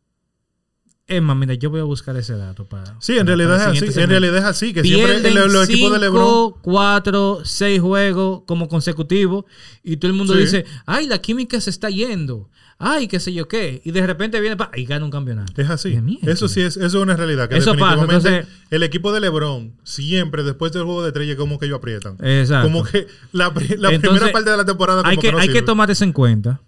Más, 1.20 1.36
mira, 1.36 1.52
yo 1.54 1.68
voy 1.68 1.80
a 1.80 1.84
buscar 1.84 2.16
ese 2.16 2.34
dato 2.36 2.64
para. 2.66 2.96
Sí, 3.00 3.12
en 3.12 3.26
para- 3.26 3.36
realidad 3.36 3.58
para 3.58 3.72
es 3.74 3.82
así. 3.82 4.00
En 4.00 4.08
realidad 4.08 4.36
es 4.38 4.44
así. 4.44 4.72
Que 4.72 4.82
siempre 4.82 5.12
Pierden 5.20 5.34
los, 5.34 5.52
los 5.52 5.68
equipos 5.68 5.92
de 5.92 5.98
LeBron. 5.98 6.24
5, 6.54 6.58
4, 6.62 7.40
6 7.44 7.80
juegos 7.80 8.42
como 8.46 8.66
consecutivos 8.68 9.44
y 9.82 9.96
todo 9.98 10.10
el 10.10 10.16
mundo 10.16 10.32
Sí. 10.34 10.40
dice, 10.40 10.64
ay, 10.86 11.06
la 11.08 11.18
química 11.18 11.60
se 11.60 11.68
está 11.68 11.90
yendo, 11.90 12.48
ay, 12.78 13.08
qué 13.08 13.20
sé 13.20 13.34
yo 13.34 13.46
qué, 13.46 13.82
y 13.84 13.90
de 13.90 14.06
repente 14.06 14.40
viene 14.40 14.56
pa, 14.56 14.70
y 14.74 14.86
gana 14.86 15.04
un 15.04 15.10
campeonato. 15.10 15.60
Es 15.60 15.68
así. 15.68 16.00
Eso 16.22 16.48
sí 16.48 16.62
es, 16.62 16.76
eso 16.78 16.86
es 16.86 16.94
una 16.94 17.14
realidad. 17.16 17.46
Que 17.48 17.58
Eso 17.58 17.74
pasa, 17.76 18.00
entonces- 18.02 18.46
el 18.70 18.82
equipo 18.82 19.12
de 19.12 19.20
LeBron 19.20 19.74
siempre 19.84 20.44
después 20.44 20.72
del 20.72 20.84
juego 20.84 21.02
de 21.02 21.08
estrella 21.08 21.36
como 21.36 21.58
que 21.58 21.66
ellos 21.66 21.76
aprietan. 21.78 22.16
Exacto. 22.22 22.68
Como 22.68 22.84
que 22.84 23.06
la, 23.32 23.52
pri- 23.52 23.76
la 23.76 23.90
Entonces, 23.92 24.00
primera 24.00 24.32
parte 24.32 24.50
de 24.50 24.56
la 24.56 24.64
temporada 24.64 25.02
como 25.02 25.10
hay 25.10 25.18
que, 25.18 25.30
no 25.32 25.38
hay 25.38 25.48
que 25.50 25.60
tomar 25.62 25.90
eso 25.90 26.04
en 26.04 26.12
cuenta. 26.12 26.62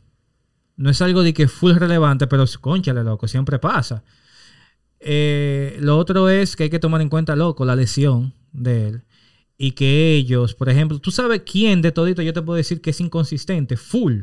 No 0.77 0.90
es 0.90 1.01
algo 1.01 1.23
de 1.23 1.33
que 1.33 1.49
full 1.49 1.73
relevante, 1.77 2.27
pero 2.27 2.44
conchale, 2.61 3.05
loco, 3.05 3.27
siempre 3.27 3.59
pasa. 3.59 4.03
Eh, 5.07 5.77
lo 5.81 5.99
otro 5.99 6.29
es 6.31 6.57
que 6.57 6.64
hay 6.64 6.71
que 6.71 6.79
tomar 6.79 7.01
en 7.03 7.11
cuenta, 7.11 7.37
loco, 7.37 7.64
la 7.67 7.77
lesión 7.77 8.33
de 8.53 8.88
él. 8.88 9.03
Y 9.59 9.73
que 9.73 10.14
ellos, 10.14 10.55
por 10.55 10.69
ejemplo, 10.69 10.99
tú 10.99 11.11
sabes 11.11 11.43
quién 11.45 11.83
de 11.83 11.93
todito 11.93 12.23
yo 12.23 12.33
te 12.33 12.43
puedo 12.43 12.57
decir 12.57 12.81
que 12.81 12.90
es 12.90 13.01
inconsistente, 13.01 13.77
full, 13.77 14.23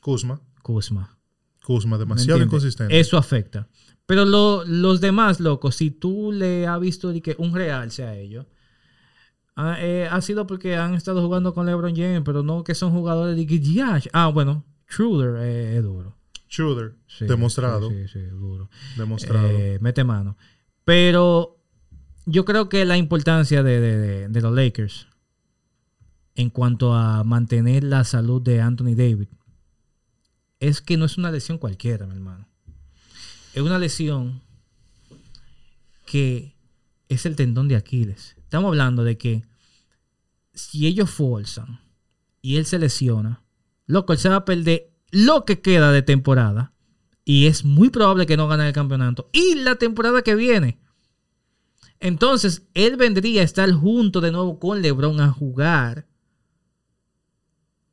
Kuzma. 0.00 0.40
Kuzma. 0.62 1.18
Kuzma, 1.64 1.96
¿me 1.96 1.98
demasiado 2.04 2.42
inconsistente. 2.42 2.98
Eso 2.98 3.18
afecta. 3.18 3.68
Pero 4.06 4.24
lo- 4.24 4.64
los 4.64 5.00
demás, 5.02 5.38
loco, 5.40 5.70
si 5.72 5.90
tú 5.90 6.32
le 6.32 6.66
has 6.66 6.80
visto 6.80 7.12
de 7.12 7.20
que 7.20 7.34
un 7.38 7.54
realce 7.54 8.04
a 8.04 8.16
ellos, 8.16 8.46
ha, 9.56 9.76
eh, 9.84 10.06
ha 10.10 10.20
sido 10.22 10.46
porque 10.46 10.76
han 10.76 10.94
estado 10.94 11.20
jugando 11.20 11.52
con 11.52 11.66
LeBron 11.66 11.94
James, 11.94 12.22
pero 12.24 12.42
no 12.42 12.62
que 12.64 12.74
son 12.74 12.92
jugadores 12.92 13.36
de 13.36 13.46
que. 13.46 14.08
Ah, 14.12 14.28
bueno, 14.28 14.64
Schroeder 14.88 15.42
eh, 15.42 15.76
es 15.76 15.82
duro. 15.82 16.16
Sí, 17.06 17.26
demostrado. 17.26 17.90
Sí, 17.90 18.08
sí, 18.08 18.20
sí, 18.20 18.20
duro. 18.26 18.68
Demostrado. 18.96 19.48
Eh, 19.48 19.78
mete 19.80 20.02
mano. 20.04 20.36
Pero 20.84 21.58
yo 22.26 22.44
creo 22.44 22.68
que 22.68 22.84
la 22.84 22.96
importancia 22.96 23.62
de, 23.62 23.80
de- 23.80 23.96
de- 23.98 24.28
de 24.28 24.40
los 24.40 24.54
Lakers 24.54 25.06
en 26.34 26.50
cuanto 26.50 26.94
a 26.94 27.24
mantener 27.24 27.84
la 27.84 28.04
salud 28.04 28.40
de 28.40 28.60
Anthony 28.60 28.94
David 28.94 29.28
es 30.60 30.80
que 30.80 30.96
no 30.96 31.04
es 31.04 31.18
una 31.18 31.30
lesión 31.30 31.58
cualquiera, 31.58 32.06
mi 32.06 32.14
hermano. 32.14 32.46
Es 33.54 33.62
una 33.62 33.78
lesión 33.78 34.40
que 36.06 36.54
es 37.08 37.26
el 37.26 37.36
tendón 37.36 37.68
de 37.68 37.76
Aquiles. 37.76 38.34
Estamos 38.38 38.68
hablando 38.68 39.04
de 39.04 39.18
que 39.18 39.44
si 40.54 40.86
ellos 40.86 41.10
forzan 41.10 41.80
y 42.40 42.56
él 42.56 42.66
se 42.66 42.78
lesiona, 42.78 43.42
loco, 43.86 44.12
él 44.12 44.18
se 44.18 44.28
va 44.28 44.36
a 44.36 44.44
perder 44.44 44.90
lo 45.10 45.44
que 45.44 45.60
queda 45.60 45.92
de 45.92 46.02
temporada 46.02 46.72
y 47.24 47.46
es 47.46 47.64
muy 47.64 47.90
probable 47.90 48.26
que 48.26 48.36
no 48.36 48.48
gane 48.48 48.66
el 48.66 48.72
campeonato 48.72 49.28
y 49.32 49.54
la 49.56 49.76
temporada 49.76 50.22
que 50.22 50.34
viene. 50.34 50.78
Entonces, 52.00 52.66
él 52.74 52.96
vendría 52.96 53.42
a 53.42 53.44
estar 53.44 53.70
junto 53.72 54.20
de 54.20 54.32
nuevo 54.32 54.58
con 54.58 54.80
LeBron 54.82 55.20
a 55.20 55.30
jugar. 55.30 56.06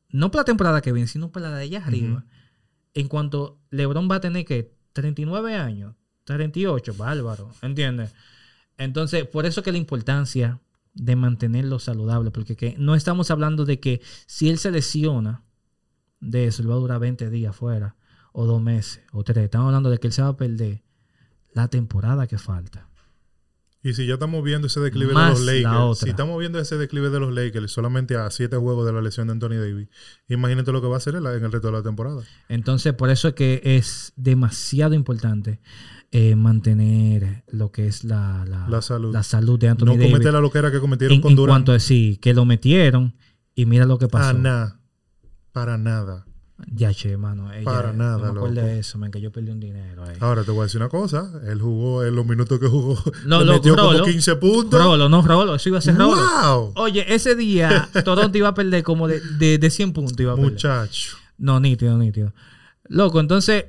No 0.10 0.32
para 0.32 0.41
la 0.41 0.45
temporada 0.45 0.82
que 0.82 0.91
viene, 0.91 1.08
sino 1.08 1.32
para 1.32 1.49
la 1.49 1.58
de 1.58 1.63
allá 1.63 1.86
arriba. 1.86 2.25
En 2.93 3.08
cuanto 3.08 3.60
LeBron 3.71 4.10
va 4.10 4.15
a 4.15 4.21
tener 4.21 4.45
que 4.45 4.73
39 4.93 5.56
años, 5.56 5.95
38, 6.23 6.93
bárbaro, 6.93 7.51
¿entiendes? 7.62 8.13
Entonces, 8.78 9.25
por 9.25 9.45
eso 9.45 9.63
que 9.63 9.71
la 9.71 9.78
importancia 9.78 10.62
de 10.93 11.15
mantenerlo 11.17 11.80
saludable, 11.80 12.32
porque 12.32 12.56
que 12.56 12.75
no 12.78 12.95
estamos 12.95 13.30
hablando 13.32 13.65
de 13.65 13.82
que 13.82 14.01
si 14.28 14.49
él 14.49 14.58
se 14.60 14.71
lesiona 14.71 15.43
de 16.30 16.46
eso, 16.48 16.62
él 16.62 16.70
va 16.70 16.74
a 16.76 16.78
durar 16.78 17.00
20 17.00 17.30
días 17.30 17.56
fuera, 17.56 17.96
o 18.34 18.46
dos 18.46 18.62
meses, 18.62 19.02
o 19.12 19.24
tres. 19.24 19.46
Estamos 19.46 19.68
hablando 19.68 19.90
de 19.90 19.98
que 19.98 20.08
él 20.08 20.14
se 20.14 20.22
va 20.22 20.30
a 20.30 20.38
perder 20.38 20.84
la 21.54 21.68
temporada 21.70 22.28
que 22.28 22.38
falta. 22.38 22.90
Y 23.82 23.94
si 23.94 24.08
ya 24.08 24.16
estamos 24.16 24.44
viendo 24.44 24.66
ese 24.66 24.80
declive 24.80 25.14
Más 25.14 25.40
de 25.40 25.46
los 25.54 25.64
la 25.64 25.70
Lakers, 25.70 26.00
si 26.00 26.10
estamos 26.10 26.40
viendo 26.40 26.58
ese 26.60 26.76
declive 26.76 27.12
de 27.12 27.20
los 27.20 27.32
Lakers 27.32 27.72
solamente 27.72 28.16
a 28.16 28.32
siete 28.32 28.58
juegos 28.58 28.84
de 28.88 28.92
la 28.92 29.00
lesión 29.00 29.28
de 29.28 29.34
Anthony 29.34 29.58
Davis, 29.60 29.88
imagínate 30.28 30.72
lo 30.72 30.82
que 30.82 30.88
va 30.88 30.96
a 30.96 30.98
hacer 30.98 31.14
en, 31.16 31.24
en 31.28 31.44
el 31.46 31.52
resto 31.52 31.68
de 31.68 31.74
la 31.74 31.84
temporada. 31.84 32.24
Entonces, 32.50 32.94
por 32.94 33.12
eso 33.12 33.28
es 33.28 33.34
que 33.36 33.62
es 33.64 34.12
demasiado 34.16 34.96
importante 34.96 35.60
eh, 36.12 36.36
mantener 36.36 37.44
lo 37.48 37.72
que 37.72 37.86
es 37.88 38.04
la, 38.04 38.44
la, 38.48 38.68
La 38.68 38.82
salud. 38.82 39.14
la 39.14 39.22
salud 39.22 39.60
de 39.60 39.68
Anthony 39.70 39.86
No 39.86 39.92
Davis. 39.94 40.12
comete 40.12 40.32
la 40.32 40.40
loquera 40.42 40.72
que 40.72 40.80
cometieron 40.80 41.16
en, 41.18 41.22
con 41.22 41.32
en 41.34 41.36
Durant. 41.36 41.52
cuanto 41.54 41.72
a 41.74 41.80
sí, 41.80 42.18
que 42.20 42.34
lo 42.34 42.44
metieron 42.46 43.14
y 43.54 43.68
mira 43.68 43.86
lo 43.86 44.00
que 44.00 44.08
pasó. 44.08 44.36
Ah. 44.46 44.80
Para 45.56 45.78
nada. 45.78 46.26
Ya, 46.74 46.94
che, 46.94 47.15
mano. 47.15 47.52
ella- 47.54 47.63
Para 47.63 47.94
nada, 47.94 48.18
No 48.18 48.24
me 48.24 48.28
acuerdo 48.39 48.56
loco. 48.56 48.68
de 48.68 48.80
eso, 48.80 48.98
man, 48.98 49.10
que 49.10 49.22
yo 49.22 49.32
perdí 49.32 49.52
un 49.52 49.60
dinero 49.62 50.04
ahí. 50.04 50.18
Ahora 50.20 50.44
te 50.44 50.52
voy 50.52 50.60
a 50.62 50.63
decir 50.63 50.82
una 50.82 50.89
cosa. 50.89 51.32
Él 51.48 51.62
jugó 51.62 52.04
en 52.04 52.13
los 52.13 52.26
minutos 52.26 52.60
que 52.60 52.68
jugó. 52.68 52.98
No, 53.26 53.39
le 53.39 53.46
lo- 53.46 53.54
metió 53.54 53.74
como 53.78 53.94
Rolo. 53.94 54.04
15 54.04 54.36
puntos. 54.36 54.84
Rolo, 54.84 55.08
no 55.08 55.22
Rolo, 55.22 55.56
eso 55.56 55.70
iba 55.70 55.78
a 55.78 55.82
ser 55.82 55.96
Rolo. 55.98 56.18
¡Wow! 56.18 56.74
Oye, 56.76 57.06
ese 57.15 57.36
día 57.38 57.88
Toronto 58.04 58.38
iba 58.38 58.50
a 58.50 58.54
perder 58.54 58.84
como 58.84 59.08
de, 59.08 59.22
de, 59.39 59.58
de 59.58 59.70
100 59.70 59.94
puntos. 59.94 60.20
Iba 60.20 60.34
a 60.34 60.36
perder. 60.36 60.52
Muchacho. 60.52 61.15
No, 61.38 61.60
nítido, 61.62 61.98
nítido. 61.98 62.34
Loco, 62.89 63.22
entonces, 63.22 63.65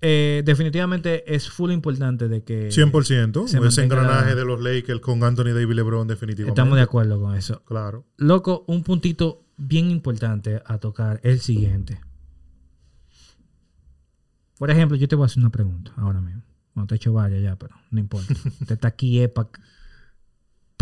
eh, 0.00 0.42
definitivamente 0.44 1.32
es 1.34 1.48
full 1.50 1.70
importante 1.70 2.28
de 2.28 2.42
que 2.42 2.70
100%. 2.70 3.46
se 3.46 3.58
Ese 3.58 3.82
engranaje 3.84 4.30
la- 4.30 4.34
de 4.34 4.44
los 4.44 4.60
Lakers 4.60 5.00
con 5.00 5.22
Anthony 5.22 5.52
Davis 5.54 5.76
LeBron 5.76 6.06
definitivamente. 6.08 6.60
estamos 6.60 6.76
de 6.76 6.82
acuerdo 6.82 7.20
con 7.20 7.34
eso. 7.36 7.62
Claro. 7.64 8.04
Loco, 8.16 8.64
un 8.66 8.82
puntito 8.82 9.44
bien 9.56 9.90
importante 9.90 10.62
a 10.64 10.78
tocar 10.78 11.20
el 11.22 11.40
siguiente. 11.40 12.00
Por 14.58 14.70
ejemplo, 14.70 14.96
yo 14.96 15.08
te 15.08 15.16
voy 15.16 15.24
a 15.24 15.26
hacer 15.26 15.40
una 15.40 15.50
pregunta 15.50 15.92
ahora 15.96 16.20
mismo. 16.20 16.42
No 16.74 16.86
te 16.86 16.94
he 16.94 16.96
hecho 16.96 17.12
varias 17.12 17.42
ya, 17.42 17.56
pero 17.56 17.74
no 17.90 18.00
importa. 18.00 18.32
Usted 18.60 18.72
está 18.72 18.88
aquí 18.88 19.20
es 19.20 19.30
para 19.30 19.50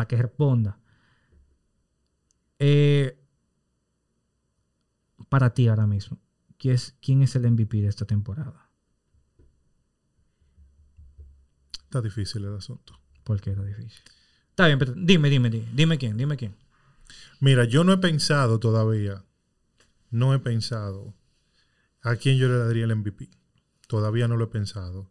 que 0.09 0.17
responda. 0.17 0.79
Eh, 2.59 3.19
para 5.29 5.55
ti 5.55 5.69
ahora 5.69 5.87
mismo, 5.87 6.19
¿quién 6.59 6.75
es, 6.75 6.95
¿quién 7.01 7.23
es 7.23 7.35
el 7.37 7.51
MVP 7.51 7.81
de 7.81 7.89
esta 7.89 8.05
temporada? 8.05 8.69
Está 11.85 12.03
difícil 12.03 12.45
el 12.45 12.57
asunto. 12.57 13.01
¿Por 13.25 13.41
qué 13.41 13.51
era 13.51 13.65
difícil? 13.65 14.03
Está 14.51 14.67
bien, 14.67 14.79
pero 14.79 14.93
dime, 14.95 15.31
dime, 15.31 15.49
dime, 15.49 15.69
dime 15.75 15.99
quién, 15.99 16.17
dime 16.17 16.37
quién. 16.37 16.55
Mira, 17.41 17.65
yo 17.65 17.85
no 17.85 17.93
he 17.93 17.99
pensado 17.99 18.59
todavía. 18.61 19.25
No 20.11 20.35
he 20.35 20.39
pensado 20.39 21.15
a 22.03 22.17
quién 22.17 22.37
yo 22.39 22.49
le 22.49 22.59
daría 22.59 22.85
el 22.85 22.95
MVP. 22.97 23.29
Todavía 23.87 24.29
no 24.29 24.37
lo 24.37 24.45
he 24.45 24.49
pensado. 24.49 25.11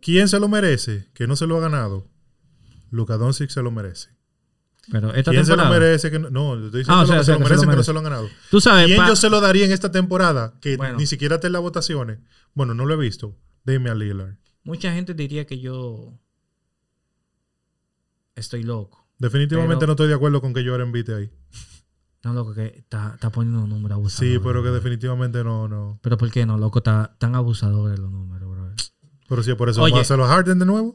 ¿Quién 0.00 0.28
se 0.28 0.38
lo 0.40 0.48
merece? 0.48 1.08
Que 1.14 1.26
no 1.26 1.36
se 1.36 1.46
lo 1.46 1.56
ha 1.56 1.60
ganado. 1.60 2.08
Luka 2.90 3.16
Doncic 3.16 3.50
se 3.50 3.62
lo 3.62 3.70
merece. 3.70 4.10
Pero 4.92 5.14
esta 5.14 5.30
¿Quién 5.30 5.46
se 5.46 5.56
lo 5.56 5.64
merece? 5.70 6.10
Que 6.10 6.18
no, 6.18 6.28
no, 6.30 6.56
yo 6.58 6.66
estoy 6.66 6.80
diciendo 6.80 7.00
Ah, 7.00 7.04
o 7.04 7.06
sea, 7.06 7.14
lo 7.16 7.20
que 7.20 7.24
se 7.24 7.32
o 7.32 7.34
sea, 7.34 7.38
lo 7.38 7.44
que 7.44 7.48
se 7.48 7.54
lo 7.54 7.60
que 7.60 7.66
no 7.66 7.70
merece. 7.72 7.86
se 7.86 7.92
lo 7.94 7.98
han 8.00 8.04
ganado. 8.04 8.28
Tú 8.50 8.60
sabes, 8.60 8.86
¿Quién 8.86 8.98
pa- 8.98 9.08
yo 9.08 9.16
se 9.16 9.30
lo 9.30 9.40
daría 9.40 9.64
en 9.64 9.72
esta 9.72 9.90
temporada? 9.90 10.54
Que 10.60 10.76
Bueno. 10.76 10.98
ni 10.98 11.06
siquiera 11.06 11.36
está 11.36 11.46
en 11.46 11.54
las 11.54 11.62
votaciones. 11.62 12.18
Bueno, 12.52 12.74
no 12.74 12.84
lo 12.84 12.94
he 12.94 12.98
visto. 12.98 13.36
Dame 13.64 13.88
a 13.90 13.94
Lillard. 13.94 14.36
mucha 14.62 14.92
gente 14.92 15.14
diría 15.14 15.46
que 15.46 15.58
yo 15.58 16.18
estoy 18.34 18.62
loco. 18.62 19.03
Definitivamente 19.18 19.76
Pero- 19.80 19.86
no 19.88 19.92
estoy 19.92 20.08
de 20.08 20.14
acuerdo 20.14 20.40
con 20.40 20.52
que 20.54 20.64
yo 20.64 20.74
era 20.74 20.84
invite 20.84 21.14
ahí. 21.14 21.30
No, 22.24 22.32
loco, 22.32 22.54
que 22.54 22.66
está, 22.78 23.12
está 23.14 23.30
poniendo 23.30 23.62
un 23.62 23.68
número 23.68 23.96
abusador. 23.96 24.26
Sí, 24.32 24.38
pero 24.38 24.62
que 24.62 24.68
bro. 24.68 24.74
definitivamente 24.74 25.44
no, 25.44 25.68
no. 25.68 25.98
Pero 26.02 26.16
¿por 26.16 26.30
qué 26.30 26.46
no, 26.46 26.56
loco? 26.56 26.78
Está 26.78 27.14
tan 27.18 27.34
abusadores 27.34 27.98
los 27.98 28.10
números, 28.10 28.50
bro. 28.50 28.72
Pero 29.28 29.42
sí, 29.42 29.54
por 29.54 29.68
eso 29.68 29.82
Oye. 29.82 29.92
vamos 29.92 29.98
a 29.98 30.02
hacerlo 30.02 30.24
a 30.24 30.28
Harden 30.28 30.58
de 30.58 30.66
nuevo. 30.66 30.94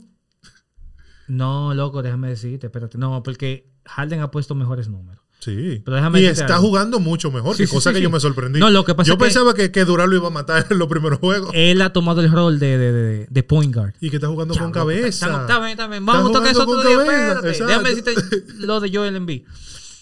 No, 1.28 1.74
loco, 1.76 2.02
déjame 2.02 2.30
decirte, 2.30 2.66
espérate. 2.68 2.98
No, 2.98 3.22
porque 3.22 3.72
Harden 3.86 4.22
ha 4.22 4.32
puesto 4.32 4.56
mejores 4.56 4.90
números. 4.90 5.24
Sí. 5.39 5.82
Pero 5.86 5.95
déjame 5.95 6.21
y 6.21 6.25
está 6.25 6.56
algo. 6.56 6.67
jugando 6.67 6.99
mucho 6.99 7.32
mejor, 7.32 7.56
Sí, 7.56 7.63
que 7.63 7.67
sí, 7.67 7.73
cosa 7.73 7.91
sí, 7.91 7.95
que 7.95 8.02
yo 8.02 8.10
me 8.10 8.19
sorprendí. 8.19 8.60
No, 8.60 8.69
lo 8.69 8.84
que 8.84 8.93
pasa 8.93 9.08
yo 9.08 9.13
es 9.13 9.17
que- 9.19 9.23
pensaba 9.25 9.54
que, 9.54 9.71
que 9.71 9.86
Durant 9.86 10.10
lo 10.10 10.17
iba 10.17 10.28
a 10.28 10.32
matar 10.32 10.67
en 10.69 10.78
los 10.78 10.88
primeros 10.89 11.19
juegos. 11.19 11.52
Él 11.54 11.82
ha 11.82 11.93
tomado 11.93 12.19
el 12.21 12.30
rol 12.32 12.60
de, 12.60 12.78
de, 12.78 12.91
de, 12.91 13.28
de 13.30 13.43
point 13.43 13.73
guard. 13.73 13.93
y 14.02 14.10
que 14.10 14.17
está 14.17 14.28
jugando 14.28 14.54
con 14.56 14.71
cabeza. 14.71 15.27
Está, 15.27 15.42
está 15.42 15.60
bien, 15.60 15.71
está 15.71 15.87
bien. 15.87 16.06
Vamos 16.06 16.29
a 16.29 16.33
tocar 16.33 16.52
eso 16.52 16.63
otro 16.67 16.81
día, 16.83 17.02
espérate. 17.02 17.65
Déjame 17.65 17.90
decirte 17.90 18.15
lo 18.58 18.79
de 18.81 18.92
Joel 18.94 19.15
Embiid. 19.15 19.44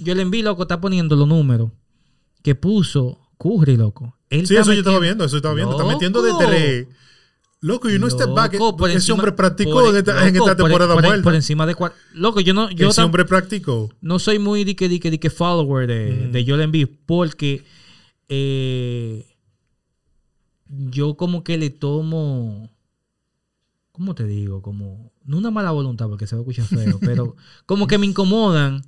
Joel 0.04 0.20
Embiid, 0.22 0.44
loco, 0.44 0.64
está 0.64 0.82
poniendo 0.82 1.16
los 1.16 1.28
números 1.28 1.72
que 2.44 2.56
puso 2.56 3.20
Curry, 3.38 3.78
loco. 3.78 4.18
Él 4.32 4.48
Sí, 4.48 4.56
eso 4.56 4.74
yo 4.74 4.80
estaba 4.80 5.00
viendo, 5.00 5.24
eso 5.26 5.38
estaba 5.38 5.54
viendo. 5.54 5.74
Está 5.80 5.86
metiendo 5.88 6.22
de 6.24 6.32
tres. 6.46 6.88
Loco, 7.60 7.90
y 7.90 7.98
no 7.98 8.08
step 8.10 8.30
back. 8.36 8.56
Por 8.58 8.90
Ese 8.90 8.98
encima- 9.00 9.16
hombre 9.16 9.32
practicó 9.32 9.72
por- 9.72 9.90
en, 9.90 9.96
esta, 9.98 10.28
en 10.28 10.34
loco, 10.36 10.46
esta 10.50 10.58
por- 10.58 10.70
temporada 10.70 10.94
por, 10.94 11.04
muerta. 11.06 11.24
por 11.24 11.34
encima 11.36 11.66
de. 11.66 11.76
Loco, 12.14 12.40
yo 12.40 12.54
no, 12.54 12.70
yo 12.70 12.90
Ese 12.90 13.02
hombre 13.02 13.26
practicó. 13.26 13.90
no 14.02 14.20
soy 14.20 14.38
muy 14.38 14.64
de 14.64 14.76
que, 14.76 14.88
de 14.90 15.20
que, 15.20 15.30
follower 15.32 15.88
de, 15.88 16.28
Mm. 16.28 16.32
de 16.34 16.46
Joel 16.46 16.62
Embiid 16.62 16.88
porque 17.08 17.66
eh, 18.30 19.26
yo 20.68 21.16
como 21.16 21.44
que 21.44 21.58
le 21.58 21.70
tomo 21.70 22.70
¿cómo 23.92 24.14
te 24.14 24.26
digo? 24.26 24.62
Como, 24.62 25.12
no 25.26 25.38
una 25.40 25.50
mala 25.50 25.72
voluntad 25.72 26.08
porque 26.08 26.28
se 26.28 26.36
va 26.36 26.42
a 26.42 26.44
escuchar 26.44 26.66
feo, 26.66 27.00
pero 27.02 27.36
como 27.66 27.88
que 27.88 27.98
me 27.98 28.06
incomodan 28.06 28.84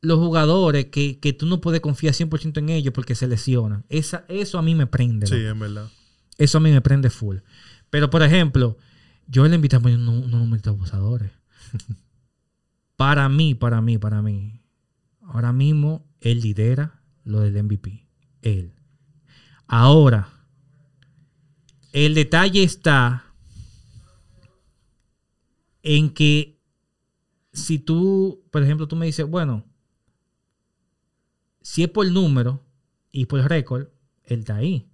los 0.00 0.18
jugadores 0.18 0.86
que, 0.86 1.20
que 1.20 1.32
tú 1.32 1.46
no 1.46 1.60
puedes 1.60 1.80
confiar 1.80 2.12
100% 2.14 2.58
en 2.58 2.68
ellos 2.70 2.92
porque 2.92 3.14
se 3.14 3.28
lesionan. 3.28 3.84
Esa, 3.88 4.24
eso 4.28 4.58
a 4.58 4.62
mí 4.62 4.74
me 4.74 4.86
prende. 4.88 5.26
Sí, 5.28 5.36
loco. 5.36 5.48
en 5.52 5.58
verdad. 5.60 5.88
Eso 6.36 6.58
a 6.58 6.60
mí 6.60 6.70
me 6.72 6.80
prende 6.80 7.10
full. 7.10 7.36
Pero, 7.94 8.10
por 8.10 8.24
ejemplo, 8.24 8.76
yo 9.28 9.46
le 9.46 9.54
invito 9.54 9.76
a 9.76 9.80
poner 9.80 10.00
unos 10.00 10.26
numeritos 10.28 10.74
abusadores. 10.74 11.30
para 12.96 13.28
mí, 13.28 13.54
para 13.54 13.80
mí, 13.80 13.98
para 13.98 14.20
mí. 14.20 14.64
Ahora 15.20 15.52
mismo, 15.52 16.04
él 16.20 16.40
lidera 16.40 17.00
lo 17.22 17.38
del 17.38 17.62
MVP. 17.62 18.04
Él. 18.42 18.74
Ahora, 19.68 20.28
el 21.92 22.14
detalle 22.14 22.64
está 22.64 23.32
en 25.84 26.10
que 26.10 26.60
si 27.52 27.78
tú, 27.78 28.42
por 28.50 28.64
ejemplo, 28.64 28.88
tú 28.88 28.96
me 28.96 29.06
dices, 29.06 29.24
bueno, 29.24 29.64
si 31.60 31.84
es 31.84 31.90
por 31.90 32.10
número 32.10 32.60
y 33.12 33.26
por 33.26 33.38
récord, 33.48 33.86
él 34.24 34.40
está 34.40 34.56
ahí. 34.56 34.90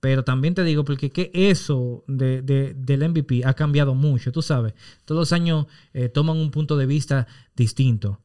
Pero 0.00 0.24
también 0.24 0.54
te 0.54 0.64
digo, 0.64 0.84
porque 0.84 1.10
que 1.10 1.30
eso 1.34 2.04
de, 2.08 2.40
de- 2.42 2.72
del 2.74 3.06
MVP 3.10 3.42
ha 3.44 3.52
cambiado 3.54 3.94
mucho, 3.94 4.32
tú 4.32 4.40
sabes. 4.40 4.72
Todos 5.04 5.20
los 5.20 5.32
años 5.32 5.66
eh, 5.92 6.08
toman 6.08 6.38
un 6.38 6.50
punto 6.50 6.76
de 6.78 6.86
vista 6.86 7.26
distinto. 7.54 8.20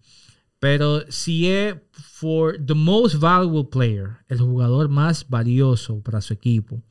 Pero 0.59 1.03
si 1.11 1.49
es 1.51 1.75
for 1.93 2.57
the 2.65 2.73
most 2.73 3.15
valuable 3.19 3.65
player, 3.69 4.17
el 4.29 4.39
jugador 4.39 4.87
más 4.87 5.27
valioso 5.29 5.99
para 6.01 6.21
su 6.21 6.33
equipo, 6.33 6.81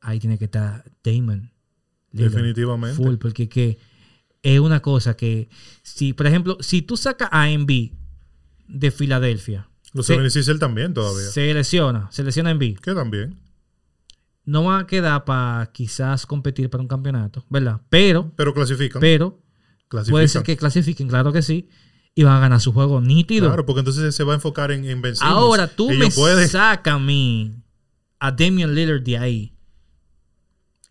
ahí 0.00 0.18
tiene 0.18 0.38
que 0.38 0.46
estar 0.46 0.84
Damon. 1.04 1.50
Lillard. 2.10 2.32
Definitivamente. 2.32 2.96
Full, 2.96 3.14
porque 3.16 3.48
que 3.48 3.78
es 4.42 4.58
una 4.60 4.82
cosa 4.82 5.16
que, 5.16 5.48
si, 5.82 6.12
por 6.12 6.26
ejemplo, 6.26 6.58
si 6.60 6.82
tú 6.82 6.96
sacas 6.96 7.28
a 7.30 7.48
Embiid 7.48 7.92
de 8.66 8.90
Filadelfia, 8.90 9.68
Los 9.92 10.06
se, 10.06 10.14
76 10.14 10.58
también 10.58 10.92
todavía. 10.94 11.28
se 11.30 11.54
lesiona, 11.54 12.10
se 12.10 12.24
lesiona 12.24 12.50
Embiid, 12.50 12.78
Que 12.80 12.92
también. 12.92 13.38
No 14.44 14.64
van 14.64 14.80
a 14.82 14.86
quedar 14.86 15.24
para 15.24 15.70
quizás 15.72 16.26
competir 16.26 16.68
para 16.70 16.82
un 16.82 16.88
campeonato, 16.88 17.44
¿verdad? 17.48 17.80
Pero, 17.88 18.32
Pero 18.36 18.52
clasifican. 18.54 19.00
pero, 19.00 19.40
clasifican. 19.88 20.12
puede 20.12 20.28
ser 20.28 20.42
que 20.42 20.56
clasifiquen, 20.56 21.08
claro 21.08 21.32
que 21.32 21.42
sí, 21.42 21.68
y 22.14 22.24
van 22.24 22.36
a 22.36 22.40
ganar 22.40 22.60
su 22.60 22.72
juego 22.72 23.00
nítido. 23.00 23.46
Claro, 23.48 23.64
porque 23.66 23.80
entonces 23.80 24.14
se 24.14 24.24
va 24.24 24.32
a 24.32 24.36
enfocar 24.36 24.70
en, 24.72 24.84
en 24.84 25.00
vencimos. 25.00 25.32
Ahora 25.32 25.68
tú 25.68 25.90
Ellos 25.90 25.98
me 26.08 26.10
pueden- 26.10 26.48
sacas 26.48 26.94
a 26.94 26.98
mí, 26.98 27.54
a 28.18 28.32
Damian 28.32 28.74
Lillard 28.74 29.02
de 29.02 29.18
ahí. 29.18 29.48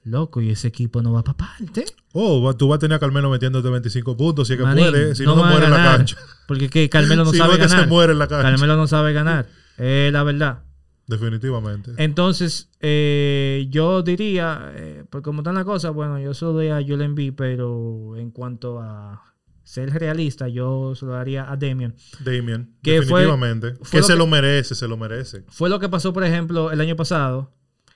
Loco, 0.04 0.42
y 0.42 0.50
ese 0.50 0.68
equipo 0.68 1.02
no 1.04 1.14
va 1.14 1.24
para 1.24 1.38
parte. 1.38 1.86
Oh, 2.14 2.56
tú 2.56 2.68
vas 2.70 2.78
a 2.78 2.80
tener 2.80 2.96
a 2.96 3.00
Carmelo 3.00 3.30
metiéndote 3.30 3.70
25 3.70 4.18
puntos, 4.18 4.48
si 4.48 4.54
es 4.54 4.60
que 4.60 4.66
Manín, 4.66 4.90
puede. 4.90 5.14
Si 5.16 5.24
no, 5.24 5.34
a 5.34 5.48
muere 5.48 5.66
en 5.66 5.72
la 5.72 5.78
cancha. 5.98 6.18
Porque 6.48 6.70
que 6.70 6.90
Carmelo 6.90 7.24
no 7.24 7.32
si 7.32 7.38
sabe 7.38 7.54
no 7.54 7.60
ganar. 7.60 7.82
se 7.82 7.86
muere 7.88 8.14
en 8.14 8.20
la 8.20 8.28
cancha. 8.28 8.50
Carmelo 8.50 8.76
no 8.78 8.88
sabe 8.88 9.14
ganar. 9.14 9.48
Es 9.78 10.12
la 10.12 10.24
verdad. 10.24 10.64
Definitivamente. 11.12 11.92
Entonces, 11.98 12.70
eh, 12.80 13.68
yo 13.70 14.02
diría, 14.02 14.72
eh, 14.76 15.04
pues 15.10 15.22
como 15.24 15.42
están 15.42 15.56
las 15.56 15.66
cosas, 15.66 15.94
bueno, 15.94 16.18
yo 16.20 16.34
se 16.34 16.46
lo 16.46 16.54
doy 16.54 16.70
a 16.70 16.76
Joel 16.76 17.02
Embiid, 17.02 17.34
pero 17.36 18.16
en 18.16 18.32
cuanto 18.32 18.80
a 18.80 19.22
ser 19.62 19.90
realista, 19.92 20.48
yo 20.48 20.96
se 20.96 21.06
lo 21.06 21.12
daría 21.12 21.52
a 21.52 21.58
Damian. 21.58 21.96
Damien. 22.24 22.76
que 22.82 23.02
definitivamente. 23.02 23.74
fue 23.82 24.00
que 24.00 24.04
se 24.04 24.14
que- 24.14 24.20
lo 24.20 24.26
merece, 24.26 24.74
se 24.74 24.88
lo 24.88 24.96
merece. 24.96 25.44
Fue 25.50 25.70
lo 25.70 25.80
que 25.82 25.90
pasó, 25.90 26.14
por 26.14 26.24
ejemplo, 26.24 26.72
el 26.72 26.80
año 26.80 26.96
pasado. 26.96 27.52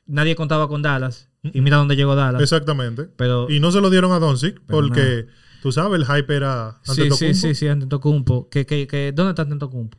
Nadie 0.05 0.36
contaba 0.36 0.68
con 0.68 0.82
Dallas. 0.82 1.30
Y 1.41 1.61
mira 1.61 1.78
dónde 1.78 1.95
llegó 1.95 2.16
Dallas. 2.16 2.41
Exactamente. 2.41 3.05
Pero 3.16 3.49
Y 3.49 3.61
no 3.61 3.72
se 3.72 3.80
lo 3.80 3.89
dieron 3.89 4.11
a 4.11 4.20
Doncic 4.20 4.59
porque, 4.68 5.28
tú 5.61 5.72
sabes, 5.72 6.01
el 6.01 6.05
hype 6.05 6.36
era 6.36 6.80
sí, 6.84 7.09
sí, 7.11 7.34
sí, 7.34 7.55
sí, 7.55 7.68
Antetokounmpo. 7.70 8.49
Que, 8.49 8.66
que, 8.66 8.88
que, 8.88 9.13
¿Dónde 9.13 9.32
está 9.32 9.43
Antetokounmpo? 9.43 9.97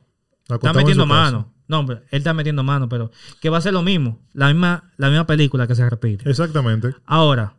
Está 0.48 0.72
metiendo 0.74 1.06
mano. 1.06 1.55
No, 1.68 1.80
hombre, 1.80 1.96
él 2.10 2.18
está 2.18 2.32
metiendo 2.32 2.62
mano, 2.62 2.88
pero 2.88 3.10
que 3.40 3.50
va 3.50 3.58
a 3.58 3.60
ser 3.60 3.72
lo 3.72 3.82
mismo. 3.82 4.20
La 4.32 4.48
misma, 4.48 4.92
la 4.96 5.08
misma 5.08 5.26
película 5.26 5.66
que 5.66 5.74
se 5.74 5.88
repite. 5.88 6.28
Exactamente. 6.30 6.94
Ahora, 7.04 7.56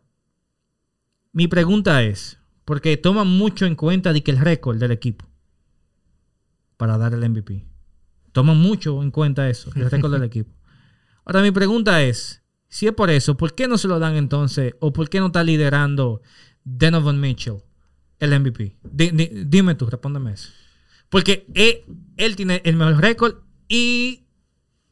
mi 1.32 1.46
pregunta 1.46 2.02
es, 2.02 2.38
porque 2.64 2.96
toman 2.96 3.26
mucho 3.28 3.66
en 3.66 3.74
cuenta 3.74 4.12
de 4.12 4.22
que 4.22 4.30
el 4.30 4.38
récord 4.38 4.78
del 4.78 4.92
equipo 4.92 5.26
para 6.76 6.96
dar 6.98 7.12
el 7.14 7.28
MVP. 7.28 7.66
Toman 8.32 8.56
mucho 8.58 9.02
en 9.02 9.10
cuenta 9.10 9.48
eso, 9.48 9.70
el 9.74 9.90
récord 9.90 10.12
del 10.12 10.22
equipo. 10.24 10.50
Ahora, 11.24 11.42
mi 11.42 11.50
pregunta 11.50 12.02
es, 12.02 12.42
si 12.68 12.86
es 12.86 12.92
por 12.94 13.10
eso, 13.10 13.36
¿por 13.36 13.54
qué 13.54 13.68
no 13.68 13.78
se 13.78 13.88
lo 13.88 13.98
dan 13.98 14.16
entonces? 14.16 14.74
¿O 14.80 14.92
por 14.92 15.08
qué 15.10 15.20
no 15.20 15.26
está 15.26 15.42
liderando 15.44 16.22
Donovan 16.64 17.20
Mitchell 17.20 17.56
el 18.20 18.38
MVP? 18.40 18.76
Di- 18.82 19.10
di- 19.10 19.30
dime 19.46 19.74
tú, 19.74 19.86
respóndeme 19.86 20.32
eso. 20.32 20.50
Porque 21.08 21.46
él, 21.54 21.82
él 22.16 22.36
tiene 22.36 22.60
el 22.64 22.76
mejor 22.76 23.00
récord 23.00 23.36
y 23.68 24.24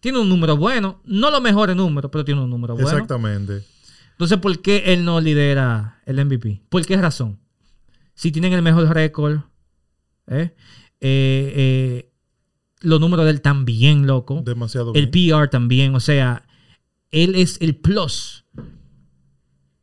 tiene 0.01 0.19
un 0.19 0.29
número 0.29 0.57
bueno. 0.57 1.01
No 1.05 1.31
los 1.31 1.41
mejores 1.41 1.75
números, 1.75 2.11
pero 2.11 2.25
tiene 2.25 2.41
un 2.41 2.51
número 2.51 2.75
bueno. 2.75 2.89
Exactamente. 2.89 3.65
Entonces, 4.13 4.39
¿por 4.39 4.61
qué 4.63 4.85
él 4.87 5.05
no 5.05 5.21
lidera 5.21 6.01
el 6.07 6.25
MVP? 6.25 6.63
¿Por 6.69 6.85
qué 6.87 6.97
razón? 6.97 7.39
Si 8.15 8.33
tienen 8.33 8.53
el 8.53 8.63
mejor 8.63 8.89
récord, 8.95 9.41
¿eh? 10.29 10.55
Eh, 11.01 11.53
eh, 11.57 12.13
los 12.81 13.01
números 13.01 13.25
de 13.27 13.33
él 13.33 13.43
también, 13.43 14.07
loco. 14.07 14.43
Demasiado 14.45 14.93
El 14.95 15.09
bien. 15.09 15.37
PR 15.37 15.49
también. 15.49 15.95
O 15.95 16.01
sea, 16.01 16.47
él 17.11 17.35
es 17.35 17.59
el 17.61 17.77
plus 17.77 18.45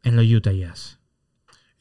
en 0.04 0.16
los 0.16 0.26
Utah 0.26 0.52
Jazz. 0.52 1.00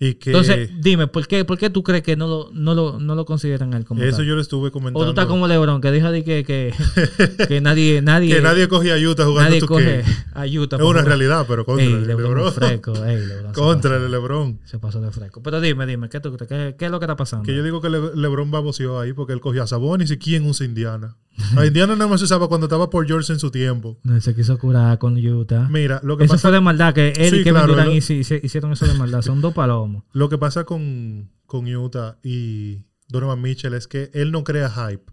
Y 0.04 0.14
que 0.14 0.30
Entonces, 0.30 0.68
dime, 0.80 1.06
¿por 1.06 1.28
qué, 1.28 1.44
¿por 1.44 1.56
qué 1.58 1.70
tú 1.70 1.84
crees 1.84 2.02
que 2.02 2.16
no 2.16 2.26
lo, 2.26 2.50
no 2.52 2.74
lo, 2.74 2.98
no 2.98 3.14
lo 3.14 3.24
consideran 3.24 3.72
él 3.72 3.84
como 3.84 4.02
eso 4.02 4.16
tal? 4.16 4.26
yo 4.26 4.34
le 4.34 4.42
estuve 4.42 4.72
comentando. 4.72 4.98
O 4.98 5.04
tú 5.04 5.10
estás 5.10 5.26
como 5.26 5.46
LeBron, 5.46 5.80
que 5.80 5.92
dijo 5.92 6.10
de 6.10 6.24
que, 6.24 6.42
que, 6.42 6.74
que 7.48 7.60
nadie, 7.60 8.02
nadie, 8.02 8.34
que 8.34 8.40
nadie 8.42 8.66
cogía 8.66 8.94
a 8.94 8.98
Utah 8.98 9.24
jugando 9.24 9.50
nadie 9.50 9.60
coge 9.64 10.02
a 10.34 10.44
Utah. 10.44 10.76
Es 10.76 10.82
una 10.82 11.02
realidad, 11.02 11.46
pero 11.46 11.64
contra 11.64 11.86
Ey, 11.86 11.92
el 11.92 12.06
LeBron, 12.08 12.34
LeBron. 12.34 12.52
fresco. 12.52 13.04
Ey, 13.04 13.26
LeBron 13.26 13.52
Contra 13.54 13.96
el 13.96 14.10
LeBron. 14.10 14.58
Se 14.64 14.80
pasó 14.80 15.00
de 15.00 15.12
fresco. 15.12 15.40
Pero 15.40 15.60
dime, 15.60 15.86
dime, 15.86 16.08
¿qué, 16.08 16.18
tú? 16.18 16.36
¿Qué, 16.36 16.74
qué 16.76 16.84
es 16.84 16.90
lo 16.90 16.98
que 16.98 17.04
está 17.04 17.14
pasando? 17.14 17.44
Que 17.44 17.54
yo 17.54 17.62
digo 17.62 17.80
que 17.80 17.88
Le- 17.88 18.16
LeBron 18.16 18.50
baboseó 18.50 18.98
ahí 18.98 19.12
porque 19.12 19.34
él 19.34 19.40
cogía 19.40 19.62
a 19.62 19.66
Sabonis 19.68 20.10
y 20.10 20.18
quién 20.18 20.44
usa 20.46 20.66
Indiana. 20.66 21.16
A 21.56 21.66
Indiana 21.66 21.94
nada 21.96 22.08
más 22.08 22.20
se 22.20 22.24
usaba 22.24 22.48
cuando 22.48 22.66
estaba 22.66 22.90
por 22.90 23.06
George 23.06 23.32
en 23.32 23.38
su 23.38 23.50
tiempo. 23.50 23.98
No, 24.02 24.20
se 24.20 24.34
quiso 24.34 24.58
curar 24.58 24.98
con 24.98 25.16
Utah. 25.16 25.68
Mira, 25.70 26.00
lo 26.02 26.16
que 26.16 26.24
Eso 26.24 26.34
pasa 26.34 26.48
fue 26.48 26.52
de 26.52 26.60
maldad, 26.60 26.94
que 26.94 27.08
él 27.16 27.30
Sí, 27.30 27.36
y 27.36 27.44
Kevin 27.44 27.52
claro, 27.52 27.68
Durant 27.72 27.88
lo- 27.88 27.94
hici- 27.94 28.20
hici- 28.20 28.40
hicieron 28.42 28.72
eso 28.72 28.86
de 28.86 28.94
maldad. 28.94 29.22
Son 29.22 29.40
dos 29.40 29.54
palomos. 29.54 30.04
Lo 30.12 30.28
que 30.28 30.38
pasa 30.38 30.64
con, 30.64 31.30
con 31.46 31.66
Utah 31.74 32.18
y 32.22 32.84
Donovan 33.08 33.40
Mitchell 33.40 33.74
es 33.74 33.86
que 33.88 34.10
él 34.14 34.30
no 34.32 34.44
crea 34.44 34.70
hype. 34.70 35.04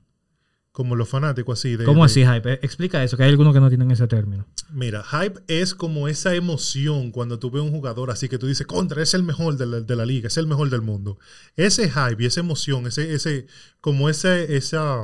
Como 0.71 0.95
los 0.95 1.09
fanáticos 1.09 1.59
así. 1.59 1.75
De, 1.75 1.83
¿Cómo 1.83 2.01
de- 2.01 2.05
así, 2.05 2.23
Hype? 2.25 2.53
Eh, 2.53 2.59
Explica 2.61 3.03
eso, 3.03 3.17
que 3.17 3.23
hay 3.23 3.29
algunos 3.31 3.53
que 3.53 3.59
no 3.59 3.67
tienen 3.69 3.89
ese 3.91 4.07
término. 4.07 4.45
Mira, 4.71 5.03
hype 5.03 5.41
es 5.47 5.73
como 5.73 6.07
esa 6.07 6.35
emoción 6.35 7.11
cuando 7.11 7.39
tú 7.39 7.49
ves 7.51 7.63
un 7.63 7.71
jugador 7.71 8.11
así 8.11 8.29
que 8.29 8.37
tú 8.37 8.45
dices, 8.47 8.65
contra, 8.67 9.01
es 9.01 9.13
el 9.13 9.23
mejor 9.23 9.57
de 9.57 9.65
la, 9.65 9.81
de 9.81 9.95
la 9.95 10.05
liga, 10.05 10.27
es 10.27 10.37
el 10.37 10.47
mejor 10.47 10.69
del 10.69 10.81
mundo. 10.81 11.17
Ese 11.57 11.89
hype 11.89 12.21
y 12.23 12.27
esa 12.27 12.39
emoción, 12.41 12.85
ese, 12.87 13.13
ese, 13.13 13.47
como 13.81 14.09
ese, 14.09 14.55
esa, 14.55 15.01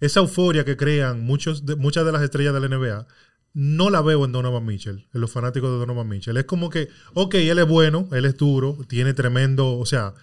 esa 0.00 0.20
euforia 0.20 0.64
que 0.64 0.76
crean 0.76 1.22
muchos 1.22 1.66
de, 1.66 1.76
muchas 1.76 2.04
de 2.04 2.12
las 2.12 2.22
estrellas 2.22 2.54
de 2.54 2.60
la 2.60 2.66
NBA, 2.66 3.06
no 3.54 3.90
la 3.90 4.02
veo 4.02 4.24
en 4.24 4.32
Donovan 4.32 4.64
Mitchell, 4.66 5.08
en 5.14 5.20
los 5.20 5.30
fanáticos 5.30 5.70
de 5.70 5.78
Donovan 5.78 6.08
Mitchell. 6.08 6.36
Es 6.36 6.44
como 6.44 6.68
que, 6.70 6.88
ok, 7.14 7.34
él 7.36 7.58
es 7.58 7.66
bueno, 7.66 8.08
él 8.12 8.24
es 8.26 8.36
duro, 8.36 8.78
tiene 8.88 9.14
tremendo, 9.14 9.78
o 9.78 9.86
sea, 9.86 10.14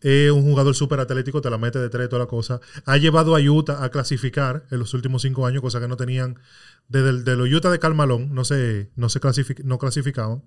es 0.00 0.30
un 0.32 0.42
jugador 0.42 0.74
súper 0.74 0.98
atlético, 1.00 1.40
te 1.40 1.50
la 1.50 1.58
mete 1.58 1.78
de 1.78 1.88
toda 1.88 2.18
la 2.18 2.26
cosa. 2.26 2.60
Ha 2.86 2.96
llevado 2.96 3.36
a 3.36 3.40
Utah 3.40 3.84
a 3.84 3.90
clasificar 3.90 4.66
en 4.70 4.80
los 4.80 4.94
últimos 4.94 5.22
cinco 5.22 5.46
años, 5.46 5.62
cosa 5.62 5.80
que 5.80 5.88
no 5.88 5.96
tenían 5.96 6.38
desde 6.88 7.10
el, 7.10 7.24
de 7.24 7.36
los 7.36 7.48
Utah 7.52 7.70
de 7.70 7.78
Carmalón, 7.78 8.34
no 8.34 8.44
se, 8.44 8.90
no 8.96 9.08
se 9.08 9.20
clasific- 9.20 9.62
no 9.64 9.78
clasificaban. 9.78 10.42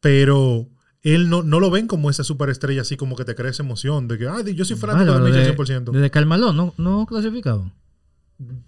Pero 0.00 0.68
él 1.02 1.28
no, 1.30 1.42
no 1.42 1.60
lo 1.60 1.70
ven 1.70 1.86
como 1.86 2.10
esa 2.10 2.24
superestrella 2.24 2.82
así 2.82 2.96
como 2.96 3.16
que 3.16 3.24
te 3.24 3.34
crea 3.34 3.50
esa 3.50 3.62
emoción 3.62 4.08
de 4.08 4.18
que, 4.18 4.26
ah, 4.28 4.42
yo 4.42 4.64
soy 4.64 4.76
fanático 4.76 5.12
Bárbaro, 5.12 5.24
de 5.32 5.38
desde, 5.38 5.56
100%. 5.56 5.90
desde 5.92 6.10
Carmalón, 6.10 6.56
¿no, 6.56 6.74
no 6.76 7.06
clasificado? 7.06 7.70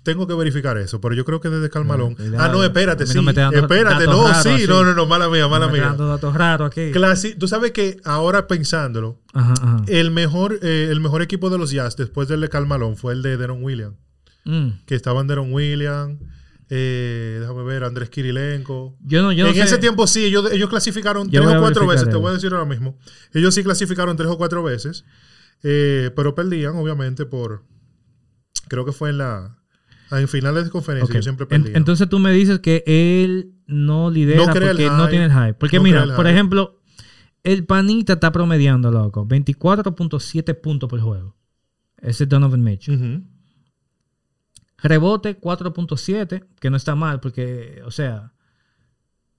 Tengo 0.02 0.26
que 0.26 0.34
verificar 0.34 0.76
eso, 0.78 1.00
pero 1.00 1.14
yo 1.14 1.24
creo 1.24 1.40
que 1.40 1.48
desde. 1.48 1.70
Cuidado. 1.70 2.42
ah, 2.42 2.48
no, 2.48 2.64
espérate, 2.64 3.06
sí. 3.06 3.14
no 3.14 3.22
me 3.22 3.30
espérate, 3.30 4.04
no, 4.06 4.26
raros 4.26 4.42
sí, 4.42 4.48
así. 4.48 4.66
no, 4.66 4.82
no, 4.84 4.94
no, 4.94 5.06
mala 5.06 5.28
mía, 5.28 5.46
mala 5.46 5.68
Me 5.68 5.74
mía. 5.74 5.82
dando 5.84 6.08
datos 6.08 6.34
raros 6.34 6.66
aquí. 6.72 6.90
Clasi- 6.90 7.36
Tú 7.38 7.46
sabes 7.46 7.70
que 7.70 8.00
ahora 8.04 8.48
pensándolo, 8.48 9.20
Ajá, 9.32 9.54
ajá. 9.62 9.84
el 9.86 10.10
mejor, 10.10 10.58
eh, 10.62 10.88
el 10.90 10.98
mejor 11.00 11.22
equipo 11.22 11.50
de 11.50 11.58
los 11.58 11.70
Jazz 11.70 11.96
después 11.96 12.26
del 12.26 12.40
de 12.40 12.48
Carmalón 12.48 12.96
fue 12.96 13.12
el 13.12 13.22
de 13.22 13.36
Deron 13.36 13.62
Williams. 13.62 13.94
Mm. 14.44 14.70
Que 14.86 14.96
estaban 14.96 15.28
Deron 15.28 15.52
Williams, 15.52 16.18
eh, 16.70 17.38
déjame 17.40 17.62
ver, 17.64 17.84
Andrés 17.84 18.10
Kirilenko. 18.10 18.96
Yo 19.02 19.22
no, 19.22 19.32
yo 19.32 19.44
no 19.44 19.50
en 19.50 19.56
sé. 19.56 19.62
ese 19.62 19.78
tiempo 19.78 20.06
sí, 20.06 20.24
ellos, 20.24 20.50
ellos 20.52 20.68
clasificaron 20.70 21.28
Yo 21.28 21.42
tres 21.42 21.56
o 21.56 21.60
cuatro 21.60 21.86
veces, 21.86 22.08
te 22.08 22.16
voy 22.16 22.30
a 22.30 22.34
decir 22.34 22.52
ahora 22.52 22.64
mismo. 22.64 22.96
Ellos 23.34 23.54
sí 23.54 23.62
clasificaron 23.64 24.16
tres 24.16 24.28
o 24.30 24.38
cuatro 24.38 24.62
veces, 24.62 25.04
eh, 25.62 26.10
pero 26.14 26.34
perdían, 26.34 26.76
obviamente, 26.76 27.26
por. 27.26 27.64
Creo 28.68 28.84
que 28.84 28.92
fue 28.92 29.10
en 29.10 29.18
la. 29.18 29.56
En 30.12 30.26
finales 30.28 30.64
de 30.64 30.70
conferencia 30.70 31.06
Ok. 31.12 31.16
yo 31.16 31.22
siempre 31.22 31.44
En- 31.50 31.62
perdía. 31.62 31.76
entonces 31.76 32.08
tú 32.08 32.18
me 32.18 32.32
dices 32.32 32.58
que 32.58 32.82
él 32.86 33.52
no 33.66 34.10
lidera 34.10 34.44
No 34.46 34.52
porque 34.52 34.88
no 34.88 35.08
tiene 35.08 35.26
el 35.26 35.32
hype. 35.32 35.54
Porque 35.54 35.76
No 35.76 35.82
mira, 35.84 36.00
por 36.16 36.26
hype. 36.26 36.30
ejemplo, 36.32 36.80
el 37.44 37.64
panita 37.64 38.14
está 38.14 38.32
promediando, 38.32 38.90
loco, 38.90 39.24
24.7 39.26 40.54
puntos 40.54 40.88
por 40.90 41.00
juego. 41.00 41.36
Ese 41.98 42.24
es 42.24 42.28
Donovan 42.28 42.62
Mitchell. 42.64 42.96
Ujú. 42.96 43.22
Rebote 44.82 45.38
4.7, 45.40 46.44
que 46.60 46.70
no 46.70 46.76
está 46.76 46.94
mal 46.94 47.20
porque, 47.20 47.82
o 47.84 47.90
sea, 47.90 48.32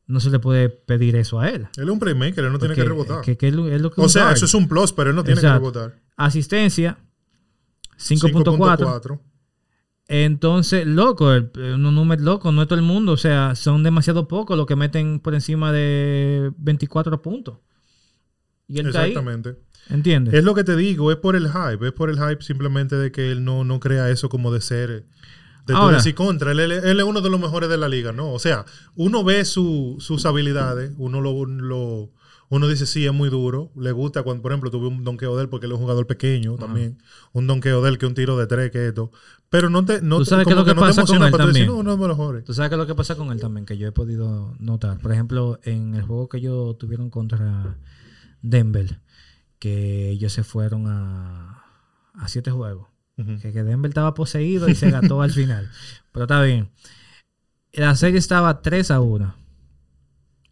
no 0.07 0.19
se 0.19 0.29
le 0.29 0.39
puede 0.39 0.69
pedir 0.69 1.15
eso 1.15 1.39
a 1.39 1.49
él. 1.49 1.67
Él 1.77 1.83
es 1.85 1.89
un 1.89 1.99
playmaker, 1.99 2.43
él 2.45 2.51
no 2.51 2.59
tiene 2.59 2.75
que 2.75 2.83
rebotar. 2.83 3.21
que- 3.21 3.37
que 3.37 3.47
es 3.47 3.53
lo- 3.53 3.67
es 3.67 3.81
lo 3.81 3.91
que 3.91 4.01
o 4.01 4.03
un 4.03 4.09
sea, 4.09 4.23
guard. 4.23 4.35
eso 4.35 4.45
es 4.45 4.53
un 4.53 4.67
plus, 4.67 4.91
pero 4.93 5.09
él 5.11 5.15
no 5.15 5.23
tiene 5.23 5.39
Exacto. 5.39 5.71
que 5.71 5.79
rebotar. 5.79 5.99
Asistencia 6.17 6.97
5.4. 7.97 8.85
5.4. 8.85 9.21
Entonces, 10.07 10.85
loco, 10.85 11.31
el- 11.31 11.51
unos 11.55 11.93
números 11.93 12.23
locos, 12.25 12.53
no 12.53 12.61
es 12.63 12.67
todo 12.67 12.77
el 12.79 12.83
mundo. 12.85 13.13
O 13.13 13.17
sea, 13.17 13.55
son 13.55 13.81
demasiado 13.83 14.27
pocos 14.27 14.57
los 14.57 14.65
que 14.65 14.75
meten 14.75 15.19
por 15.21 15.33
encima 15.33 15.71
de 15.71 16.51
24 16.57 17.21
puntos. 17.21 17.59
Y 18.67 18.79
él 18.79 18.87
está 18.87 19.01
ahí, 19.01 19.11
Exactamente. 19.11 19.57
¿Entiendes? 19.91 20.33
Es 20.33 20.43
lo 20.43 20.53
que 20.55 20.63
te 20.63 20.75
digo, 20.75 21.11
es 21.11 21.17
por 21.17 21.35
el 21.35 21.47
hype, 21.49 21.85
es 21.87 21.93
por 21.93 22.09
el 22.09 22.17
hype 22.17 22.41
simplemente 22.41 22.95
de 22.95 23.11
que 23.11 23.31
él 23.31 23.43
no, 23.43 23.63
no 23.63 23.79
crea 23.79 24.09
eso 24.09 24.29
como 24.29 24.51
de 24.51 24.61
ser, 24.61 25.05
de 25.67 25.73
Ahora. 25.75 25.97
decir 25.97 26.15
contra, 26.15 26.51
él, 26.53 26.59
él- 26.59 26.71
él 26.71 26.99
es 26.99 27.05
uno 27.05 27.21
de 27.21 27.29
los 27.29 27.39
mejores 27.39 27.69
de 27.69 27.77
la 27.77 27.87
liga, 27.87 28.11
¿no? 28.11 28.31
O 28.33 28.39
sea, 28.39 28.65
uno 28.95 29.23
ve 29.23 29.45
su- 29.45 29.97
sus 29.99 30.25
habilidades, 30.25 30.91
uno 30.97 31.21
lo, 31.21 31.45
lo- 31.45 32.09
uno 32.49 32.67
dice, 32.67 32.85
sí, 32.85 33.05
es 33.05 33.13
muy 33.13 33.29
duro, 33.29 33.71
le 33.77 33.93
gusta 33.93 34.23
cuando, 34.23 34.41
por 34.41 34.51
ejemplo, 34.51 34.69
tuve 34.71 34.87
un 34.87 35.05
donqueo 35.05 35.37
de 35.37 35.43
él 35.43 35.49
porque 35.49 35.67
él 35.67 35.71
es 35.71 35.75
un 35.77 35.83
jugador 35.83 36.05
pequeño 36.07 36.55
también, 36.57 36.97
un 37.31 37.47
donqueo 37.47 37.81
de 37.81 37.89
él 37.89 37.97
que 37.97 38.05
un 38.07 38.13
tiro 38.13 38.35
de 38.37 38.45
tres, 38.45 38.71
que 38.71 38.87
esto, 38.87 39.09
pero 39.49 39.69
no 39.69 39.85
te, 39.85 40.01
no 40.01 40.17
Tú 40.17 40.25
sabes 40.25 40.45
qué 40.45 40.51
es 40.51 40.57
lo 40.57 40.65
que 40.65 40.73
no 40.75 40.81
te 40.81 40.87
pasa 40.87 41.03
con 41.05 41.15
emociona 41.15 41.25
él 41.27 41.31
tú 41.31 41.37
decir, 41.47 41.65
también. 41.67 41.85
no, 41.85 41.95
no 41.95 41.97
me 41.97 42.07
lo. 42.09 42.43
Tú 42.43 42.53
sabes 42.53 42.67
qué 42.69 42.75
es 42.75 42.79
lo 42.79 42.87
que 42.87 42.95
pasa 42.95 43.15
con 43.15 43.31
él 43.31 43.39
también, 43.39 43.65
que 43.65 43.77
yo 43.77 43.87
he 43.87 43.91
podido 43.93 44.53
notar. 44.59 44.99
Por 44.99 45.13
ejemplo, 45.13 45.59
en 45.63 45.95
el 45.95 46.01
juego 46.01 46.27
que 46.27 46.39
ellos 46.39 46.77
tuvieron 46.77 47.09
contra 47.09 47.77
Denver, 48.41 48.99
que 49.61 50.09
ellos 50.09 50.33
se 50.33 50.43
fueron 50.43 50.87
a, 50.87 51.63
a 52.15 52.27
siete 52.27 52.49
juegos. 52.51 52.87
Que, 53.15 53.51
que 53.51 53.63
Denver 53.63 53.89
estaba 53.89 54.15
poseído 54.15 54.67
y 54.67 54.73
se 54.73 54.89
gastó 54.89 55.21
al 55.21 55.29
final. 55.31 55.69
Pero 56.11 56.23
está 56.25 56.41
bien. 56.41 56.71
La 57.73 57.95
serie 57.95 58.17
estaba 58.17 58.63
3 58.63 58.89
a 58.89 58.99
1. 58.99 59.35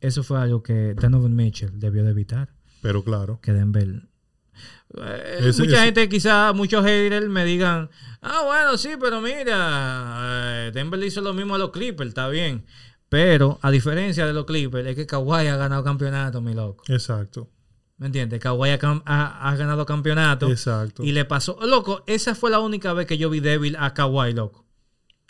Eso 0.01 0.21
fue 0.23 0.39
algo 0.39 0.61
que 0.61 0.93
Donovan 0.93 1.35
Mitchell 1.35 1.79
debió 1.79 2.03
de 2.03 2.11
evitar. 2.11 2.49
Pero 2.83 3.03
claro, 3.03 3.39
Que 3.41 3.51
Denver. 3.53 4.03
Eh, 4.97 5.37
Ese- 5.39 5.63
mucha 5.63 5.75
ese- 5.77 5.85
gente, 5.85 6.09
quizá 6.09 6.53
muchos 6.53 6.85
haters 6.85 7.27
me 7.27 7.43
digan: 7.43 7.89
Ah, 8.21 8.43
bueno, 8.45 8.77
sí, 8.77 8.91
pero 8.99 9.19
mira, 9.19 10.67
eh, 10.67 10.71
Denver 10.73 11.03
hizo 11.03 11.21
lo 11.21 11.33
mismo 11.33 11.55
a 11.55 11.57
los 11.57 11.71
Clippers, 11.71 12.09
está 12.09 12.29
bien. 12.29 12.65
Pero 13.09 13.57
a 13.63 13.71
diferencia 13.71 14.25
de 14.27 14.33
los 14.33 14.45
Clippers, 14.45 14.87
es 14.87 14.95
que 14.95 15.07
Kawhi 15.07 15.47
ha 15.47 15.57
ganado 15.57 15.83
campeonato, 15.83 16.39
mi 16.41 16.53
loco. 16.53 16.83
exacto, 16.87 17.49
¿Me 17.99 18.07
entiendes? 18.07 18.39
Kawhi 18.39 18.69
ha, 18.71 18.79
ha- 19.05 19.49
ha 19.49 19.55
ganado 19.55 19.85
campeonato. 19.85 20.49
exacto. 20.49 21.03
Y 21.03 21.11
le 21.11 21.25
pasó. 21.25 21.59
Loco, 21.61 22.03
esa 22.07 22.33
fue 22.33 22.49
la 22.49 22.59
única 22.59 22.93
vez 22.93 23.05
que 23.05 23.17
yo 23.17 23.29
vi 23.29 23.39
débil 23.41 23.75
a 23.77 23.93
Kawhi, 23.93 24.33
loco. 24.33 24.65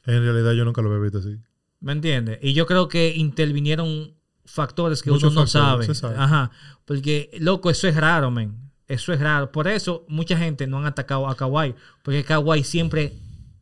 En 0.06 0.22
realidad 0.24 0.54
yo 0.54 0.64
nunca 0.66 0.82
lo 0.82 0.90
había 0.90 1.02
visto 1.04 1.18
así. 1.18 1.38
¿Me 1.82 1.92
entiendes? 1.94 2.40
Y 2.42 2.54
yo 2.54 2.66
creo 2.66 2.88
que 2.88 3.14
intervinieron 3.16 4.14
factores 4.46 5.02
que 5.04 5.12
Muchos 5.12 5.32
uno 5.32 5.42
no 5.42 5.48
factores, 5.48 5.98
sabe. 5.98 6.16
Ajá. 6.18 6.52
Porque, 6.86 7.30
loco, 7.40 7.70
eso 7.70 7.88
es 7.88 7.96
raro, 7.96 8.32
men. 8.32 8.56
Eso 8.88 9.14
es 9.14 9.20
raro. 9.20 9.52
Por 9.52 9.68
eso 9.68 10.06
mucha 10.08 10.38
gente 10.38 10.66
no 10.68 10.78
han 10.80 10.86
atacado 10.86 11.28
a 11.28 11.36
Kawhi. 11.36 11.76
Porque 12.04 12.24
Kawhi 12.24 12.64
siempre 12.64 13.14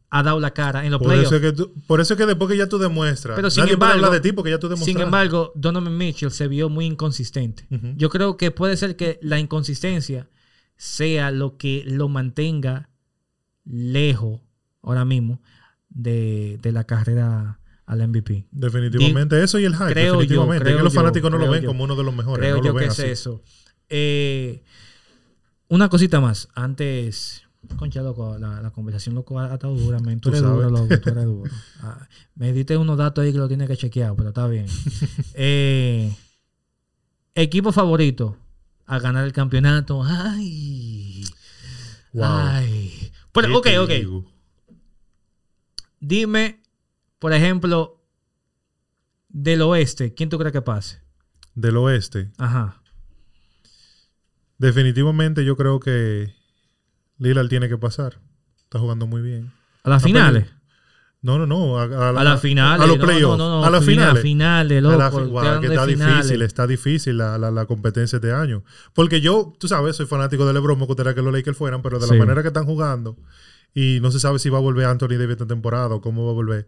ha 0.10 0.24
dado 0.24 0.40
la 0.40 0.52
cara 0.52 0.86
en 0.86 0.92
los 0.92 1.00
Por 1.00 1.10
playoffs. 1.10 1.28
eso, 1.28 1.36
es 1.36 1.42
que 1.42 1.52
tú- 1.58 1.74
por 1.86 2.00
eso 2.00 2.14
es 2.14 2.18
que 2.18 2.26
después 2.26 2.50
que 2.50 2.58
ya 2.58 2.68
tú 2.70 2.78
demuestras, 2.78 3.36
Pero 3.36 3.50
sin 3.50 3.62
nadie 3.62 3.74
embargo- 3.74 4.10
de 4.10 4.22
ti 4.22 4.32
porque 4.32 4.52
ya 4.52 4.58
tú 4.60 4.68
demostraste. 4.70 4.92
Sin 4.94 5.02
embargo, 5.02 5.52
Donovan 5.56 5.98
Mitchell 5.98 6.32
se 6.32 6.48
vio 6.48 6.70
muy 6.70 6.86
inconsistente. 6.86 7.66
Yo 7.98 8.10
creo 8.10 8.38
que 8.38 8.52
puede 8.52 8.78
ser 8.78 8.96
que 8.96 9.20
la 9.22 9.38
inconsistencia 9.40 10.30
sea 10.78 11.32
lo 11.32 11.58
que 11.58 11.84
lo 11.88 12.08
mantenga 12.08 12.90
lejos 13.66 14.40
ahora 14.82 15.04
mismo 15.06 15.42
de, 15.90 16.58
de 16.62 16.72
la 16.72 16.86
carrera 16.86 17.60
al 17.86 18.02
MVP. 18.08 18.46
definitivamente 18.52 19.42
eso 19.44 19.60
y 19.60 19.66
el 19.66 19.74
hype, 19.74 19.92
creo 19.92 20.14
yo, 20.16 20.20
definitivamente. 20.22 20.64
creo 20.66 20.78
que 20.78 20.84
los 20.84 20.94
yo, 20.94 21.00
fanáticos 21.00 21.32
no 21.32 21.38
lo 21.38 21.50
ven 21.50 21.64
yo. 21.64 21.68
como 21.68 21.84
uno 21.84 21.96
de 21.96 22.04
los 22.04 22.16
mejores. 22.16 22.40
Creo 22.40 22.58
no 22.58 22.64
yo 22.64 22.70
lo 22.70 22.74
ven 22.76 22.84
que 22.88 22.92
es 22.94 23.00
así. 23.00 23.10
eso. 23.10 23.42
Eh, 23.90 24.62
una 25.70 25.90
cosita 25.90 26.20
más. 26.22 26.48
Antes, 26.54 27.44
concha, 27.76 28.02
loco, 28.02 28.38
la, 28.38 28.62
la 28.62 28.72
conversación 28.72 29.16
loco 29.16 29.42
estado 29.44 29.76
dura, 29.76 30.00
men. 30.00 30.20
Tú 30.20 30.30
Tú 30.30 30.38
eres 30.38 30.42
duro, 30.42 30.70
loco, 30.70 31.00
tú 31.00 31.10
eres 31.10 31.26
duro. 31.26 31.52
Ah, 31.82 32.08
me 32.36 32.52
diste 32.54 32.78
unos 32.78 32.98
datos 32.98 33.24
ahí 33.24 33.32
que 33.32 33.38
lo 33.38 33.48
tienes 33.48 33.68
que 33.68 33.78
chequear, 33.78 34.16
pero 34.16 34.30
está 34.30 34.48
bien. 34.48 34.66
Eh, 35.34 36.16
equipo 37.36 37.72
favorito 37.72 38.38
a 38.86 39.00
ganar 39.00 39.26
el 39.26 39.34
campeonato. 39.34 40.04
Ay. 40.04 41.26
Wow. 42.14 42.26
Ay. 42.26 43.12
Pero, 43.32 43.62
¿Qué 43.62 43.78
ok, 43.78 43.84
ok. 43.84 43.90
digo? 43.90 44.26
Dime, 46.00 46.62
por 47.20 47.34
ejemplo, 47.34 48.02
del 49.30 49.62
oeste, 49.62 50.14
¿quién 50.14 50.30
tú 50.30 50.38
crees 50.38 50.54
que 50.54 50.62
pase? 50.62 51.02
Del 51.54 51.78
oeste. 51.78 52.32
Ajá. 52.38 52.82
Definitivamente 54.58 55.46
yo 55.46 55.56
creo 55.56 55.80
que 55.80 56.34
Lillard 57.20 57.48
tiene 57.50 57.68
que 57.70 57.78
pasar. 57.78 58.20
Está 58.64 58.80
jugando 58.80 59.08
muy 59.08 59.22
bien. 59.22 59.52
A 59.84 59.90
las 59.90 60.04
finales. 60.04 60.48
No, 61.22 61.38
no, 61.40 61.48
no. 61.48 61.80
A, 61.80 61.84
a- 61.84 62.10
A 62.10 62.24
las 62.24 62.40
finales. 62.42 62.84
A 62.84 62.88
los 62.88 62.98
playoffs. 62.98 63.38
no, 63.38 63.50
no, 63.50 63.60
no, 63.62 63.66
a 63.66 63.70
las 63.72 63.84
fina- 63.84 64.02
finales. 64.16 64.22
finales, 64.24 64.78
A 64.78 64.82
loco. 64.82 64.98
la 64.98 65.12
fi- 65.56 65.60
que 65.62 65.68
está 65.68 65.86
finales. 65.86 66.16
difícil, 66.16 66.42
está 66.44 66.68
difícil 66.68 67.18
la, 67.18 67.38
la, 67.38 67.50
la 67.52 67.66
competencia 67.66 68.18
este 68.18 68.32
año. 68.32 68.64
Porque 68.94 69.20
yo, 69.20 69.54
tú 69.60 69.68
sabes, 69.68 69.96
soy 69.96 70.06
fanático 70.06 70.46
de 70.46 70.54
LeBron, 70.54 70.78
me 70.80 70.86
gustaría 70.86 71.16
que 71.16 71.22
los 71.22 71.34
Lakers 71.34 71.58
fueran, 71.58 71.82
pero 71.82 71.98
de 72.00 72.06
Sí. 72.06 72.14
la 72.14 72.20
manera 72.20 72.42
que 72.44 72.50
están 72.50 72.66
jugando, 72.66 73.18
y 73.74 74.00
no 74.02 74.12
se 74.12 74.20
sabe 74.20 74.38
si 74.40 74.50
va 74.50 74.60
a 74.60 74.62
volver 74.62 74.86
Anthony 74.86 75.10
Davis 75.18 75.32
esta 75.32 75.48
temporada 75.48 75.88
o 75.96 76.02
cómo 76.02 76.26
va 76.26 76.32
a 76.32 76.36
volver. 76.36 76.68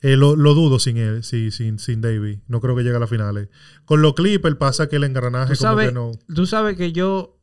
eh, 0.00 0.16
lo, 0.16 0.34
lo 0.36 0.54
dudo 0.54 0.78
sin 0.80 0.96
él, 0.98 1.22
sí, 1.22 1.50
sin, 1.50 1.78
sin 1.78 2.00
Davis. 2.02 2.40
No 2.48 2.60
creo 2.60 2.74
que 2.76 2.82
llegue 2.82 2.96
a 2.96 3.00
las 3.00 3.08
finales. 3.08 3.48
Con 3.86 4.02
los 4.02 4.14
Clippers 4.14 4.56
pasa 4.56 4.88
que 4.88 4.96
el 4.96 5.04
engranaje 5.04 5.54
Tú 5.54 5.60
como 5.60 5.70
sabes, 5.70 5.88
que 5.88 5.94
no. 5.94 6.10
tú 6.34 6.46
sabes 6.46 6.76
que 6.76 6.92
yo. 6.92 7.38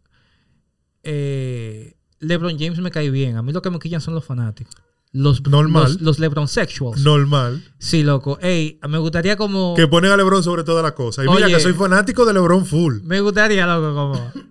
eh, 1.04 1.96
LeBron 2.22 2.58
James 2.58 2.80
me 2.80 2.92
cae 2.92 3.10
bien. 3.10 3.36
A 3.36 3.42
mí 3.42 3.52
lo 3.52 3.62
que 3.62 3.70
me 3.70 3.80
quillan 3.80 4.02
son 4.02 4.16
los 4.16 4.24
fanáticos. 4.24 4.76
Los, 5.14 5.46
Normal. 5.46 5.84
Los, 5.84 6.02
los 6.02 6.20
LeBron 6.20 6.48
sexuals. 6.48 7.02
Normal. 7.02 7.62
Sí, 7.78 8.02
loco. 8.02 8.40
Ey, 8.42 8.80
me 8.88 8.98
gustaría 8.98 9.36
como. 9.36 9.74
Que 9.76 9.88
ponen 9.88 10.12
a 10.12 10.18
LeBron 10.18 10.42
sobre 10.42 10.64
todas 10.64 10.84
las 10.84 10.94
cosas. 10.94 11.26
Y 11.26 11.30
mira 11.30 11.48
que 11.48 11.60
soy 11.60 11.74
fanático 11.74 12.26
de 12.26 12.34
LeBron 12.34 12.66
full. 12.66 13.02
Me 13.04 13.20
gustaría, 13.20 13.68
loco, 13.68 13.94
como. 13.94 14.32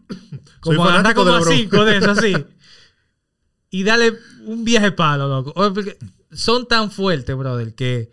Soy 0.63 0.77
Como 0.77 0.85
agarrar 0.85 1.15
fanático 1.15 1.25
como 1.25 1.33
de 1.33 1.41
LeBron. 1.41 1.57
cinco 1.57 1.85
de 1.87 1.97
eso 1.97 2.11
así. 2.11 2.37
y 3.71 3.83
darle 3.83 4.19
un 4.45 4.63
viaje 4.65 4.93
palo, 4.93 5.27
loco. 5.29 5.55
Oye, 5.57 5.97
son 6.33 6.69
tan 6.69 6.91
fuertes, 6.91 7.35
brother, 7.35 7.75
que 7.75 8.11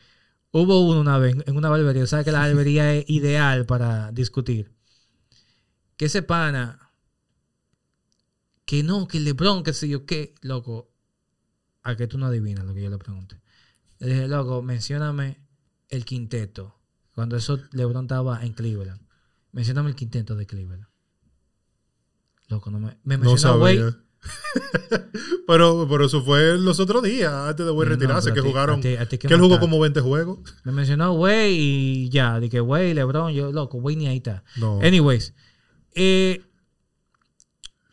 hubo 0.51 0.79
uno 0.87 1.01
una 1.01 1.17
vez 1.17 1.35
en 1.45 1.57
una 1.57 1.69
barbería. 1.69 2.07
¿Sabes 2.07 2.23
que 2.23 2.31
la 2.31 2.39
barbería 2.39 2.93
es 2.93 3.09
ideal 3.09 3.65
para 3.65 4.11
discutir? 4.13 4.71
Que 5.97 6.05
ese 6.05 6.21
pana. 6.21 6.86
Que 8.67 8.83
no, 8.83 9.07
que 9.07 9.21
LeBron, 9.21 9.63
que 9.63 9.71
sé 9.71 9.87
yo 9.87 10.05
qué, 10.05 10.35
loco. 10.41 10.91
A 11.83 11.95
que 11.95 12.05
tú 12.05 12.17
no 12.17 12.25
adivinas 12.25 12.65
lo 12.65 12.73
que 12.73 12.81
yo 12.83 12.89
le 12.89 12.97
pregunté. 12.97 13.39
Le 13.99 14.07
dije, 14.13 14.27
loco, 14.27 14.61
mencióname 14.61 15.39
el 15.87 16.03
quinteto. 16.03 16.75
Cuando 17.15 17.37
eso 17.37 17.57
LeBron 17.71 18.03
estaba 18.03 18.43
en 18.45 18.51
Cleveland. 18.51 18.99
Mencióname 19.53 19.89
el 19.89 19.95
quinteto 19.95 20.35
de 20.35 20.45
Cleveland. 20.45 20.85
Loco, 22.49 22.69
no 22.69 22.79
me. 22.79 22.97
Me 23.05 23.17
No 23.17 23.29
mencionó 23.31 23.57
Wade. 23.61 23.77
sabía. 23.77 24.03
pero, 25.47 25.87
pero 25.89 26.05
eso 26.05 26.21
fue 26.23 26.57
los 26.57 26.79
otros 26.81 27.03
días, 27.03 27.31
antes 27.31 27.65
de 27.65 27.71
Wade 27.71 27.89
No, 27.91 27.95
no, 27.95 28.01
retirarse, 28.01 28.33
que 28.33 28.41
ti- 28.41 28.47
jugaron. 28.47 28.79
a 28.79 28.81
ti- 28.81 28.95
a 28.97 29.05
ti 29.07 29.17
que 29.17 29.27
él 29.33 29.39
jugó 29.39 29.59
como 29.59 29.79
20 29.79 30.01
juegos. 30.01 30.39
Me 30.65 30.71
mencionó 30.73 31.13
Way 31.13 31.55
y 31.57 32.09
ya. 32.09 32.39
Dije, 32.39 32.59
Way, 32.61 32.93
LeBron, 32.93 33.31
yo, 33.33 33.51
loco, 33.51 33.77
Way 33.77 33.95
ni 33.95 34.07
ahí 34.07 34.17
está. 34.17 34.43
No. 34.57 34.79
Anyways. 34.81 35.33
eh, 35.95 36.43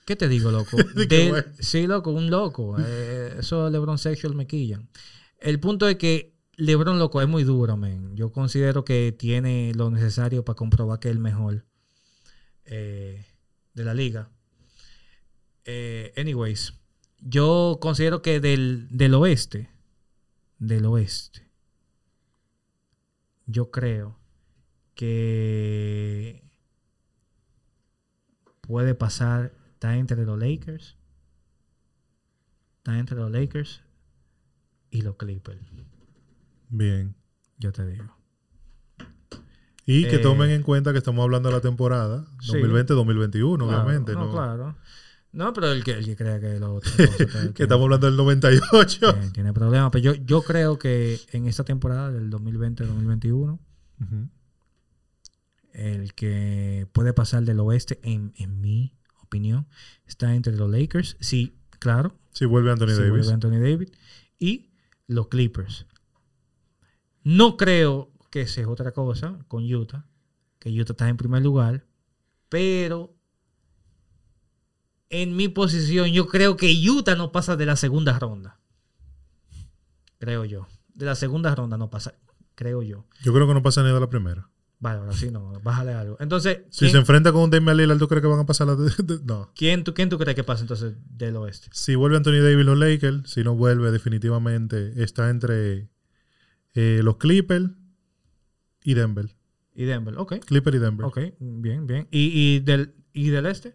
¿Qué 0.04 0.16
te 0.16 0.28
digo, 0.28 0.50
loco? 0.50 0.76
Del- 0.94 1.44
sí, 1.60 1.86
loco, 1.86 2.10
un 2.10 2.30
loco. 2.30 2.76
Eh, 2.78 3.36
eso 3.38 3.70
LeBron 3.70 3.98
sexual 3.98 4.34
me 4.34 4.46
quillan. 4.46 4.88
El 5.38 5.60
punto 5.60 5.88
es 5.88 5.96
que 5.96 6.34
LeBron, 6.56 6.98
loco, 6.98 7.20
es 7.22 7.28
muy 7.28 7.42
duro, 7.44 7.76
man. 7.76 8.14
Yo 8.14 8.30
considero 8.32 8.84
que 8.84 9.14
tiene 9.18 9.72
lo 9.74 9.90
necesario 9.90 10.44
para 10.44 10.56
comprobar 10.56 10.98
que 11.00 11.08
es 11.08 11.12
el 11.12 11.20
mejor 11.20 11.64
eh, 12.66 13.24
de 13.74 13.84
la 13.84 13.94
liga. 13.94 14.30
Eh, 15.64 16.12
anyways, 16.16 16.74
yo 17.20 17.78
considero 17.80 18.20
que 18.22 18.40
del, 18.40 18.86
del 18.90 19.14
oeste, 19.14 19.70
del 20.58 20.84
oeste, 20.86 21.48
yo 23.46 23.70
creo 23.70 24.18
que 24.94 26.42
puede 28.60 28.94
pasar, 28.94 29.52
está 29.84 29.96
entre 29.98 30.24
los 30.24 30.38
Lakers, 30.38 30.96
está 32.78 32.98
entre 32.98 33.16
los 33.18 33.30
Lakers 33.30 33.82
y 34.90 35.02
los 35.02 35.16
Clippers. 35.16 35.60
Bien. 36.70 37.14
Yo 37.58 37.70
te 37.70 37.84
digo. 37.86 38.16
Y 39.84 40.04
que 40.08 40.16
Eh, 40.16 40.18
tomen 40.20 40.48
en 40.50 40.62
cuenta 40.62 40.92
que 40.92 40.98
estamos 40.98 41.22
hablando 41.22 41.50
de 41.50 41.56
la 41.56 41.60
temporada 41.60 42.24
Sí. 42.40 42.52
2020-2021, 42.52 43.66
Claro, 43.66 43.82
obviamente. 43.82 44.12
No, 44.14 44.24
¿no? 44.24 44.32
claro. 44.32 44.76
No, 45.32 45.52
pero 45.52 45.70
el 45.70 45.84
que, 45.84 45.90
el 45.92 46.04
que 46.06 46.16
crea 46.16 46.40
que 46.40 46.58
lo 46.58 46.74
otro 46.76 46.90
tiene- 46.96 47.52
Que 47.52 47.64
estamos 47.64 47.84
hablando 47.84 48.06
del 48.06 48.16
98. 48.16 49.12
tiene, 49.12 49.30
tiene 49.32 49.52
problemas. 49.52 49.90
Pero 49.92 50.14
yo, 50.14 50.24
yo 50.24 50.40
creo 50.42 50.78
que 50.78 51.20
en 51.32 51.46
esta 51.46 51.64
temporada 51.64 52.10
del 52.10 52.30
2020-2021, 52.30 53.58
Ujú. 54.00 54.28
el 55.74 56.14
que 56.14 56.88
puede 56.92 57.12
pasar 57.12 57.42
del 57.44 57.60
oeste, 57.60 58.00
en, 58.02 58.32
en 58.38 58.62
mi 58.62 58.94
opinión, 59.34 59.66
está 60.06 60.34
entre 60.34 60.56
los 60.56 60.70
Lakers. 60.70 61.16
Sí, 61.18 61.56
claro. 61.80 62.16
Si 62.30 62.44
vuelve 62.44 62.70
Anthony 62.70 62.88
si 62.88 62.94
Davis. 62.94 63.10
vuelve 63.10 63.32
Anthony 63.32 63.58
Davis. 63.60 63.90
Y 64.38 64.70
los 65.08 65.26
Clippers. 65.28 65.86
No 67.24 67.56
creo 67.56 68.12
que 68.30 68.42
esa 68.42 68.60
es 68.60 68.66
otra 68.68 68.92
cosa 68.92 69.38
con 69.48 69.64
Utah. 69.72 70.06
Que 70.60 70.70
Utah 70.70 70.92
está 70.92 71.08
en 71.08 71.16
primer 71.16 71.42
lugar. 71.42 71.84
Pero 72.48 73.16
en 75.10 75.34
mi 75.36 75.48
posición, 75.48 76.10
yo 76.12 76.28
creo 76.28 76.56
que 76.56 76.72
Utah 76.88 77.16
no 77.16 77.32
pasa 77.32 77.56
de 77.56 77.66
la 77.66 77.76
segunda 77.76 78.18
ronda. 78.18 78.60
Creo 80.18 80.44
yo. 80.44 80.66
De 80.94 81.06
la 81.06 81.16
segunda 81.16 81.54
ronda 81.54 81.76
no 81.76 81.90
pasa. 81.90 82.14
Creo 82.54 82.82
yo. 82.82 83.04
Yo 83.22 83.32
creo 83.32 83.48
que 83.48 83.54
no 83.54 83.62
pasa 83.62 83.82
ni 83.82 83.92
de 83.92 83.98
la 83.98 84.08
primera. 84.08 84.48
Vale, 84.84 84.98
ahora 85.00 85.12
sí 85.14 85.30
no. 85.30 85.50
Bájale 85.62 85.94
algo. 85.94 86.18
Entonces, 86.20 86.58
Si 86.68 86.80
¿quién, 86.80 86.90
se 86.92 86.98
enfrenta 86.98 87.32
con 87.32 87.40
un 87.42 87.50
Damian 87.50 87.76
Lillard, 87.78 87.98
¿tú 87.98 88.06
crees 88.06 88.20
que 88.20 88.28
van 88.28 88.40
a 88.40 88.44
pasar 88.44 88.66
la 88.66 88.76
de- 88.76 88.90
de- 89.02 89.24
No. 89.24 89.50
quién 89.56 89.82
tú, 89.82 89.94
quién 89.94 90.10
tú 90.10 90.18
crees 90.18 90.34
que 90.36 90.44
pasa 90.44 90.60
entonces 90.60 90.92
del 91.08 91.36
oeste? 91.36 91.68
Si 91.72 91.94
vuelve 91.94 92.18
Anthony 92.18 92.42
Davis 92.42 92.66
los 92.66 92.78
Lakers, 92.78 93.30
si 93.30 93.42
no 93.42 93.54
vuelve 93.56 93.90
definitivamente 93.90 95.02
está 95.02 95.30
entre 95.30 95.88
eh, 96.74 97.00
los 97.02 97.16
Clippers 97.16 97.70
y 98.82 98.92
Denver. 98.92 99.34
Y 99.74 99.84
Denver. 99.86 100.14
Ok. 100.18 100.34
Clipper 100.44 100.74
y 100.74 100.78
Denver. 100.78 101.06
Ok. 101.06 101.18
Bien, 101.40 101.86
bien. 101.86 102.06
¿Y, 102.10 102.30
y 102.56 102.60
del, 102.60 102.94
y 103.14 103.30
del 103.30 103.46
este? 103.46 103.74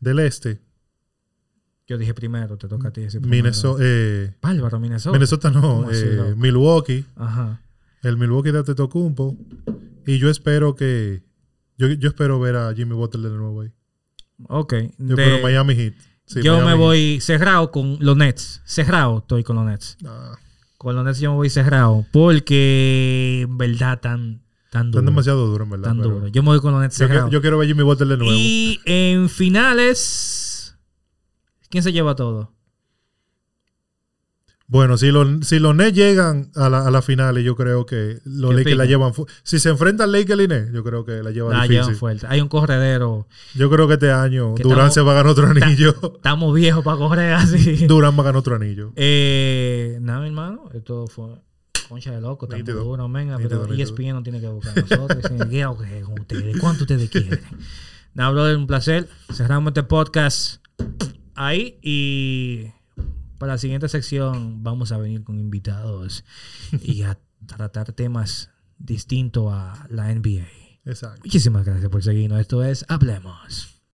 Del 0.00 0.18
este, 0.18 0.60
Yo 1.88 1.96
dije 1.96 2.12
primero, 2.12 2.58
te 2.58 2.68
toca 2.68 2.88
a 2.88 2.92
ti 2.92 3.00
decir 3.00 3.20
primero. 3.22 3.42
Minnesota, 3.44 3.82
eh, 3.84 4.34
Bárbaro, 4.42 4.78
Minnesota. 4.78 5.12
Minnesota 5.14 5.50
no, 5.50 5.60
¿Cómo 5.62 5.88
así, 5.88 6.04
eh? 6.04 6.34
Milwaukee, 6.36 7.06
Ajá. 7.16 7.62
el 8.02 8.16
Milwaukee 8.18 8.50
de 8.52 8.58
Antetokounmpo 8.58 9.36
y 10.14 10.18
yo 10.18 10.28
espero 10.30 10.74
que 10.74 11.22
yo, 11.78 11.88
yo 11.88 12.08
espero 12.08 12.38
ver 12.40 12.56
a 12.56 12.74
Jimmy 12.74 12.94
Butler 12.94 13.30
de 13.32 13.38
nuevo 13.38 13.62
ahí. 13.62 13.70
Ok. 14.48 14.74
Yo 14.98 15.16
De- 15.16 15.22
espero 15.22 15.42
Miami 15.42 15.74
Heat. 15.74 15.94
Sí, 16.26 16.42
yo 16.42 16.52
Miami 16.54 16.64
me 16.66 16.70
Heat. 16.72 16.78
voy 16.80 17.20
cerrado 17.20 17.70
con 17.70 17.96
los 18.00 18.16
Nets. 18.16 18.62
Cerrado 18.64 19.18
estoy 19.18 19.42
con 19.44 19.56
los 19.56 19.64
Nets. 19.66 19.96
Ah, 20.06 20.36
Con 20.78 20.94
los 20.94 21.04
Nets 21.04 21.18
yo 21.20 21.30
me 21.30 21.36
voy 21.36 21.50
cerrado. 21.50 22.06
Porque 22.12 23.40
en 23.42 23.58
verdad 23.58 24.00
tan, 24.00 24.42
tan 24.70 24.90
duro. 24.90 25.00
están 25.00 25.06
demasiado 25.06 25.46
duros, 25.46 25.66
en 25.66 25.70
verdad. 25.70 25.88
tan 25.88 25.98
duro. 26.00 26.28
Yo 26.28 26.42
me 26.42 26.48
voy 26.50 26.60
con 26.60 26.72
los 26.72 26.80
Nets 26.80 26.94
Yo, 26.96 27.06
cerrado. 27.06 27.28
quiero- 27.28 27.32
yo 27.32 27.40
quiero 27.40 27.58
ver 27.58 27.66
a 27.66 27.68
Jimmy 27.68 27.82
Butler 27.82 28.08
de 28.08 28.16
nuevo. 28.16 28.32
y 28.34 28.80
en 28.86 29.28
finales, 29.28 30.76
¿quién 31.68 31.82
se 31.82 31.92
lleva 31.92 32.14
todo? 32.14 32.52
Bueno, 34.72 34.96
si 34.96 35.10
los, 35.10 35.44
si 35.48 35.58
los 35.58 35.74
Nets 35.74 35.96
llegan 35.96 36.52
a 36.54 36.68
la, 36.70 36.86
a 36.86 36.90
la 36.92 37.02
final, 37.02 37.36
yo 37.42 37.56
creo 37.56 37.84
que 37.86 38.20
los 38.24 38.50
¿Qué 38.52 38.56
Lakers 38.58 38.76
la 38.76 38.84
llevan. 38.84 39.12
fu- 39.14 39.26
Si 39.42 39.58
se 39.58 39.68
enfrentan 39.68 40.12
Lakers 40.12 40.40
y 40.42 40.46
Nets, 40.46 40.72
yo 40.72 40.84
creo 40.84 41.04
que 41.04 41.24
la 41.24 41.32
llevan 41.32 41.56
La 41.56 41.62
difícil. 41.64 41.80
llevan 41.82 41.96
fuerte. 41.96 42.26
Hay 42.28 42.40
un 42.40 42.46
corredero. 42.48 43.26
Yo 43.56 43.68
creo 43.68 43.88
que 43.88 43.94
este 43.94 44.12
año 44.12 44.54
Que 44.54 44.62
Durán 44.62 44.86
estamos- 44.86 44.94
se 44.94 45.00
va 45.00 45.10
a 45.10 45.14
ganar 45.16 45.32
otro 45.32 45.48
anillo. 45.48 45.94
Estamos 46.14 46.54
viejos 46.54 46.84
para 46.84 46.96
correr 46.98 47.32
así. 47.32 47.84
Durán 47.88 48.12
va 48.16 48.20
a 48.20 48.24
ganar 48.26 48.36
otro 48.36 48.54
anillo. 48.54 48.92
Eh, 48.94 49.98
nada, 50.02 50.20
mi 50.20 50.28
hermano, 50.28 50.70
esto 50.72 51.08
fue 51.08 51.34
concha 51.88 52.12
de 52.12 52.20
loco, 52.20 52.46
estamos 52.46 52.64
Nítido. 52.64 52.84
duros, 52.84 53.12
venga, 53.12 53.38
pero. 53.38 53.66
ESPN 53.74 54.12
no 54.12 54.22
tiene 54.22 54.40
que 54.40 54.46
buscar 54.46 54.78
a 54.78 54.82
nosotros. 54.82 55.32
¿Cuánto 56.60 56.84
ustedes 56.84 57.10
quieren? 57.10 57.40
Nada, 58.14 58.30
brother, 58.30 58.56
un 58.56 58.68
placer. 58.68 59.08
Cerramos 59.32 59.70
este 59.70 59.82
podcast 59.82 60.64
ahí 61.34 61.78
y 61.82 62.66
para 63.40 63.54
la 63.54 63.58
siguiente 63.58 63.88
sección 63.88 64.62
vamos 64.62 64.92
a 64.92 64.98
venir 64.98 65.24
con 65.24 65.40
invitados 65.40 66.26
y 66.82 67.04
a 67.04 67.18
tratar 67.46 67.92
temas 67.92 68.50
distintos 68.78 69.50
a 69.50 69.86
la 69.88 70.14
NBA. 70.14 70.46
Exacto. 70.84 71.22
Muchísimas 71.24 71.64
gracias 71.64 71.88
por 71.90 72.02
seguirnos. 72.04 72.38
Esto 72.38 72.62
es 72.62 72.84
Hablemos. 72.86 73.79